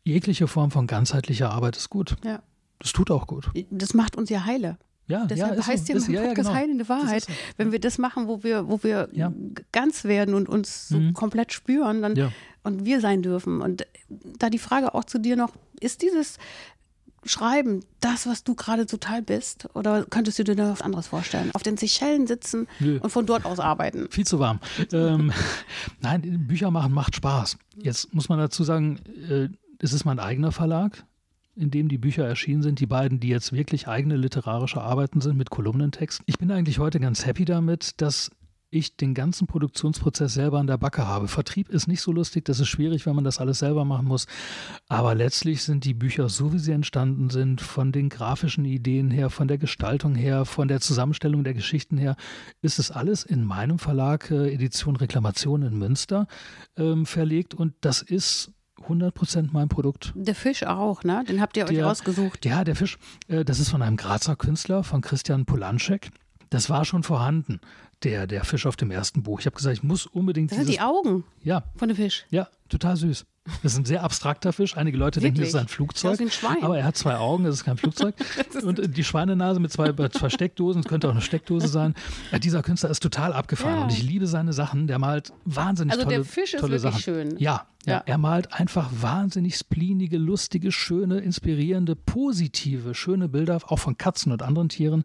jegliche 0.04 0.48
Form 0.48 0.72
von 0.72 0.88
ganzheitlicher 0.88 1.52
Arbeit 1.52 1.78
ist 1.78 1.90
gut. 1.90 2.16
Ja. 2.24 2.42
Das 2.80 2.94
tut 2.94 3.12
auch 3.12 3.28
gut. 3.28 3.50
Das 3.70 3.94
macht 3.94 4.16
uns 4.16 4.30
ja 4.30 4.46
heile. 4.46 4.78
Ja, 5.08 5.26
Deshalb 5.26 5.58
ja, 5.58 5.68
heißt 5.68 5.88
so, 5.88 5.94
ja 5.94 5.98
ist, 5.98 6.08
ja, 6.08 6.24
ja, 6.24 6.34
genau. 6.34 6.54
heilende 6.54 6.88
Wahrheit. 6.88 7.24
So. 7.24 7.34
Wenn 7.58 7.72
wir 7.72 7.80
das 7.80 7.98
machen, 7.98 8.28
wo 8.28 8.44
wir, 8.44 8.70
wo 8.70 8.82
wir 8.82 9.10
ja. 9.12 9.32
ganz 9.72 10.06
werden 10.06 10.34
und 10.34 10.48
uns 10.48 10.88
so 10.88 11.00
mhm. 11.00 11.14
komplett 11.14 11.52
spüren 11.52 12.02
dann, 12.02 12.16
ja. 12.16 12.32
und 12.64 12.86
wir 12.86 13.02
sein 13.02 13.22
dürfen. 13.22 13.62
Und 13.62 13.86
da 14.40 14.50
die 14.50 14.58
Frage 14.58 14.96
auch 14.96 15.04
zu 15.04 15.20
dir 15.20 15.36
noch, 15.36 15.52
ist 15.80 16.02
dieses 16.02 16.38
Schreiben 17.24 17.82
das, 18.00 18.26
was 18.26 18.44
du 18.44 18.56
gerade 18.56 18.88
total 18.88 19.22
bist? 19.22 19.68
Oder 19.76 20.06
könntest 20.06 20.40
du 20.40 20.44
dir 20.44 20.56
da 20.56 20.72
was 20.72 20.82
anderes 20.82 21.08
vorstellen? 21.08 21.52
Auf 21.54 21.62
den 21.62 21.78
Seychellen 21.78 22.26
sitzen 22.26 22.68
Nö. 22.80 23.00
und 23.00 23.12
von 23.12 23.26
dort 23.26 23.46
aus 23.46 23.60
arbeiten? 23.60 24.08
Viel 24.10 24.26
zu 24.26 24.40
warm. 24.40 24.60
ähm, 24.92 25.32
nein, 26.00 26.48
Bücher 26.48 26.72
machen 26.72 26.94
macht 26.94 27.16
Spaß. 27.16 27.58
Jetzt 27.76 28.14
muss 28.14 28.30
man 28.30 28.40
dazu 28.40 28.64
sagen, 28.64 29.00
äh, 29.30 29.50
es 29.82 29.94
ist 29.94 30.06
mein 30.06 30.20
eigener 30.20 30.52
Verlag, 30.52 31.06
in 31.56 31.72
dem 31.72 31.90
die 31.90 31.98
Bücher 31.98 32.26
erschienen 32.26 32.62
sind. 32.62 32.80
Die 32.80 32.86
beiden, 32.86 33.20
die 33.20 33.30
jetzt 33.30 33.52
wirklich 33.52 33.88
eigene 33.88 34.16
literarische 34.16 34.82
Arbeiten 34.82 35.22
sind 35.22 35.38
mit 35.38 35.50
Kolumnentexten. 35.50 36.24
Ich 36.28 36.38
bin 36.38 36.52
eigentlich 36.52 36.80
heute 36.80 37.00
ganz 37.00 37.26
happy 37.26 37.46
damit, 37.46 38.00
dass 38.00 38.32
ich 38.74 38.96
den 38.96 39.14
ganzen 39.14 39.48
Produktionsprozess 39.48 40.34
selber 40.34 40.60
an 40.60 40.68
der 40.68 40.78
Backe 40.78 41.06
habe. 41.06 41.28
Vertrieb 41.28 41.68
ist 41.68 41.88
nicht 41.88 42.02
so 42.02 42.14
lustig, 42.14 42.46
das 42.46 42.62
ist 42.62 42.70
schwierig, 42.70 43.06
wenn 43.06 43.16
man 43.16 43.26
das 43.26 43.40
alles 43.40 43.60
selber 43.60 43.84
machen 43.84 44.08
muss. 44.08 44.28
Aber 44.88 45.14
letztlich 45.14 45.64
sind 45.64 45.84
die 45.84 45.94
Bücher 45.94 46.30
so, 46.30 46.54
wie 46.54 46.60
sie 46.60 46.72
entstanden 46.72 47.30
sind, 47.30 47.60
von 47.60 47.92
den 47.92 48.08
grafischen 48.08 48.64
Ideen 48.64 49.12
her, 49.12 49.30
von 49.30 49.50
der 49.50 49.58
Gestaltung 49.58 50.16
her, 50.16 50.46
von 50.46 50.70
der 50.70 50.80
Zusammenstellung 50.80 51.44
der 51.44 51.54
Geschichten 51.54 51.98
her, 51.98 52.16
ist 52.62 52.80
es 52.80 52.92
alles 52.92 53.24
in 53.24 53.44
meinem 53.44 53.78
Verlag 53.78 54.32
äh, 54.32 54.54
Edition 54.54 54.96
Reklamation 54.96 55.64
in 55.64 55.78
Münster 55.78 56.28
ähm, 56.78 57.06
verlegt. 57.06 57.54
Und 57.54 57.74
das 57.82 58.02
ist 58.02 58.54
100 58.84 59.54
mein 59.54 59.70
Produkt. 59.70 60.14
Der 60.16 60.36
Fisch 60.36 60.64
auch, 60.64 61.04
ne? 61.04 61.24
Den 61.28 61.42
habt 61.42 61.58
ihr 61.58 61.66
euch 61.66 61.72
der, 61.72 61.88
ausgesucht. 61.88 62.46
Ja, 62.46 62.64
der 62.64 62.76
Fisch, 62.76 62.98
äh, 63.28 63.46
das 63.46 63.60
ist 63.60 63.70
von 63.70 63.82
einem 63.82 63.98
Grazer 63.98 64.36
Künstler, 64.36 64.84
von 64.84 65.02
Christian 65.02 65.46
Polanschek. 65.46 66.12
Das 66.50 66.70
war 66.70 66.86
schon 66.86 67.04
vorhanden, 67.04 67.62
der, 68.04 68.28
der 68.28 68.44
Fisch 68.44 68.66
auf 68.66 68.76
dem 68.76 68.92
ersten 68.92 69.24
Buch. 69.24 69.40
Ich 69.40 69.46
habe 69.46 69.56
gesagt, 69.56 69.78
ich 69.78 69.84
muss 69.84 70.06
unbedingt. 70.06 70.52
Das 70.52 70.58
sind 70.58 70.70
die 70.70 70.82
Augen 70.82 71.24
ja. 71.44 71.64
von 71.76 71.88
dem 71.88 71.98
Fisch. 71.98 72.26
Ja, 72.30 72.48
total 72.70 72.98
süß. 72.98 73.26
Das 73.64 73.74
ist 73.74 73.80
ein 73.80 73.86
sehr 73.86 74.04
abstrakter 74.04 74.54
Fisch. 74.54 74.78
Einige 74.78 74.98
Leute 74.98 75.20
Wirklich? 75.20 75.34
denken, 75.34 75.40
das 75.42 75.50
ist 75.50 75.56
ein 75.56 75.68
Flugzeug. 75.68 76.20
Ein 76.20 76.30
Schwein. 76.30 76.62
Aber 76.62 76.78
er 76.78 76.86
hat 76.86 76.96
zwei 76.96 77.16
Augen, 77.16 77.44
das 77.44 77.56
ist 77.56 77.64
kein 77.64 77.78
Flugzeug. 77.78 78.14
und 78.64 78.96
die 78.96 79.04
Schweinenase 79.04 79.60
mit 79.60 79.72
zwei, 79.72 79.92
zwei 80.10 80.30
Steckdosen, 80.30 80.84
das 80.84 80.90
könnte 80.90 81.08
auch 81.08 81.12
eine 81.12 81.22
Steckdose 81.22 81.68
sein. 81.68 81.96
Ja, 82.32 82.38
dieser 82.38 82.62
Künstler 82.62 82.92
ist 82.92 83.02
total 83.02 83.34
abgefahren 83.34 83.78
ja. 83.78 83.84
und 83.84 83.92
ich 83.92 84.04
liebe 84.04 84.28
seine 84.28 84.54
Sachen. 84.54 84.86
Der 84.86 85.00
malt 85.00 85.34
wahnsinnig 85.46 85.94
also 85.94 86.04
tolle, 86.04 86.18
der 86.18 86.26
Fisch 86.26 86.54
ist 86.54 86.62
wirklich 86.62 86.82
Sachen. 86.82 87.02
schön. 87.02 87.38
Ja, 87.40 87.66
ja, 87.86 87.94
ja, 87.94 88.04
er 88.06 88.18
malt 88.20 88.54
einfach 88.54 88.90
wahnsinnig 88.94 89.58
spleenige, 89.58 90.18
lustige, 90.18 90.72
schöne, 90.72 91.18
inspirierende, 91.18 91.96
positive, 91.96 92.94
schöne 92.94 93.28
Bilder, 93.28 93.60
auch 93.68 93.80
von 93.80 93.98
Katzen 93.98 94.32
und 94.32 94.44
anderen 94.44 94.70
Tieren. 94.70 95.04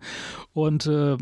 Und 0.53 0.87
äh, 0.87 1.17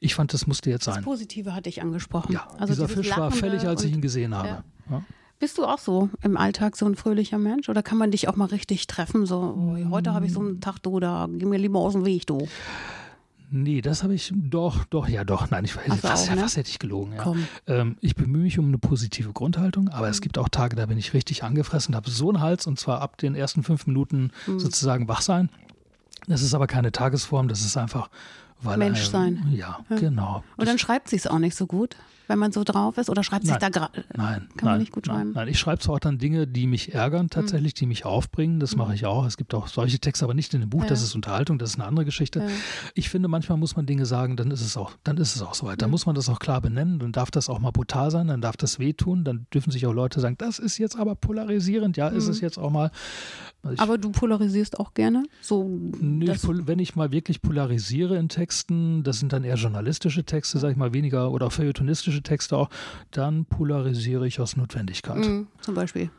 ich 0.00 0.16
fand, 0.16 0.34
das 0.34 0.48
musste 0.48 0.70
jetzt 0.70 0.84
sein. 0.84 0.96
Das 0.96 1.04
Positive 1.04 1.54
hatte 1.54 1.68
ich 1.68 1.80
angesprochen. 1.80 2.32
Ja, 2.32 2.48
also 2.58 2.72
dieser 2.74 2.88
Fisch 2.88 3.16
war 3.16 3.30
fällig, 3.30 3.68
als 3.68 3.84
ich 3.84 3.92
ihn 3.92 4.00
gesehen 4.00 4.34
habe. 4.34 4.64
Ja. 4.90 5.04
Bist 5.38 5.58
du 5.58 5.64
auch 5.64 5.78
so 5.78 6.08
im 6.22 6.36
Alltag 6.36 6.76
so 6.76 6.86
ein 6.86 6.94
fröhlicher 6.94 7.38
Mensch 7.38 7.68
oder 7.68 7.82
kann 7.82 7.98
man 7.98 8.10
dich 8.10 8.28
auch 8.28 8.36
mal 8.36 8.46
richtig 8.46 8.86
treffen? 8.86 9.26
So, 9.26 9.36
oh, 9.36 9.90
heute 9.90 10.14
habe 10.14 10.26
ich 10.26 10.32
so 10.32 10.40
einen 10.40 10.60
Tag, 10.60 10.78
du, 10.82 10.98
da 10.98 11.28
geh 11.30 11.44
mir 11.44 11.58
lieber 11.58 11.78
aus 11.78 11.92
dem 11.92 12.06
Weg, 12.06 12.26
du. 12.26 12.48
Nee, 13.50 13.80
das 13.80 14.02
habe 14.02 14.14
ich 14.14 14.32
doch, 14.34 14.84
doch, 14.86 15.08
ja, 15.08 15.24
doch. 15.24 15.50
Nein, 15.50 15.64
ich 15.64 15.76
weiß, 15.76 15.90
also 15.90 16.02
was, 16.02 16.28
auch, 16.28 16.34
ne? 16.34 16.42
was 16.42 16.56
hätte 16.56 16.70
ich 16.70 16.78
gelogen. 16.78 17.12
Ja. 17.14 17.34
Ähm, 17.66 17.96
ich 18.00 18.16
bemühe 18.16 18.42
mich 18.42 18.58
um 18.58 18.66
eine 18.66 18.78
positive 18.78 19.32
Grundhaltung, 19.32 19.88
aber 19.88 20.06
mhm. 20.06 20.10
es 20.12 20.20
gibt 20.20 20.38
auch 20.38 20.48
Tage, 20.48 20.74
da 20.74 20.86
bin 20.86 20.98
ich 20.98 21.14
richtig 21.14 21.44
angefressen, 21.44 21.94
habe 21.94 22.10
so 22.10 22.28
einen 22.30 22.40
Hals 22.40 22.66
und 22.66 22.80
zwar 22.80 23.02
ab 23.02 23.18
den 23.18 23.34
ersten 23.34 23.62
fünf 23.62 23.86
Minuten 23.86 24.30
mhm. 24.46 24.58
sozusagen 24.58 25.06
wach 25.06 25.20
sein. 25.20 25.50
Das 26.26 26.42
ist 26.42 26.54
aber 26.54 26.66
keine 26.66 26.90
Tagesform, 26.90 27.46
das 27.46 27.60
ist 27.60 27.76
einfach, 27.76 28.10
weil. 28.60 28.78
Mensch 28.78 29.08
sein. 29.08 29.46
Ja, 29.52 29.78
ja, 29.88 29.96
genau. 29.96 30.42
Und 30.56 30.68
dann 30.68 30.78
schreibt 30.78 31.08
sie 31.08 31.16
es 31.16 31.26
auch 31.26 31.38
nicht 31.38 31.56
so 31.56 31.66
gut. 31.66 31.96
wenn 32.28 32.38
man 32.38 32.52
so 32.52 32.64
drauf 32.64 32.98
ist? 32.98 33.08
Oder 33.08 33.22
schreibt 33.22 33.46
sich 33.46 33.56
da 33.56 33.68
gerade? 33.68 34.04
Nein. 34.14 34.48
Kann 34.56 34.68
man 34.68 34.78
nicht 34.80 34.92
gut 34.92 35.06
schreiben. 35.06 35.32
Nein, 35.32 35.32
nein. 35.34 35.48
ich 35.48 35.58
schreibe 35.58 35.80
zwar 35.80 35.96
auch 35.96 36.00
dann 36.00 36.18
Dinge, 36.18 36.46
die 36.46 36.66
mich 36.66 36.94
ärgern, 36.94 37.30
tatsächlich, 37.30 37.74
mhm. 37.74 37.78
die 37.78 37.86
mich 37.86 38.04
aufbringen. 38.04 38.60
Das 38.60 38.72
mhm. 38.72 38.78
mache 38.78 38.94
ich 38.94 39.06
auch. 39.06 39.26
Es 39.26 39.36
gibt 39.36 39.54
auch 39.54 39.68
solche 39.68 39.98
Texte, 39.98 40.24
aber 40.24 40.34
nicht 40.34 40.52
in 40.54 40.60
dem 40.60 40.70
Buch. 40.70 40.82
Ja. 40.82 40.88
Das 40.88 41.02
ist 41.02 41.14
Unterhaltung, 41.14 41.58
das 41.58 41.70
ist 41.70 41.76
eine 41.76 41.86
andere 41.86 42.04
Geschichte. 42.04 42.40
Ja. 42.40 42.48
Ich 42.94 43.08
finde, 43.08 43.28
manchmal 43.28 43.58
muss 43.58 43.76
man 43.76 43.86
Dinge 43.86 44.06
sagen, 44.06 44.36
dann 44.36 44.50
ist 44.50 44.60
es 44.60 44.76
auch, 44.76 44.92
dann 45.04 45.16
ist 45.18 45.36
es 45.36 45.42
auch 45.42 45.54
soweit. 45.54 45.82
Dann 45.82 45.88
mhm. 45.88 45.92
muss 45.92 46.06
man 46.06 46.14
das 46.14 46.28
auch 46.28 46.38
klar 46.38 46.60
benennen. 46.60 46.98
Dann 46.98 47.12
darf 47.12 47.30
das 47.30 47.48
auch 47.48 47.58
mal 47.58 47.70
brutal 47.70 48.10
sein, 48.10 48.26
dann 48.28 48.40
darf 48.40 48.56
das 48.56 48.78
wehtun. 48.78 49.24
Dann 49.24 49.46
dürfen 49.52 49.70
sich 49.70 49.86
auch 49.86 49.92
Leute 49.92 50.20
sagen, 50.20 50.36
das 50.38 50.58
ist 50.58 50.78
jetzt 50.78 50.98
aber 50.98 51.14
polarisierend. 51.14 51.96
Ja, 51.96 52.08
ist 52.08 52.28
es 52.28 52.38
mhm. 52.38 52.46
jetzt 52.46 52.58
auch 52.58 52.70
mal. 52.70 52.90
Also 53.66 53.82
aber 53.82 53.98
du 53.98 54.10
polarisierst 54.10 54.78
auch 54.78 54.94
gerne? 54.94 55.24
So, 55.40 55.68
nee, 56.00 56.32
wenn 56.44 56.78
ich 56.78 56.96
mal 56.96 57.12
wirklich 57.12 57.42
polarisiere 57.42 58.16
in 58.16 58.28
Texten, 58.28 59.02
das 59.02 59.18
sind 59.18 59.32
dann 59.32 59.44
eher 59.44 59.56
journalistische 59.56 60.24
Texte, 60.24 60.58
sage 60.58 60.72
ich 60.72 60.78
mal, 60.78 60.92
weniger 60.92 61.30
oder 61.30 61.50
feuilletonistische 61.50 62.22
Texte 62.22 62.56
auch, 62.56 62.70
dann 63.10 63.44
polarisiere 63.44 64.26
ich 64.26 64.40
aus 64.40 64.56
Notwendigkeit. 64.56 65.18
Mhm, 65.18 65.46
zum 65.60 65.74
Beispiel. 65.74 66.10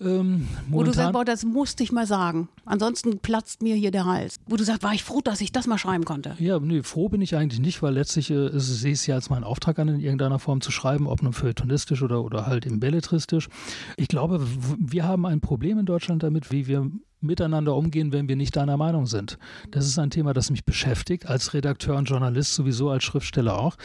Ähm, 0.00 0.46
Wo 0.68 0.82
du 0.84 0.92
sagst, 0.92 1.12
boah, 1.12 1.24
das 1.24 1.44
musste 1.44 1.82
ich 1.82 1.90
mal 1.90 2.06
sagen. 2.06 2.48
Ansonsten 2.64 3.18
platzt 3.18 3.62
mir 3.62 3.74
hier 3.74 3.90
der 3.90 4.04
Hals. 4.04 4.36
Wo 4.46 4.56
du 4.56 4.62
sagst, 4.62 4.82
war 4.82 4.94
ich 4.94 5.02
froh, 5.02 5.20
dass 5.20 5.40
ich 5.40 5.50
das 5.50 5.66
mal 5.66 5.78
schreiben 5.78 6.04
konnte. 6.04 6.36
Ja, 6.38 6.60
nee, 6.60 6.82
froh 6.82 7.08
bin 7.08 7.20
ich 7.20 7.34
eigentlich 7.34 7.60
nicht, 7.60 7.82
weil 7.82 7.94
letztlich 7.94 8.30
äh, 8.30 8.50
sehe 8.54 8.92
ich 8.92 9.00
es 9.00 9.06
ja 9.06 9.16
als 9.16 9.28
meinen 9.30 9.44
Auftrag 9.44 9.78
an, 9.78 9.88
in 9.88 10.00
irgendeiner 10.00 10.38
Form 10.38 10.60
zu 10.60 10.70
schreiben, 10.70 11.06
ob 11.06 11.22
nun 11.22 11.32
feuilletonistisch 11.32 12.02
oder, 12.02 12.22
oder 12.22 12.46
halt 12.46 12.64
im 12.64 12.78
belletristisch. 12.78 13.48
Ich 13.96 14.08
glaube, 14.08 14.46
wir 14.78 15.04
haben 15.04 15.26
ein 15.26 15.40
Problem 15.40 15.78
in 15.78 15.86
Deutschland 15.86 16.22
damit, 16.22 16.52
wie 16.52 16.68
wir 16.68 16.90
miteinander 17.20 17.74
umgehen, 17.74 18.12
wenn 18.12 18.28
wir 18.28 18.36
nicht 18.36 18.56
deiner 18.56 18.76
Meinung 18.76 19.06
sind. 19.06 19.38
Das 19.70 19.86
ist 19.86 19.98
ein 19.98 20.10
Thema, 20.10 20.32
das 20.32 20.50
mich 20.50 20.64
beschäftigt, 20.64 21.26
als 21.26 21.54
Redakteur 21.54 21.96
und 21.96 22.08
Journalist 22.08 22.54
sowieso, 22.54 22.90
als 22.90 23.04
Schriftsteller 23.04 23.58
auch. 23.58 23.76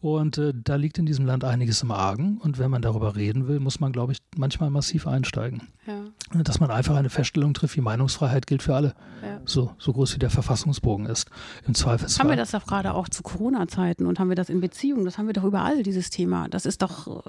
Und 0.00 0.38
äh, 0.38 0.52
da 0.54 0.76
liegt 0.76 0.98
in 0.98 1.06
diesem 1.06 1.26
Land 1.26 1.44
einiges 1.44 1.82
im 1.82 1.90
Argen. 1.90 2.38
Und 2.38 2.58
wenn 2.58 2.70
man 2.70 2.82
darüber 2.82 3.16
reden 3.16 3.48
will, 3.48 3.60
muss 3.60 3.80
man, 3.80 3.92
glaube 3.92 4.12
ich, 4.12 4.18
manchmal 4.36 4.70
massiv 4.70 5.06
einsteigen. 5.06 5.62
Ja. 5.86 6.42
Dass 6.42 6.60
man 6.60 6.70
einfach 6.70 6.96
eine 6.96 7.10
Feststellung 7.10 7.54
trifft, 7.54 7.76
wie 7.76 7.80
Meinungsfreiheit 7.80 8.46
gilt 8.46 8.62
für 8.62 8.74
alle. 8.74 8.94
Ja. 9.22 9.40
So, 9.44 9.72
so 9.78 9.92
groß 9.92 10.14
wie 10.14 10.18
der 10.18 10.30
Verfassungsbogen 10.30 11.06
ist, 11.06 11.28
im 11.66 11.74
Zweifelsfall. 11.74 12.24
Haben 12.24 12.30
wir 12.30 12.36
das 12.36 12.50
doch 12.50 12.66
gerade 12.66 12.94
auch 12.94 13.08
zu 13.08 13.22
Corona-Zeiten 13.22 14.06
und 14.06 14.18
haben 14.18 14.28
wir 14.28 14.36
das 14.36 14.48
in 14.48 14.60
Beziehungen? 14.60 15.04
Das 15.04 15.18
haben 15.18 15.26
wir 15.26 15.34
doch 15.34 15.44
überall, 15.44 15.82
dieses 15.82 16.10
Thema. 16.10 16.48
Das 16.48 16.66
ist 16.66 16.82
doch 16.82 17.24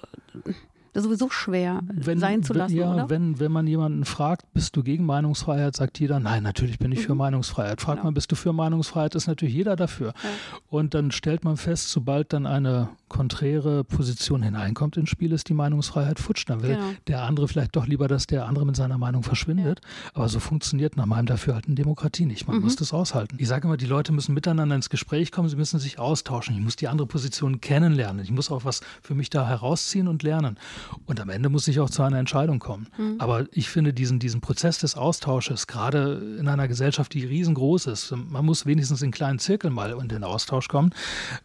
äh, 0.45 0.53
sowieso 0.93 1.29
schwer 1.29 1.81
wenn, 1.87 2.19
sein 2.19 2.43
zu 2.43 2.53
lassen, 2.53 2.75
ja, 2.75 2.93
oder? 2.93 3.09
Wenn, 3.09 3.39
wenn 3.39 3.51
man 3.51 3.67
jemanden 3.67 4.05
fragt, 4.05 4.51
bist 4.53 4.75
du 4.75 4.83
gegen 4.83 5.05
Meinungsfreiheit, 5.05 5.75
sagt 5.75 5.99
jeder, 5.99 6.19
nein, 6.19 6.43
natürlich 6.43 6.79
bin 6.79 6.91
ich 6.91 6.99
mhm. 6.99 7.05
für 7.05 7.15
Meinungsfreiheit. 7.15 7.81
Fragt 7.81 7.97
genau. 7.97 8.07
man, 8.07 8.13
bist 8.13 8.31
du 8.31 8.35
für 8.35 8.53
Meinungsfreiheit, 8.53 9.15
ist 9.15 9.27
natürlich 9.27 9.55
jeder 9.55 9.75
dafür. 9.75 10.07
Ja. 10.07 10.29
Und 10.69 10.93
dann 10.93 11.11
stellt 11.11 11.43
man 11.43 11.57
fest, 11.57 11.89
sobald 11.89 12.33
dann 12.33 12.45
eine 12.45 12.89
konträre 13.07 13.83
Position 13.83 14.43
hineinkommt 14.43 14.97
ins 14.97 15.09
Spiel, 15.09 15.31
ist 15.31 15.47
die 15.49 15.53
Meinungsfreiheit 15.53 16.19
futsch. 16.19 16.45
Dann 16.47 16.61
will 16.61 16.75
genau. 16.75 16.89
der 17.07 17.23
andere 17.23 17.47
vielleicht 17.47 17.75
doch 17.75 17.87
lieber, 17.87 18.07
dass 18.07 18.27
der 18.27 18.45
andere 18.45 18.65
mit 18.65 18.75
seiner 18.75 18.97
Meinung 18.97 19.23
verschwindet. 19.23 19.81
Ja. 19.83 20.11
Aber 20.15 20.29
so 20.29 20.39
funktioniert 20.39 20.97
nach 20.97 21.05
meinem 21.05 21.25
Dafürhalten 21.25 21.75
Demokratie 21.75 22.25
nicht. 22.25 22.47
Man 22.47 22.57
mhm. 22.57 22.63
muss 22.63 22.75
das 22.75 22.93
aushalten. 22.93 23.37
Ich 23.39 23.47
sage 23.47 23.67
immer, 23.67 23.77
die 23.77 23.85
Leute 23.85 24.11
müssen 24.11 24.33
miteinander 24.33 24.75
ins 24.75 24.89
Gespräch 24.89 25.31
kommen, 25.31 25.49
sie 25.49 25.55
müssen 25.55 25.79
sich 25.79 25.99
austauschen. 25.99 26.55
Ich 26.55 26.61
muss 26.61 26.75
die 26.75 26.87
andere 26.87 27.07
Position 27.07 27.61
kennenlernen. 27.61 28.23
Ich 28.23 28.31
muss 28.31 28.51
auch 28.51 28.65
was 28.65 28.81
für 29.01 29.15
mich 29.15 29.29
da 29.29 29.47
herausziehen 29.47 30.07
und 30.07 30.23
lernen. 30.23 30.57
Und 31.05 31.19
am 31.19 31.29
Ende 31.29 31.49
muss 31.49 31.67
ich 31.67 31.79
auch 31.79 31.89
zu 31.89 32.03
einer 32.03 32.19
Entscheidung 32.19 32.59
kommen. 32.59 32.87
Mhm. 32.97 33.15
Aber 33.19 33.45
ich 33.51 33.69
finde 33.69 33.93
diesen, 33.93 34.19
diesen 34.19 34.41
Prozess 34.41 34.79
des 34.79 34.95
Austausches, 34.95 35.67
gerade 35.67 36.37
in 36.39 36.47
einer 36.47 36.67
Gesellschaft, 36.67 37.13
die 37.13 37.25
riesengroß 37.25 37.87
ist, 37.87 38.11
man 38.11 38.45
muss 38.45 38.65
wenigstens 38.65 39.01
in 39.01 39.11
kleinen 39.11 39.39
Zirkeln 39.39 39.73
mal 39.73 39.91
in 39.91 40.07
den 40.07 40.23
Austausch 40.23 40.67
kommen. 40.67 40.93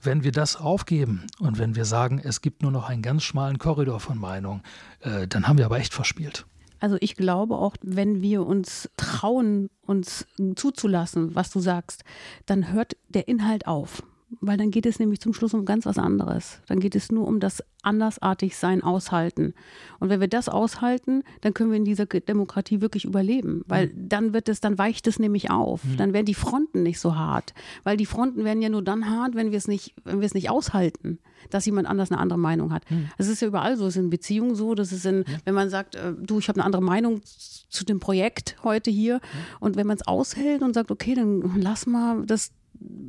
Wenn 0.02 0.24
wir 0.24 0.32
das 0.32 0.56
aufgeben 0.56 1.26
und 1.38 1.58
wenn 1.58 1.76
wir 1.76 1.84
sagen, 1.84 2.20
es 2.22 2.40
gibt 2.40 2.62
nur 2.62 2.72
noch 2.72 2.88
einen 2.88 3.02
ganz 3.02 3.22
schmalen 3.22 3.58
Korridor 3.58 4.00
von 4.00 4.18
Meinung, 4.18 4.62
äh, 5.00 5.26
dann 5.28 5.48
haben 5.48 5.58
wir 5.58 5.66
aber 5.66 5.78
echt 5.78 5.94
verspielt. 5.94 6.46
Also 6.80 6.96
ich 6.98 7.14
glaube 7.14 7.54
auch, 7.54 7.76
wenn 7.82 8.22
wir 8.22 8.44
uns 8.44 8.90
trauen, 8.96 9.70
uns 9.86 10.26
zuzulassen, 10.56 11.34
was 11.34 11.50
du 11.50 11.60
sagst, 11.60 12.02
dann 12.46 12.72
hört 12.72 12.96
der 13.08 13.28
Inhalt 13.28 13.68
auf 13.68 14.02
weil 14.40 14.56
dann 14.56 14.70
geht 14.70 14.86
es 14.86 14.98
nämlich 14.98 15.20
zum 15.20 15.34
Schluss 15.34 15.54
um 15.54 15.64
ganz 15.64 15.86
was 15.86 15.98
anderes. 15.98 16.60
Dann 16.66 16.80
geht 16.80 16.94
es 16.94 17.12
nur 17.12 17.26
um 17.26 17.40
das 17.40 17.62
Andersartigsein 17.82 18.82
aushalten. 18.82 19.54
Und 19.98 20.08
wenn 20.08 20.20
wir 20.20 20.28
das 20.28 20.48
aushalten, 20.48 21.22
dann 21.40 21.52
können 21.52 21.70
wir 21.70 21.76
in 21.76 21.84
dieser 21.84 22.06
Demokratie 22.06 22.80
wirklich 22.80 23.04
überleben, 23.04 23.62
weil 23.66 23.88
mhm. 23.88 24.08
dann 24.08 24.32
wird 24.32 24.48
es, 24.48 24.60
dann 24.60 24.78
weicht 24.78 25.06
es 25.06 25.18
nämlich 25.18 25.50
auf. 25.50 25.84
Mhm. 25.84 25.96
Dann 25.96 26.12
werden 26.12 26.26
die 26.26 26.34
Fronten 26.34 26.82
nicht 26.82 27.00
so 27.00 27.16
hart, 27.16 27.54
weil 27.84 27.96
die 27.96 28.06
Fronten 28.06 28.44
werden 28.44 28.62
ja 28.62 28.68
nur 28.68 28.82
dann 28.82 29.10
hart, 29.10 29.34
wenn 29.34 29.50
wir 29.50 29.58
es 29.58 29.68
nicht, 29.68 29.94
wenn 30.04 30.20
wir 30.20 30.26
es 30.26 30.34
nicht 30.34 30.50
aushalten, 30.50 31.18
dass 31.50 31.66
jemand 31.66 31.88
anders 31.88 32.10
eine 32.10 32.20
andere 32.20 32.38
Meinung 32.38 32.72
hat. 32.72 32.88
Mhm. 32.90 33.08
Das 33.18 33.28
ist 33.28 33.42
ja 33.42 33.48
überall 33.48 33.76
so, 33.76 33.86
es 33.86 33.96
ist 33.96 34.02
in 34.02 34.10
Beziehungen 34.10 34.54
so, 34.54 34.74
das 34.74 34.92
ist 34.92 35.04
in, 35.04 35.24
ja. 35.26 35.38
wenn 35.44 35.54
man 35.54 35.70
sagt, 35.70 35.96
äh, 35.96 36.12
du, 36.18 36.38
ich 36.38 36.48
habe 36.48 36.60
eine 36.60 36.66
andere 36.66 36.82
Meinung 36.82 37.20
zu 37.24 37.84
dem 37.84 38.00
Projekt 38.00 38.56
heute 38.62 38.90
hier, 38.90 39.20
und 39.60 39.76
wenn 39.76 39.86
man 39.86 39.96
es 39.96 40.06
aushält 40.06 40.62
und 40.62 40.74
sagt, 40.74 40.90
okay, 40.90 41.14
dann 41.14 41.60
lass 41.60 41.86
mal 41.86 42.24
das 42.26 42.52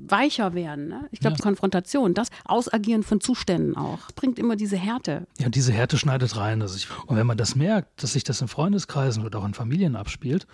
weicher 0.10 0.54
werden. 0.54 0.88
Ne? 0.88 1.08
Ich 1.12 1.20
glaube, 1.20 1.38
ja. 1.38 1.44
Konfrontation, 1.44 2.14
das 2.14 2.30
Ausagieren 2.46 3.04
von 3.04 3.22
Zuständen 3.22 3.76
auch, 3.76 4.12
bringt 4.16 4.40
immer 4.40 4.56
diese 4.56 4.78
Härte. 4.78 5.28
Ja, 5.40 5.50
diese 5.50 5.72
Härte 5.72 5.98
schneidet 5.98 6.36
rein. 6.38 6.62
Also 6.62 6.76
ich, 6.76 6.88
und 7.08 7.16
wenn 7.16 7.28
man 7.28 7.38
das 7.38 7.56
merkt, 7.56 8.04
dass 8.04 8.14
sich 8.14 8.24
das 8.24 8.42
in 8.42 8.48
Freundeskreisen 8.48 9.26
oder 9.26 9.40
auch 9.40 9.46
in 9.46 9.54
Familien 9.54 9.96
abspielt, 9.96 10.48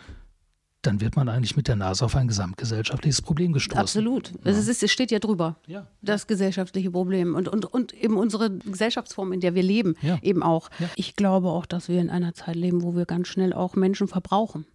dann 0.81 1.01
wird 1.01 1.15
man 1.15 1.27
eigentlich 1.27 1.57
mit 1.57 1.67
der 1.67 1.75
Nase 1.75 2.05
auf 2.05 2.15
ein 2.15 2.27
gesamtgesellschaftliches 2.27 3.21
Problem 3.21 3.51
gestoßen. 3.51 3.79
Absolut. 3.79 4.31
Ja. 4.31 4.51
Es, 4.51 4.67
ist, 4.67 4.81
es 4.81 4.91
steht 4.91 5.11
ja 5.11 5.19
drüber, 5.19 5.57
ja. 5.67 5.87
das 6.01 6.25
gesellschaftliche 6.25 6.91
Problem 6.91 7.35
und, 7.35 7.49
und, 7.49 7.65
und 7.65 7.93
eben 7.93 8.17
unsere 8.17 8.49
Gesellschaftsform, 8.49 9.33
in 9.33 9.41
der 9.41 9.55
wir 9.55 9.63
leben, 9.63 9.95
ja. 10.01 10.17
eben 10.21 10.41
auch. 10.41 10.69
Ich 10.95 11.15
glaube 11.15 11.49
auch, 11.49 11.65
dass 11.65 11.89
wir 11.89 11.99
in 11.99 12.09
einer 12.09 12.33
Zeit 12.33 12.55
leben, 12.55 12.81
wo 12.81 12.95
wir 12.95 13.05
ganz 13.05 13.27
schnell 13.27 13.51
auch 13.51 13.75
Menschen 13.75 14.07
verbrauchen. 14.07 14.65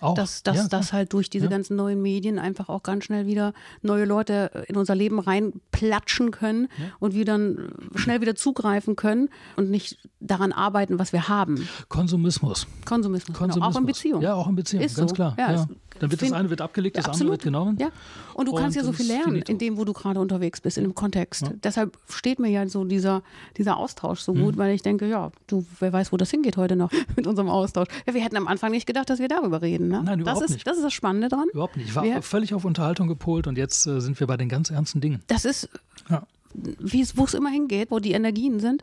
Auch. 0.00 0.14
Dass, 0.14 0.42
dass, 0.42 0.56
ja, 0.56 0.68
dass 0.68 0.92
halt 0.92 1.12
durch 1.12 1.30
diese 1.30 1.46
ja. 1.46 1.50
ganzen 1.50 1.76
neuen 1.76 2.02
Medien 2.02 2.38
einfach 2.38 2.68
auch 2.68 2.82
ganz 2.82 3.04
schnell 3.04 3.26
wieder 3.26 3.52
neue 3.82 4.04
Leute 4.04 4.64
in 4.68 4.76
unser 4.76 4.94
Leben 4.94 5.18
reinplatschen 5.18 6.30
können 6.30 6.68
ja. 6.78 6.86
und 6.98 7.14
wir 7.14 7.24
dann 7.24 7.72
schnell 7.94 8.20
wieder 8.20 8.34
zugreifen 8.34 8.96
können 8.96 9.28
und 9.56 9.70
nicht 9.70 9.98
daran 10.20 10.52
arbeiten, 10.52 10.98
was 10.98 11.12
wir 11.12 11.28
haben. 11.28 11.68
Konsumismus. 11.88 12.66
Konsumismus, 12.84 13.36
Konsumismus. 13.36 13.54
Genau. 13.54 13.66
auch 13.66 13.80
in 13.80 13.86
Beziehungen. 13.86 14.22
Ja, 14.22 14.34
auch 14.34 14.48
in 14.48 14.54
Beziehungen, 14.54 14.86
ganz 14.86 15.10
so. 15.10 15.14
klar. 15.14 15.34
Ja, 15.38 15.66
Dann 16.00 16.10
wird 16.10 16.22
das 16.22 16.32
eine 16.32 16.50
wird 16.50 16.60
abgelegt, 16.60 16.96
das 16.96 17.08
andere 17.08 17.30
wird 17.30 17.42
genommen. 17.42 17.76
Ja. 17.78 17.90
Und 18.34 18.46
du 18.46 18.52
und 18.52 18.58
kannst 18.60 18.76
ja 18.76 18.84
so 18.84 18.92
viel 18.92 19.06
lernen, 19.06 19.42
in 19.42 19.58
dem, 19.58 19.76
wo 19.76 19.84
du 19.84 19.92
gerade 19.92 20.20
unterwegs 20.20 20.60
bist, 20.60 20.78
in 20.78 20.84
dem 20.84 20.94
Kontext. 20.94 21.44
Deshalb 21.62 21.98
steht 22.08 22.38
mir 22.38 22.48
ja 22.48 22.66
so 22.68 22.84
dieser, 22.84 23.22
dieser 23.56 23.76
Austausch 23.76 24.20
so 24.20 24.32
gut, 24.32 24.56
mhm. 24.56 24.58
weil 24.58 24.74
ich 24.74 24.82
denke, 24.82 25.06
ja, 25.06 25.30
du, 25.46 25.64
wer 25.80 25.92
weiß, 25.92 26.12
wo 26.12 26.16
das 26.16 26.30
hingeht 26.30 26.56
heute 26.56 26.76
noch 26.76 26.90
mit 27.16 27.26
unserem 27.26 27.48
Austausch. 27.48 27.88
Ja, 28.06 28.14
wir 28.14 28.22
hätten 28.22 28.36
am 28.36 28.48
Anfang 28.48 28.70
nicht 28.70 28.86
gedacht, 28.86 29.10
dass 29.10 29.18
wir 29.18 29.28
darüber 29.28 29.62
reden 29.62 29.66
reden. 29.66 29.88
Ne? 29.88 30.02
Nein, 30.02 30.20
überhaupt 30.20 30.42
das 30.42 30.50
ist, 30.50 30.54
nicht. 30.56 30.66
Das 30.66 30.76
ist 30.76 30.84
das 30.84 30.92
Spannende 30.92 31.28
dran. 31.28 31.46
Überhaupt 31.52 31.76
nicht. 31.76 31.88
Ich 31.88 31.94
war 31.94 32.04
wir, 32.04 32.22
völlig 32.22 32.54
auf 32.54 32.64
Unterhaltung 32.64 33.08
gepolt 33.08 33.46
und 33.46 33.58
jetzt 33.58 33.86
äh, 33.86 34.00
sind 34.00 34.18
wir 34.18 34.26
bei 34.26 34.36
den 34.36 34.48
ganz 34.48 34.70
ernsten 34.70 35.00
Dingen. 35.00 35.22
Das 35.26 35.44
ist, 35.44 35.68
ja. 36.08 36.26
wo 36.54 37.24
es 37.24 37.34
immer 37.34 37.50
hingeht, 37.50 37.90
wo 37.90 37.98
die 37.98 38.12
Energien 38.12 38.60
sind. 38.60 38.82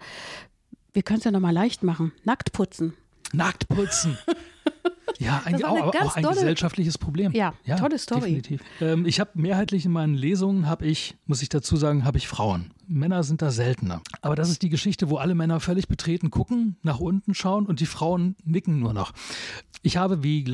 Wir 0.93 1.03
können 1.03 1.19
es 1.19 1.25
ja 1.25 1.31
nochmal 1.31 1.53
leicht 1.53 1.83
machen. 1.83 2.11
Nackt 2.23 2.53
putzen. 2.53 2.93
Nackt 3.31 3.67
putzen. 3.67 4.17
Ja, 5.23 5.41
ein, 5.45 5.63
auch, 5.63 5.93
auch, 5.93 6.15
ein 6.15 6.23
gesellschaftliches 6.23 6.97
Problem. 6.97 7.31
Ja, 7.31 7.53
ja 7.65 7.75
tolle 7.77 7.97
Story. 7.97 8.35
Definitiv. 8.35 8.61
Ähm, 8.81 9.05
ich 9.05 9.19
habe 9.19 9.31
mehrheitlich 9.35 9.85
in 9.85 9.91
meinen 9.91 10.15
Lesungen, 10.15 10.67
habe 10.67 10.85
ich, 10.85 11.15
muss 11.25 11.41
ich 11.41 11.49
dazu 11.49 11.75
sagen, 11.77 12.05
habe 12.05 12.17
ich 12.17 12.27
Frauen. 12.27 12.71
Männer 12.87 13.23
sind 13.23 13.41
da 13.41 13.49
seltener. 13.51 14.01
Aber 14.21 14.35
das 14.35 14.49
ist 14.49 14.61
die 14.61 14.69
Geschichte, 14.69 15.09
wo 15.09 15.17
alle 15.17 15.35
Männer 15.35 15.59
völlig 15.59 15.87
betreten 15.87 16.29
gucken, 16.29 16.75
nach 16.83 16.99
unten 16.99 17.33
schauen 17.33 17.65
und 17.65 17.79
die 17.79 17.85
Frauen 17.85 18.35
nicken 18.43 18.79
nur 18.79 18.93
noch. 18.93 19.13
Ich 19.81 19.97
habe 19.97 20.23
wie 20.23 20.45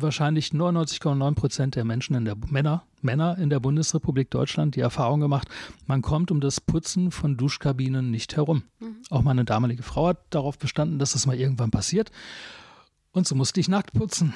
wahrscheinlich 0.00 0.50
99,9 0.50 1.34
Prozent 1.34 1.76
der 1.76 1.84
Menschen 1.84 2.14
in 2.14 2.24
der 2.24 2.36
Männer, 2.48 2.84
Männer 3.02 3.38
in 3.38 3.50
der 3.50 3.60
Bundesrepublik 3.60 4.30
Deutschland 4.30 4.76
die 4.76 4.80
Erfahrung 4.80 5.20
gemacht, 5.20 5.48
man 5.86 6.02
kommt 6.02 6.30
um 6.30 6.40
das 6.40 6.60
Putzen 6.60 7.10
von 7.10 7.36
Duschkabinen 7.36 8.10
nicht 8.10 8.36
herum. 8.36 8.64
Mhm. 8.80 8.96
Auch 9.10 9.22
meine 9.22 9.44
damalige 9.44 9.82
Frau 9.82 10.08
hat 10.08 10.18
darauf 10.30 10.58
bestanden, 10.58 10.98
dass 10.98 11.12
das 11.12 11.26
mal 11.26 11.38
irgendwann 11.38 11.70
passiert. 11.70 12.10
Und 13.12 13.26
so 13.26 13.34
musste 13.34 13.60
ich 13.60 13.68
nackt 13.68 13.92
putzen 13.92 14.34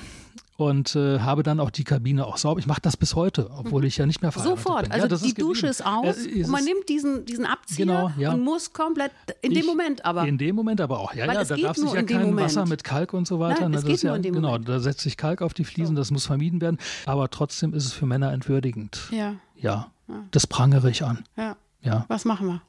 und 0.57 0.95
äh, 0.97 1.21
habe 1.21 1.43
dann 1.43 1.61
auch 1.61 1.71
die 1.71 1.85
Kabine 1.85 2.27
auch 2.27 2.37
sauber. 2.37 2.61
Ich 2.61 2.67
mache 2.67 2.81
das 2.81 2.97
bis 2.97 3.15
heute, 3.15 3.51
obwohl 3.51 3.85
ich 3.85 3.97
ja 3.97 4.07
nicht 4.07 4.23
mehr 4.23 4.33
verheiratet 4.33 4.65
Sofort. 4.65 4.83
bin. 4.85 4.93
Also 4.93 5.17
ja, 5.17 5.23
die 5.23 5.35
Dusche 5.35 5.67
ist 5.67 5.85
aus 5.85 6.19
äh, 6.19 6.29
ist 6.29 6.47
und 6.47 6.53
man 6.53 6.65
nimmt 6.65 6.89
diesen, 6.89 7.25
diesen 7.25 7.47
Abzieher 7.47 7.87
genau, 7.87 8.13
ja. 8.19 8.33
und 8.33 8.43
muss 8.43 8.73
komplett, 8.73 9.13
in 9.41 9.53
ich, 9.53 9.59
dem 9.59 9.67
Moment 9.67 10.05
aber. 10.05 10.27
In 10.27 10.39
dem 10.39 10.55
Moment 10.55 10.81
aber 10.81 11.01
auch. 11.01 11.15
Ja, 11.15 11.27
Weil 11.27 11.37
ja, 11.37 11.45
da 11.45 11.57
darf 11.57 11.77
sich 11.77 11.93
ja 11.93 12.03
kein 12.03 12.37
Wasser 12.37 12.67
mit 12.67 12.85
Kalk 12.85 13.13
und 13.13 13.27
so 13.27 13.41
weiter. 13.41 13.69
Nein, 13.69 13.75
es 13.75 13.85
geht 13.85 14.03
ja, 14.03 14.15
in 14.15 14.23
dem 14.23 14.35
genau, 14.35 14.53
Moment. 14.53 14.69
da 14.69 14.81
setzt 14.81 15.01
sich 15.01 15.17
Kalk 15.17 15.43
auf 15.43 15.55
die 15.55 15.65
Fliesen, 15.65 15.97
so. 15.97 16.01
das 16.01 16.11
muss 16.11 16.27
vermieden 16.27 16.61
werden. 16.61 16.79
Aber 17.07 17.31
trotzdem 17.31 17.75
ist 17.75 17.87
es 17.87 17.93
für 17.93 18.07
Männer 18.07 18.33
entwürdigend. 18.33 19.09
Ja. 19.11 19.37
Ja, 19.57 19.91
das 20.33 20.47
prangere 20.47 20.91
ich 20.91 21.05
an. 21.05 21.25
Ja. 21.37 21.57
ja. 21.83 22.05
Was 22.09 22.25
machen 22.25 22.47
wir? 22.49 22.63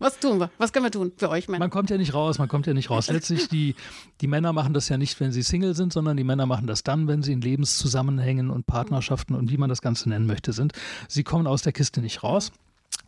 Was 0.00 0.18
tun 0.18 0.40
wir? 0.40 0.50
Was 0.56 0.72
können 0.72 0.86
wir 0.86 0.90
tun 0.90 1.12
für 1.14 1.28
euch 1.28 1.46
Männer? 1.46 1.60
Man 1.60 1.70
kommt 1.70 1.90
ja 1.90 1.98
nicht 1.98 2.14
raus, 2.14 2.38
man 2.38 2.48
kommt 2.48 2.66
ja 2.66 2.72
nicht 2.72 2.88
raus. 2.88 3.08
Letztlich, 3.10 3.48
die, 3.48 3.74
die 4.22 4.26
Männer 4.26 4.54
machen 4.54 4.72
das 4.72 4.88
ja 4.88 4.96
nicht, 4.96 5.20
wenn 5.20 5.30
sie 5.30 5.42
Single 5.42 5.74
sind, 5.74 5.92
sondern 5.92 6.16
die 6.16 6.24
Männer 6.24 6.46
machen 6.46 6.66
das 6.66 6.82
dann, 6.82 7.06
wenn 7.06 7.22
sie 7.22 7.32
in 7.34 7.42
Lebenszusammenhängen 7.42 8.50
und 8.50 8.66
Partnerschaften 8.66 9.34
und 9.34 9.50
wie 9.50 9.58
man 9.58 9.68
das 9.68 9.82
Ganze 9.82 10.08
nennen 10.08 10.26
möchte 10.26 10.54
sind. 10.54 10.72
Sie 11.06 11.22
kommen 11.22 11.46
aus 11.46 11.60
der 11.62 11.72
Kiste 11.72 12.00
nicht 12.00 12.22
raus. 12.22 12.50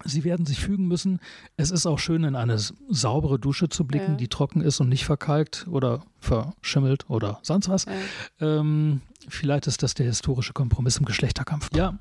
Sie 0.05 0.23
werden 0.25 0.45
sich 0.47 0.61
fügen 0.61 0.87
müssen. 0.87 1.19
Es 1.57 1.71
ist 1.71 1.87
auch 1.87 1.99
schön, 1.99 2.25
in 2.25 2.37
eine 2.37 2.59
saubere 2.59 3.39
Dusche 3.39 3.69
zu 3.69 3.87
blicken, 3.87 4.13
ja. 4.13 4.17
die 4.17 4.29
trocken 4.29 4.61
ist 4.61 4.81
und 4.81 4.89
nicht 4.89 5.05
verkalkt 5.05 5.67
oder 5.71 6.05
verschimmelt 6.21 7.09
oder 7.09 7.41
sonst 7.43 7.69
was. 7.69 7.87
Ja. 7.87 8.61
Ähm, 8.61 9.01
vielleicht 9.29 9.67
ist 9.67 9.83
das 9.83 9.95
der 9.95 10.07
historische 10.07 10.53
Kompromiss 10.53 10.99
im 10.99 11.07
Geschlechterkampf. 11.07 11.71
Ja, 11.75 11.99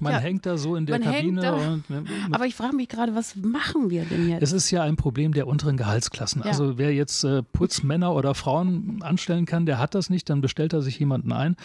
man 0.00 0.12
ja, 0.12 0.18
hängt 0.18 0.46
da 0.46 0.56
so 0.56 0.76
in 0.76 0.86
der 0.86 1.00
Kabine. 1.00 1.54
Und, 1.54 1.90
ne, 1.90 2.04
aber 2.30 2.46
ich 2.46 2.54
frage 2.54 2.76
mich 2.76 2.88
gerade, 2.88 3.14
was 3.14 3.36
machen 3.36 3.90
wir 3.90 4.04
denn 4.04 4.28
jetzt? 4.28 4.42
Es 4.42 4.52
ist 4.52 4.70
ja 4.70 4.82
ein 4.82 4.96
Problem 4.96 5.32
der 5.32 5.46
unteren 5.46 5.76
Gehaltsklassen. 5.76 6.42
Ja. 6.42 6.48
Also 6.48 6.78
wer 6.78 6.92
jetzt 6.92 7.24
äh, 7.24 7.42
Putzmänner 7.42 8.14
oder 8.14 8.34
Frauen 8.34 9.02
anstellen 9.02 9.46
kann, 9.46 9.66
der 9.66 9.78
hat 9.78 9.94
das 9.94 10.10
nicht, 10.10 10.30
dann 10.30 10.40
bestellt 10.40 10.72
er 10.72 10.82
sich 10.82 10.98
jemanden 10.98 11.32
ein. 11.32 11.56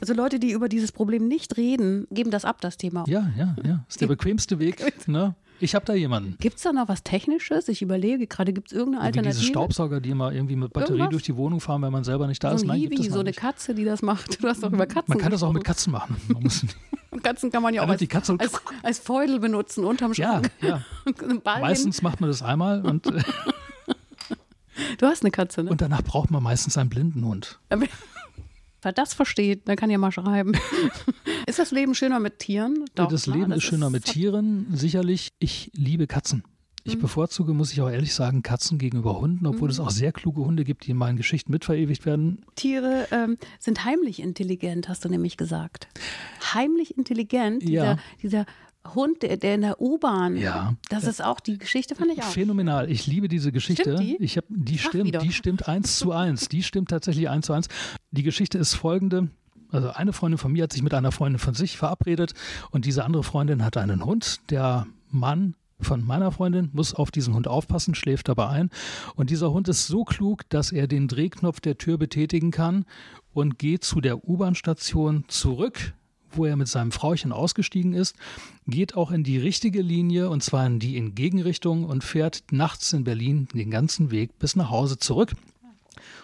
Also 0.00 0.14
Leute, 0.14 0.38
die 0.38 0.52
über 0.52 0.68
dieses 0.68 0.92
Problem 0.92 1.26
nicht 1.28 1.56
reden, 1.56 2.06
geben 2.10 2.30
das 2.30 2.44
ab, 2.44 2.60
das 2.60 2.76
Thema. 2.76 3.04
Ja, 3.06 3.30
ja, 3.36 3.56
ja. 3.64 3.84
Das 3.86 3.96
ist 3.96 4.00
der 4.00 4.06
bequemste 4.06 4.58
Weg. 4.58 4.80
ne? 5.08 5.34
Ich 5.60 5.74
habe 5.74 5.84
da 5.84 5.94
jemanden. 5.94 6.36
Gibt 6.40 6.56
es 6.56 6.62
da 6.62 6.72
noch 6.72 6.88
was 6.88 7.02
Technisches? 7.02 7.68
Ich 7.68 7.82
überlege 7.82 8.26
gerade, 8.26 8.52
gibt 8.52 8.68
es 8.68 8.76
irgendeine 8.76 9.04
Alternative? 9.04 9.36
Wie 9.36 9.40
diese 9.40 9.50
Staubsauger, 9.50 10.00
die 10.00 10.10
immer 10.10 10.32
irgendwie 10.32 10.56
mit 10.56 10.72
Batterie 10.72 10.92
Irgendwas? 10.92 11.10
durch 11.10 11.22
die 11.24 11.36
Wohnung 11.36 11.60
fahren, 11.60 11.82
wenn 11.82 11.92
man 11.92 12.04
selber 12.04 12.26
nicht 12.26 12.42
da 12.42 12.50
so 12.50 12.56
ist. 12.56 12.64
Nein, 12.64 12.80
Hiwi, 12.80 13.10
so 13.10 13.20
eine 13.20 13.32
Katze, 13.32 13.74
die 13.74 13.84
das 13.84 14.02
macht. 14.02 14.40
Du 14.40 14.48
hast 14.48 14.62
doch 14.62 14.72
über 14.72 14.86
Katzen 14.86 15.04
Man 15.08 15.18
kann 15.18 15.32
das 15.32 15.42
auch 15.42 15.52
mit 15.52 15.64
Katzen 15.64 15.92
machen. 15.92 16.16
Und 17.10 17.22
Katzen 17.22 17.50
kann 17.50 17.62
man 17.62 17.74
ja 17.74 17.82
auch 17.82 17.88
als, 17.88 18.02
als, 18.38 18.62
als, 18.82 18.98
Feudel 19.00 19.40
benutzen 19.40 19.84
unterm 19.84 20.14
Schrank. 20.14 20.50
Ja, 20.62 20.82
ja. 21.04 21.60
Meistens 21.60 22.02
macht 22.02 22.20
man 22.20 22.30
das 22.30 22.40
einmal 22.40 22.86
und 22.86 23.04
Du 24.98 25.06
hast 25.06 25.22
eine 25.22 25.30
Katze, 25.30 25.64
ne? 25.64 25.70
Und 25.70 25.80
danach 25.80 26.02
braucht 26.02 26.30
man 26.30 26.42
meistens 26.42 26.78
einen 26.78 26.88
blinden 26.88 27.24
Hund. 27.24 27.58
Wer 28.82 28.92
das 28.92 29.14
versteht, 29.14 29.68
der 29.68 29.76
kann 29.76 29.90
ja 29.90 29.98
mal 29.98 30.12
schreiben. 30.12 30.52
ist 31.46 31.58
das 31.58 31.70
Leben 31.70 31.94
schöner 31.94 32.20
mit 32.20 32.38
Tieren? 32.38 32.84
Doch, 32.94 33.08
das 33.08 33.26
Leben 33.26 33.50
das 33.50 33.58
ist 33.58 33.64
schöner 33.64 33.86
ist 33.86 33.92
mit 33.92 34.04
Tieren, 34.04 34.66
sicherlich. 34.72 35.28
Ich 35.38 35.70
liebe 35.74 36.06
Katzen. 36.06 36.44
Ich 36.84 36.96
mhm. 36.96 37.00
bevorzuge, 37.02 37.52
muss 37.52 37.72
ich 37.72 37.82
auch 37.82 37.90
ehrlich 37.90 38.14
sagen, 38.14 38.42
Katzen 38.42 38.78
gegenüber 38.78 39.20
Hunden, 39.20 39.46
obwohl 39.46 39.68
mhm. 39.68 39.72
es 39.72 39.80
auch 39.80 39.90
sehr 39.90 40.12
kluge 40.12 40.42
Hunde 40.42 40.64
gibt, 40.64 40.86
die 40.86 40.92
in 40.92 40.96
meinen 40.96 41.16
Geschichten 41.16 41.52
mitverewigt 41.52 42.06
werden. 42.06 42.44
Tiere 42.54 43.06
ähm, 43.10 43.36
sind 43.58 43.84
heimlich 43.84 44.20
intelligent, 44.20 44.88
hast 44.88 45.04
du 45.04 45.10
nämlich 45.10 45.36
gesagt. 45.36 45.88
Heimlich 46.54 46.96
intelligent, 46.96 47.62
dieser, 47.62 47.84
ja. 47.84 47.98
dieser 48.22 48.46
Hund, 48.94 49.22
der, 49.22 49.36
der 49.36 49.54
in 49.54 49.60
der 49.60 49.80
U-Bahn. 49.80 50.36
Ja. 50.36 50.74
Das 50.88 51.04
ist 51.04 51.22
auch 51.22 51.40
die 51.40 51.58
Geschichte, 51.58 51.94
fand 51.94 52.12
ich 52.12 52.22
auch. 52.22 52.26
Phänomenal. 52.26 52.90
Ich 52.90 53.06
liebe 53.06 53.28
diese 53.28 53.52
Geschichte. 53.52 53.82
Stimmt 53.82 54.00
die? 54.00 54.16
Ich 54.16 54.36
hab, 54.36 54.44
die 54.48 54.78
Ach, 54.78 54.88
stimmt, 54.88 55.06
wieder. 55.06 55.20
die 55.20 55.32
stimmt 55.32 55.68
eins 55.68 55.98
zu 55.98 56.12
eins. 56.12 56.48
Die 56.48 56.62
stimmt 56.62 56.90
tatsächlich 56.90 57.28
eins 57.28 57.46
zu 57.46 57.52
eins. 57.52 57.68
Die 58.10 58.22
Geschichte 58.22 58.58
ist 58.58 58.74
folgende. 58.74 59.28
Also 59.70 59.90
eine 59.90 60.12
Freundin 60.12 60.38
von 60.38 60.52
mir 60.52 60.64
hat 60.64 60.72
sich 60.72 60.82
mit 60.82 60.94
einer 60.94 61.12
Freundin 61.12 61.38
von 61.38 61.54
sich 61.54 61.76
verabredet 61.76 62.34
und 62.70 62.86
diese 62.86 63.04
andere 63.04 63.22
Freundin 63.22 63.64
hat 63.64 63.76
einen 63.76 64.04
Hund. 64.04 64.40
Der 64.50 64.86
Mann 65.10 65.54
von 65.78 66.04
meiner 66.04 66.32
Freundin 66.32 66.70
muss 66.72 66.94
auf 66.94 67.10
diesen 67.10 67.34
Hund 67.34 67.46
aufpassen, 67.48 67.94
schläft 67.94 68.28
dabei 68.28 68.48
ein. 68.48 68.70
Und 69.14 69.30
dieser 69.30 69.52
Hund 69.52 69.68
ist 69.68 69.86
so 69.86 70.04
klug, 70.04 70.48
dass 70.48 70.72
er 70.72 70.88
den 70.88 71.06
Drehknopf 71.06 71.60
der 71.60 71.78
Tür 71.78 71.98
betätigen 71.98 72.50
kann 72.50 72.84
und 73.32 73.58
geht 73.58 73.84
zu 73.84 74.00
der 74.00 74.28
U-Bahn-Station 74.28 75.24
zurück 75.28 75.94
wo 76.32 76.44
er 76.44 76.56
mit 76.56 76.68
seinem 76.68 76.92
Frauchen 76.92 77.32
ausgestiegen 77.32 77.94
ist, 77.94 78.16
geht 78.66 78.96
auch 78.96 79.10
in 79.10 79.24
die 79.24 79.38
richtige 79.38 79.82
Linie 79.82 80.28
und 80.28 80.42
zwar 80.42 80.66
in 80.66 80.78
die 80.78 80.96
in 80.96 81.14
Gegenrichtung 81.14 81.84
und 81.84 82.04
fährt 82.04 82.44
nachts 82.50 82.92
in 82.92 83.04
Berlin 83.04 83.48
den 83.54 83.70
ganzen 83.70 84.10
Weg 84.10 84.38
bis 84.38 84.56
nach 84.56 84.70
Hause 84.70 84.98
zurück. 84.98 85.32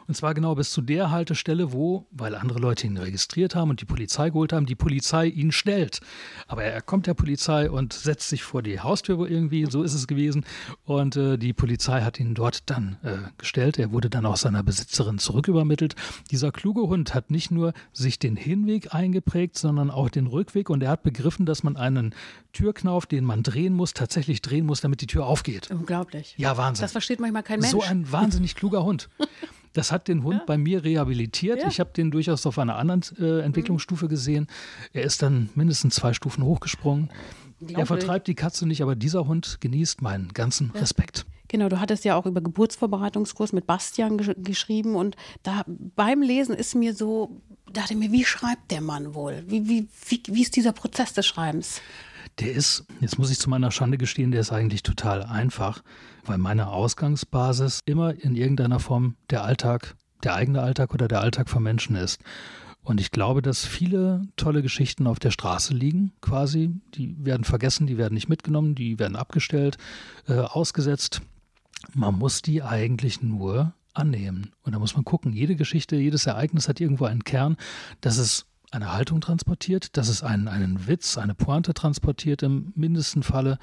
Und 0.08 0.14
zwar 0.14 0.34
genau 0.34 0.54
bis 0.54 0.70
zu 0.70 0.80
der 0.80 1.10
Haltestelle, 1.10 1.72
wo, 1.72 2.06
weil 2.10 2.34
andere 2.34 2.58
Leute 2.58 2.86
ihn 2.86 2.96
registriert 2.96 3.54
haben 3.54 3.70
und 3.70 3.80
die 3.80 3.84
Polizei 3.84 4.30
geholt 4.30 4.52
haben, 4.52 4.66
die 4.66 4.74
Polizei 4.74 5.26
ihn 5.26 5.52
stellt. 5.52 6.00
Aber 6.46 6.62
er 6.64 6.80
kommt 6.80 7.06
der 7.06 7.14
Polizei 7.14 7.70
und 7.70 7.92
setzt 7.92 8.28
sich 8.28 8.42
vor 8.42 8.62
die 8.62 8.80
Haustür 8.80 9.28
irgendwie, 9.28 9.66
so 9.66 9.82
ist 9.82 9.94
es 9.94 10.06
gewesen. 10.06 10.44
Und 10.84 11.16
äh, 11.16 11.36
die 11.38 11.52
Polizei 11.52 12.02
hat 12.02 12.20
ihn 12.20 12.34
dort 12.34 12.70
dann 12.70 12.98
äh, 13.02 13.16
gestellt. 13.38 13.78
Er 13.78 13.92
wurde 13.92 14.10
dann 14.10 14.26
auch 14.26 14.36
seiner 14.36 14.62
Besitzerin 14.62 15.18
zurückübermittelt. 15.18 15.96
Dieser 16.30 16.52
kluge 16.52 16.82
Hund 16.82 17.14
hat 17.14 17.30
nicht 17.30 17.50
nur 17.50 17.72
sich 17.92 18.18
den 18.18 18.36
Hinweg 18.36 18.94
eingeprägt, 18.94 19.58
sondern 19.58 19.90
auch 19.90 20.08
den 20.08 20.26
Rückweg. 20.26 20.70
Und 20.70 20.82
er 20.82 20.90
hat 20.90 21.02
begriffen, 21.02 21.46
dass 21.46 21.62
man 21.62 21.76
einen 21.76 22.14
Türknauf, 22.52 23.06
den 23.06 23.24
man 23.24 23.42
drehen 23.42 23.74
muss, 23.74 23.92
tatsächlich 23.92 24.40
drehen 24.40 24.66
muss, 24.66 24.80
damit 24.80 25.00
die 25.00 25.06
Tür 25.06 25.26
aufgeht. 25.26 25.70
Unglaublich. 25.70 26.34
Ja, 26.38 26.56
Wahnsinn. 26.56 26.84
Das 26.84 26.92
versteht 26.92 27.20
manchmal 27.20 27.42
kein 27.42 27.60
Mensch. 27.60 27.72
So 27.72 27.82
ein 27.82 28.10
wahnsinnig 28.10 28.54
kluger 28.54 28.84
Hund. 28.84 29.08
Das 29.76 29.92
hat 29.92 30.08
den 30.08 30.22
Hund 30.22 30.38
ja. 30.38 30.44
bei 30.46 30.56
mir 30.56 30.84
rehabilitiert. 30.84 31.60
Ja. 31.60 31.68
Ich 31.68 31.80
habe 31.80 31.90
den 31.94 32.10
durchaus 32.10 32.46
auf 32.46 32.58
einer 32.58 32.76
anderen 32.76 33.02
äh, 33.18 33.40
Entwicklungsstufe 33.40 34.08
gesehen. 34.08 34.46
Er 34.94 35.02
ist 35.02 35.20
dann 35.20 35.50
mindestens 35.54 35.96
zwei 35.96 36.14
Stufen 36.14 36.42
hochgesprungen. 36.42 37.10
Er 37.74 37.84
vertreibt 37.84 38.26
die 38.26 38.34
Katze 38.34 38.66
nicht, 38.66 38.82
aber 38.82 38.96
dieser 38.96 39.26
Hund 39.26 39.58
genießt 39.60 40.00
meinen 40.00 40.28
ganzen 40.32 40.70
ja. 40.74 40.80
Respekt. 40.80 41.26
Genau, 41.48 41.68
du 41.68 41.78
hattest 41.78 42.06
ja 42.06 42.16
auch 42.16 42.24
über 42.24 42.40
Geburtsvorbereitungskurs 42.40 43.52
mit 43.52 43.66
Bastian 43.66 44.16
gesch 44.16 44.32
geschrieben 44.38 44.96
und 44.96 45.14
da 45.42 45.62
beim 45.66 46.22
Lesen 46.22 46.54
ist 46.54 46.74
mir 46.74 46.94
so, 46.94 47.42
dachte 47.70 47.94
mir, 47.96 48.10
wie 48.12 48.24
schreibt 48.24 48.70
der 48.70 48.80
Mann 48.80 49.14
wohl? 49.14 49.44
Wie, 49.46 49.68
wie, 49.68 49.88
wie, 50.08 50.22
wie 50.26 50.42
ist 50.42 50.56
dieser 50.56 50.72
Prozess 50.72 51.12
des 51.12 51.26
Schreibens? 51.26 51.82
Der 52.40 52.52
ist, 52.52 52.86
jetzt 53.00 53.18
muss 53.18 53.30
ich 53.30 53.38
zu 53.38 53.50
meiner 53.50 53.70
Schande 53.70 53.98
gestehen, 53.98 54.30
der 54.30 54.40
ist 54.40 54.52
eigentlich 54.52 54.82
total 54.82 55.22
einfach, 55.22 55.82
weil 56.26 56.38
meine 56.38 56.68
Ausgangsbasis 56.68 57.80
immer 57.84 58.14
in 58.14 58.36
irgendeiner 58.36 58.80
Form 58.80 59.16
der 59.30 59.44
Alltag, 59.44 59.96
der 60.22 60.34
eigene 60.34 60.62
Alltag 60.62 60.94
oder 60.94 61.08
der 61.08 61.20
Alltag 61.20 61.48
von 61.48 61.62
Menschen 61.62 61.96
ist. 61.96 62.20
Und 62.82 63.00
ich 63.00 63.10
glaube, 63.10 63.42
dass 63.42 63.64
viele 63.66 64.22
tolle 64.36 64.62
Geschichten 64.62 65.08
auf 65.08 65.18
der 65.18 65.32
Straße 65.32 65.74
liegen, 65.74 66.12
quasi. 66.20 66.70
Die 66.94 67.16
werden 67.24 67.42
vergessen, 67.42 67.88
die 67.88 67.98
werden 67.98 68.14
nicht 68.14 68.28
mitgenommen, 68.28 68.76
die 68.76 68.98
werden 69.00 69.16
abgestellt, 69.16 69.76
äh, 70.28 70.34
ausgesetzt. 70.34 71.20
Man 71.94 72.16
muss 72.16 72.42
die 72.42 72.62
eigentlich 72.62 73.22
nur 73.22 73.74
annehmen. 73.92 74.52
Und 74.62 74.72
da 74.72 74.78
muss 74.78 74.94
man 74.94 75.04
gucken, 75.04 75.32
jede 75.32 75.56
Geschichte, 75.56 75.96
jedes 75.96 76.26
Ereignis 76.26 76.68
hat 76.68 76.80
irgendwo 76.80 77.06
einen 77.06 77.24
Kern, 77.24 77.56
das 78.02 78.18
ist 78.18 78.46
eine 78.70 78.92
Haltung 78.92 79.20
transportiert, 79.20 79.96
dass 79.96 80.08
es 80.08 80.22
einen, 80.22 80.48
einen 80.48 80.86
Witz, 80.86 81.18
eine 81.18 81.34
Pointe 81.34 81.74
transportiert 81.74 82.42
im 82.42 82.72
mindesten 82.76 83.22
Falle. 83.22 83.58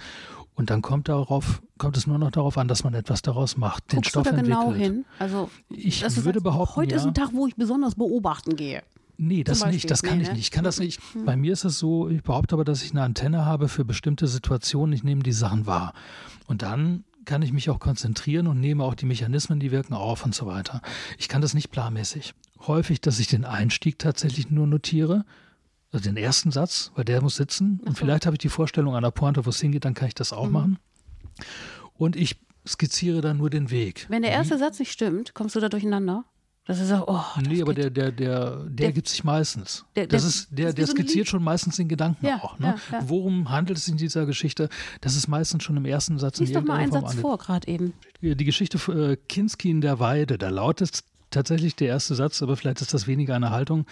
Und 0.56 0.70
dann 0.70 0.82
kommt 0.82 1.10
darauf, 1.10 1.62
kommt 1.78 1.98
es 1.98 2.06
nur 2.06 2.20
noch 2.20 2.32
darauf 2.32 2.58
an, 2.58 2.68
dass 2.68 2.84
man 2.84 2.94
etwas 2.94 3.22
daraus 3.22 3.58
macht, 3.58 3.92
den 3.92 4.04
Stoff 4.04 4.24
du 4.24 4.32
da 4.32 4.38
entwickelt. 4.38 4.64
genau 4.64 4.74
hin? 4.74 5.06
Also 5.18 5.50
ich 5.70 6.02
würde 6.02 6.38
heißt, 6.38 6.44
behaupten, 6.44 6.76
heute 6.76 6.92
ja, 6.92 6.98
ist 6.98 7.08
ein 7.08 7.14
Tag, 7.14 7.30
wo 7.34 7.48
ich 7.48 7.56
besonders 7.56 7.96
beobachten 7.96 8.56
gehe. 8.56 8.84
Nee, 9.18 9.44
das 9.44 9.66
nicht, 9.66 9.90
das 9.90 10.02
kann 10.02 10.18
nee, 10.18 10.24
ich 10.24 10.28
ne? 10.30 10.34
nicht. 10.36 10.44
Ich 10.44 10.52
kann 10.52 10.64
das 10.64 10.80
nicht. 10.80 11.00
Hm. 11.14 11.26
Bei 11.26 11.36
mir 11.36 11.54
ist 11.54 11.66
es 11.66 11.80
so, 11.80 12.10
ich 12.10 12.24
behaupte 12.24 12.56
aber, 12.56 12.66
dass 12.66 12.84
ich 12.84 12.92
eine 12.92 13.04
Antenne 13.04 13.46
habe 13.46 13.68
für 13.68 13.86
bestimmte 13.86 14.28
Situationen. 14.28 14.94
Ich 14.94 15.04
nehme 15.04 15.24
die 15.24 15.32
Sachen 15.32 15.66
wahr. 15.66 15.94
Und 16.48 16.62
dann 16.62 17.04
kann 17.26 17.42
ich 17.42 17.54
mich 17.54 17.70
auch 17.70 17.80
konzentrieren 17.80 18.48
und 18.48 18.60
nehme 18.60 18.84
auch 18.84 18.96
die 18.96 19.06
Mechanismen, 19.06 19.60
die 19.60 19.72
wirken 19.72 19.94
auf 19.94 20.26
und 20.26 20.36
so 20.36 20.46
weiter. 20.46 20.82
Ich 21.18 21.30
kann 21.30 21.42
das 21.42 21.54
nicht 21.54 21.70
planmäßig 21.70 22.34
häufig, 22.68 23.02
dass 23.02 23.20
ich 23.20 23.28
den 23.28 23.46
Einstieg 23.46 24.00
tatsächlich 24.00 24.50
nur 24.50 24.68
notiere. 24.68 25.26
Also 25.94 26.06
den 26.10 26.18
ersten 26.18 26.52
Satz, 26.52 26.92
weil 26.96 27.06
der 27.06 27.22
muss 27.22 27.36
sitzen. 27.36 27.80
Und 27.86 27.98
vielleicht 27.98 28.26
habe 28.26 28.34
ich 28.34 28.40
die 28.40 28.50
Vorstellung 28.50 28.96
einer 28.96 29.12
Pointe, 29.12 29.46
wo 29.46 29.52
es 29.52 29.62
hingeht, 29.62 29.86
dann 29.86 29.94
kann 29.94 30.08
ich 30.08 30.16
das 30.16 30.34
auch 30.34 30.48
mhm. 30.48 30.52
machen. 30.52 30.80
Und 31.94 32.16
ich 32.16 32.36
skizziere 32.68 33.22
dann 33.22 33.38
nur 33.38 33.52
den 33.52 33.70
Weg. 33.70 34.08
Wenn 34.10 34.24
der 34.24 34.32
erste 34.32 34.56
Wie? 34.56 34.60
Satz 34.60 34.80
nicht 34.80 34.92
stimmt, 34.92 35.36
kommst 35.36 35.56
du 35.56 35.60
da 35.60 35.70
durcheinander? 35.70 36.26
Das 36.66 36.80
ist 36.80 36.94
auch, 36.94 37.08
oh, 37.08 37.42
nee, 37.42 37.62
aber 37.62 37.74
der, 37.74 37.90
der, 37.90 38.14
der, 38.14 38.64
der, 38.70 38.94
gibt 38.94 39.10
sich 39.10 39.26
meistens. 39.26 39.84
Der, 39.98 40.08
das 40.08 40.24
ist, 40.24 40.48
der, 40.50 40.72
der 40.72 40.88
so 40.88 40.94
skizziert 40.94 41.28
schon 41.28 41.44
meistens 41.44 41.76
den 41.76 41.90
Gedanken 41.90 42.26
ja, 42.26 42.38
auch. 42.42 42.58
Ne? 42.58 42.76
Worum 43.02 43.50
handelt 43.50 43.78
es 43.78 43.90
in 43.90 43.98
dieser 43.98 44.26
Geschichte? 44.26 44.70
Das 45.02 45.18
ist 45.18 45.28
meistens 45.28 45.64
schon 45.64 45.76
im 45.76 45.84
ersten 45.84 46.18
Satz 46.20 46.40
Lies 46.40 46.50
in 46.50 46.56
doch 46.56 46.64
mal 46.64 46.78
einen 46.78 46.94
Satz 46.94 47.16
vor, 47.16 47.38
gerade 47.38 47.68
eben. 47.68 47.94
Die 48.22 48.46
Geschichte 48.46 48.78
äh, 48.94 49.18
Kinski 49.28 49.72
in 49.72 49.82
der 49.82 50.00
Weide, 50.00 50.38
da 50.38 50.48
lautet 50.48 51.04
tatsächlich 51.34 51.76
der 51.76 51.90
erste 51.90 52.16
Satz, 52.16 52.42
aber 52.42 52.56
vielleicht 52.56 52.82
ist 52.82 52.94
das 52.94 53.08
weniger 53.08 53.36
eine 53.36 53.50
Haltung. 53.50 53.86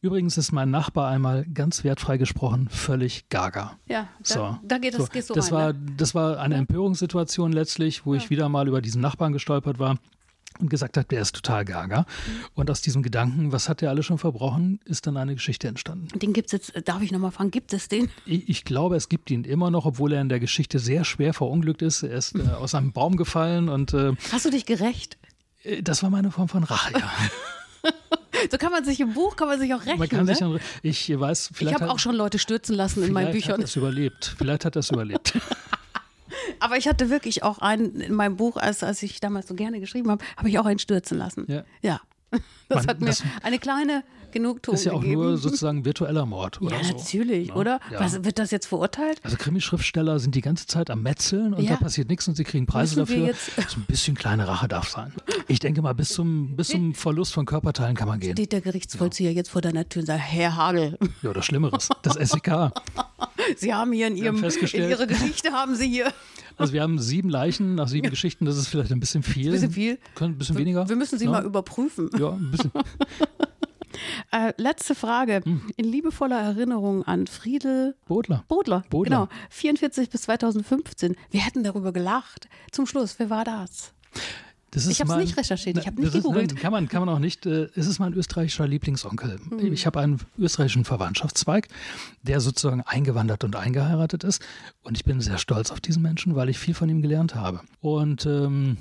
Übrigens 0.00 0.36
ist 0.36 0.52
mein 0.52 0.70
Nachbar 0.70 1.08
einmal 1.08 1.44
ganz 1.46 1.84
wertfrei 1.84 2.16
gesprochen 2.16 2.68
völlig 2.68 3.28
gaga. 3.28 3.78
Ja, 3.86 4.08
da, 4.18 4.24
so. 4.24 4.58
da 4.62 4.78
geht 4.78 4.94
das, 4.94 5.02
so. 5.02 5.06
Geht 5.08 5.24
so 5.24 5.34
das 5.34 5.52
rein, 5.52 5.58
war, 5.58 5.72
ne? 5.72 5.86
Das 5.96 6.14
war 6.14 6.38
eine 6.38 6.56
Empörungssituation 6.56 7.52
letztlich, 7.52 8.04
wo 8.06 8.14
ja. 8.14 8.20
ich 8.20 8.30
wieder 8.30 8.48
mal 8.48 8.68
über 8.68 8.80
diesen 8.80 9.00
Nachbarn 9.00 9.32
gestolpert 9.32 9.78
war 9.78 9.98
und 10.58 10.68
gesagt 10.70 10.96
habe, 10.96 11.06
der 11.06 11.22
ist 11.22 11.34
total 11.34 11.64
gaga. 11.64 12.00
Mhm. 12.00 12.04
Und 12.54 12.70
aus 12.70 12.80
diesem 12.80 13.02
Gedanken, 13.02 13.52
was 13.52 13.68
hat 13.68 13.80
der 13.80 13.90
alle 13.90 14.02
schon 14.02 14.18
verbrochen, 14.18 14.80
ist 14.84 15.06
dann 15.06 15.16
eine 15.16 15.34
Geschichte 15.34 15.68
entstanden. 15.68 16.08
Den 16.18 16.32
gibt 16.32 16.46
es 16.46 16.52
jetzt, 16.52 16.88
darf 16.88 17.02
ich 17.02 17.12
nochmal 17.12 17.30
fragen, 17.30 17.50
gibt 17.50 17.72
es 17.72 17.88
den? 17.88 18.08
Ich, 18.26 18.48
ich, 18.48 18.64
glaube, 18.64 18.96
es 18.96 19.08
gibt 19.08 19.30
ihn 19.30 19.44
immer 19.44 19.70
noch, 19.70 19.86
obwohl 19.86 20.12
er 20.12 20.20
in 20.20 20.28
der 20.28 20.40
Geschichte 20.40 20.78
sehr 20.78 21.04
schwer 21.04 21.34
verunglückt 21.34 21.82
ist. 21.82 22.02
Er 22.02 22.16
ist 22.16 22.34
äh, 22.34 22.42
aus 22.58 22.74
einem 22.74 22.92
Baum 22.92 23.16
gefallen 23.16 23.68
und. 23.68 23.94
Äh, 23.94 24.12
Hast 24.30 24.44
du 24.44 24.50
dich 24.50 24.66
gerecht? 24.66 25.18
Äh, 25.64 25.82
das 25.82 26.02
war 26.02 26.10
meine 26.10 26.30
Form 26.30 26.48
von 26.48 26.64
Rache, 26.64 26.92
ja. 26.98 27.10
so 28.50 28.58
kann 28.58 28.72
man 28.72 28.84
sich 28.84 29.00
im 29.00 29.14
Buch, 29.14 29.36
kann 29.36 29.48
man 29.48 29.58
sich 29.58 29.72
auch 29.74 29.80
rechnen. 29.80 29.98
Man 29.98 30.08
kann 30.08 30.26
ne? 30.26 30.34
sich, 30.34 31.10
ich 31.10 31.18
weiß, 31.18 31.50
vielleicht. 31.52 31.76
Ich 31.76 31.82
habe 31.82 31.92
auch 31.92 31.98
schon 31.98 32.14
Leute 32.14 32.38
stürzen 32.38 32.74
lassen 32.74 33.02
in 33.02 33.12
meinen 33.12 33.32
Büchern. 33.32 33.56
Vielleicht 33.56 33.60
hat 33.60 33.68
es 33.68 33.76
überlebt. 33.76 34.34
Vielleicht 34.38 34.64
hat 34.64 34.76
er 34.76 34.80
es 34.80 34.90
überlebt. 34.90 35.34
Aber 36.60 36.76
ich 36.76 36.88
hatte 36.88 37.10
wirklich 37.10 37.42
auch 37.42 37.58
einen 37.58 38.00
in 38.00 38.14
meinem 38.14 38.36
Buch, 38.36 38.56
als, 38.56 38.82
als 38.82 39.02
ich 39.02 39.20
damals 39.20 39.48
so 39.48 39.54
gerne 39.54 39.80
geschrieben 39.80 40.10
habe, 40.10 40.24
habe 40.36 40.48
ich 40.48 40.58
auch 40.58 40.66
einen 40.66 40.78
stürzen 40.78 41.18
lassen. 41.18 41.44
Ja. 41.48 41.64
ja. 41.82 42.00
Das 42.68 42.86
Man- 42.86 42.88
hat 42.88 43.00
mir 43.00 43.06
das- 43.06 43.22
eine 43.42 43.58
kleine 43.58 44.02
Genugtuung 44.32 44.74
Ist 44.74 44.84
ja 44.84 44.92
auch 44.92 45.00
gegeben. 45.00 45.22
nur 45.22 45.36
sozusagen 45.38 45.84
virtueller 45.84 46.26
Mord 46.26 46.60
oder 46.60 46.76
ja, 46.76 46.84
so. 46.84 46.96
natürlich, 46.96 47.48
Ne? 47.48 47.54
oder? 47.54 47.80
Ja. 47.90 48.00
Was, 48.00 48.24
wird 48.24 48.38
das 48.38 48.50
jetzt 48.50 48.66
verurteilt? 48.66 49.20
Also 49.22 49.36
Krimi-Schriftsteller 49.36 50.18
sind 50.18 50.34
die 50.34 50.40
ganze 50.40 50.66
Zeit 50.66 50.90
am 50.90 51.02
Metzeln 51.02 51.54
und 51.54 51.62
Ja. 51.62 51.72
da 51.72 51.76
passiert 51.76 52.08
nichts 52.08 52.26
und 52.26 52.34
sie 52.36 52.44
kriegen 52.44 52.66
Preise 52.66 52.98
Müssen 53.00 53.14
wir 53.14 53.26
dafür. 53.32 53.56
jetzt- 53.56 53.70
So 53.70 53.78
ein 53.78 53.84
bisschen 53.86 54.16
kleine 54.16 54.48
Rache 54.48 54.66
darf 54.66 54.88
sein. 54.88 55.12
Ich 55.46 55.60
denke 55.60 55.82
mal, 55.82 55.94
bis 55.94 56.08
zum, 56.08 56.56
bis 56.56 56.68
zum 56.68 56.94
Verlust 56.94 57.32
von 57.34 57.46
Körperteilen 57.46 57.94
kann 57.94 58.08
man 58.08 58.18
gehen. 58.18 58.32
Steht 58.32 58.52
der 58.52 58.60
Gerichtsvollzieher 58.60 59.32
jetzt 59.32 59.50
vor 59.50 59.60
deiner 59.60 59.88
Tür 59.88 60.00
und 60.00 60.06
sagt, 60.06 60.20
Herr 60.22 60.56
Hagel, 60.56 60.98
Ja, 61.22 61.30
oder 61.30 61.42
Schlimmeres. 61.42 61.88
Das 62.02 62.14
SEK. 62.14 62.72
Sie 63.56 63.72
haben 63.74 63.92
hier 63.92 64.06
in, 64.08 64.16
Ihrem, 64.16 64.36
in 64.36 64.90
Ihrer 64.90 65.06
Geschichte 65.06 65.50
haben 65.52 65.74
Sie 65.74 65.88
hier 65.88 66.12
Also 66.56 66.72
wir 66.72 66.82
haben 66.82 66.98
sieben 66.98 67.28
Leichen 67.28 67.74
nach 67.74 67.88
sieben 67.88 68.08
Geschichten, 68.10 68.44
das 68.44 68.56
ist 68.56 68.68
vielleicht 68.68 68.92
ein 68.92 69.00
bisschen 69.00 69.22
viel. 69.22 69.48
ein 69.48 69.52
bisschen 69.52 69.72
viel. 69.72 69.98
Können, 70.14 70.34
ein 70.34 70.38
bisschen 70.38 70.56
weniger. 70.58 70.88
Wir 70.88 70.96
müssen 70.96 71.18
Sie 71.18 71.24
Ja. 71.24 71.30
mal 71.32 71.44
überprüfen. 71.44 72.10
Ja, 72.18 72.30
ein 72.30 72.50
bisschen. 72.50 72.70
Äh, 74.30 74.52
letzte 74.56 74.94
Frage. 74.94 75.40
Hm. 75.44 75.62
In 75.76 75.84
liebevoller 75.84 76.40
Erinnerung 76.40 77.04
an 77.04 77.26
Friedel 77.26 77.94
Bodler. 78.06 78.44
Bodler. 78.48 78.84
Bodler. 78.90 79.16
Genau. 79.26 79.28
44 79.50 80.10
bis 80.10 80.22
2015. 80.22 81.16
Wir 81.30 81.40
hätten 81.44 81.62
darüber 81.64 81.92
gelacht. 81.92 82.48
Zum 82.70 82.86
Schluss, 82.86 83.18
wer 83.18 83.30
war 83.30 83.44
das? 83.44 83.92
Das 84.70 84.84
ist 84.86 84.92
Ich 84.92 85.00
hab's 85.00 85.10
mein- 85.10 85.20
nicht 85.20 85.36
recherchiert, 85.36 85.76
ich 85.76 85.86
hab 85.86 85.98
nicht 85.98 86.06
ist- 86.08 86.12
gegoogelt. 86.14 86.56
Kann 86.56 86.72
man, 86.72 86.88
kann 86.88 87.04
man 87.04 87.14
auch 87.14 87.18
nicht. 87.18 87.44
äh, 87.44 87.68
Es 87.74 87.86
ist 87.86 87.98
mein 87.98 88.14
österreichischer 88.14 88.66
Lieblingsonkel. 88.66 89.38
Hm. 89.50 89.70
Ich 89.72 89.84
habe 89.84 90.00
einen 90.00 90.18
österreichischen 90.38 90.86
Verwandtschaftszweig, 90.86 91.68
der 92.22 92.40
sozusagen 92.40 92.80
eingewandert 92.80 93.44
und 93.44 93.54
eingeheiratet 93.54 94.24
ist. 94.24 94.42
Und 94.82 94.96
ich 94.96 95.04
bin 95.04 95.20
sehr 95.20 95.36
stolz 95.36 95.70
auf 95.70 95.80
diesen 95.80 96.00
Menschen, 96.02 96.36
weil 96.36 96.48
ich 96.48 96.58
viel 96.58 96.72
von 96.72 96.88
ihm 96.88 97.02
gelernt 97.02 97.34
habe. 97.34 97.60
Und 97.82 98.24
ähm, 98.24 98.78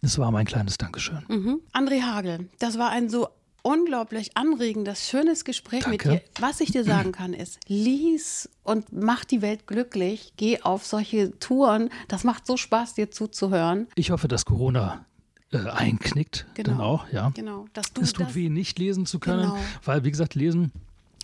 das 0.00 0.16
war 0.18 0.30
mein 0.30 0.46
kleines 0.46 0.78
Dankeschön. 0.78 1.24
Mhm. 1.28 1.60
André 1.72 2.02
Hagel, 2.02 2.48
das 2.60 2.78
war 2.78 2.90
ein 2.90 3.08
so 3.10 3.28
unglaublich 3.62 4.36
anregendes, 4.36 5.08
schönes 5.08 5.44
Gespräch 5.44 5.84
Danke. 5.84 6.08
mit 6.10 6.22
dir. 6.22 6.42
Was 6.42 6.60
ich 6.60 6.72
dir 6.72 6.84
sagen 6.84 7.12
kann, 7.12 7.34
ist, 7.34 7.58
lies 7.68 8.48
und 8.62 8.92
mach 8.92 9.24
die 9.24 9.42
Welt 9.42 9.66
glücklich. 9.66 10.32
Geh 10.36 10.60
auf 10.62 10.86
solche 10.86 11.38
Touren. 11.38 11.90
Das 12.08 12.24
macht 12.24 12.46
so 12.46 12.56
Spaß, 12.56 12.94
dir 12.94 13.10
zuzuhören. 13.10 13.86
Ich 13.94 14.10
hoffe, 14.10 14.28
dass 14.28 14.44
Corona 14.44 15.04
äh, 15.52 15.58
einknickt. 15.58 16.46
Genau. 16.54 16.68
Dann 16.70 16.80
auch, 16.80 17.12
ja. 17.12 17.30
Genau. 17.34 17.66
Dass 17.72 17.92
du 17.92 18.02
Es 18.02 18.12
tut 18.12 18.26
das, 18.28 18.34
weh, 18.34 18.48
nicht 18.48 18.78
lesen 18.78 19.06
zu 19.06 19.18
können, 19.18 19.42
Genau. 19.50 19.58
weil, 19.84 20.04
wie 20.04 20.10
gesagt, 20.10 20.34
lesen. 20.34 20.72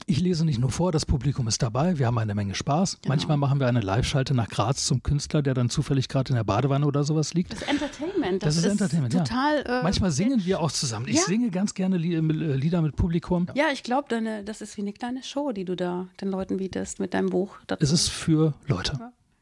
Ich 0.09 0.21
lese 0.21 0.45
nicht 0.45 0.61
nur 0.61 0.71
vor, 0.71 0.93
das 0.93 1.05
Publikum 1.05 1.49
ist 1.49 1.63
dabei, 1.63 1.99
wir 1.99 2.07
haben 2.07 2.19
eine 2.19 2.35
Menge 2.35 2.55
Spaß. 2.55 2.99
Genau. 3.03 3.09
Manchmal 3.13 3.37
machen 3.39 3.59
wir 3.59 3.67
eine 3.67 3.81
Live-Schalte 3.81 4.35
nach 4.35 4.49
Graz 4.49 4.85
zum 4.85 5.03
Künstler, 5.03 5.43
der 5.43 5.55
dann 5.55 5.69
zufällig 5.71 6.09
gerade 6.09 6.29
in 6.31 6.37
der 6.37 6.45
Badewanne 6.45 6.87
oder 6.87 7.03
sowas 7.03 7.35
liegt. 7.35 7.53
das 7.53 7.63
Entertainment. 7.63 8.43
Das, 8.45 8.57
ist 8.57 8.65
Entertainment, 8.65 9.13
total, 9.15 9.65
ja. 9.67 9.81
Äh, 9.81 9.83
Manchmal 9.83 10.13
singen 10.13 10.45
wir 10.45 10.61
auch 10.61 10.71
zusammen. 10.71 11.09
Ich 11.09 11.17
Ja. 11.17 11.23
singe 11.23 11.51
ganz 11.51 11.75
gerne 11.75 11.97
äh, 11.97 12.21
Lieder 12.21 12.83
mit 12.83 12.95
Publikum. 12.95 13.49
Ja, 13.55 13.67
ich 13.73 13.83
glaube, 13.83 14.07
das 14.45 14.61
ist 14.61 14.77
wie 14.77 14.83
eine 14.83 14.93
kleine 14.93 15.23
Show, 15.25 15.51
die 15.53 15.65
du 15.65 15.75
da 15.75 16.07
den 16.21 16.29
Leuten 16.29 16.59
bietest 16.59 17.01
mit 17.01 17.13
deinem 17.15 17.31
Buch. 17.31 17.57
dazu. 17.67 17.83
Es 17.83 17.91
ist 17.91 18.09
für 18.09 18.55
Leute. 18.67 18.99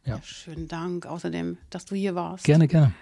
Ja. 0.07 0.21
Schönen 0.23 0.69
Dank 0.69 1.07
außerdem, 1.07 1.59
dass 1.71 1.85
du 1.87 1.95
hier 1.95 2.15
warst. 2.15 2.45
Gerne, 2.45 2.69
gerne. 2.69 2.93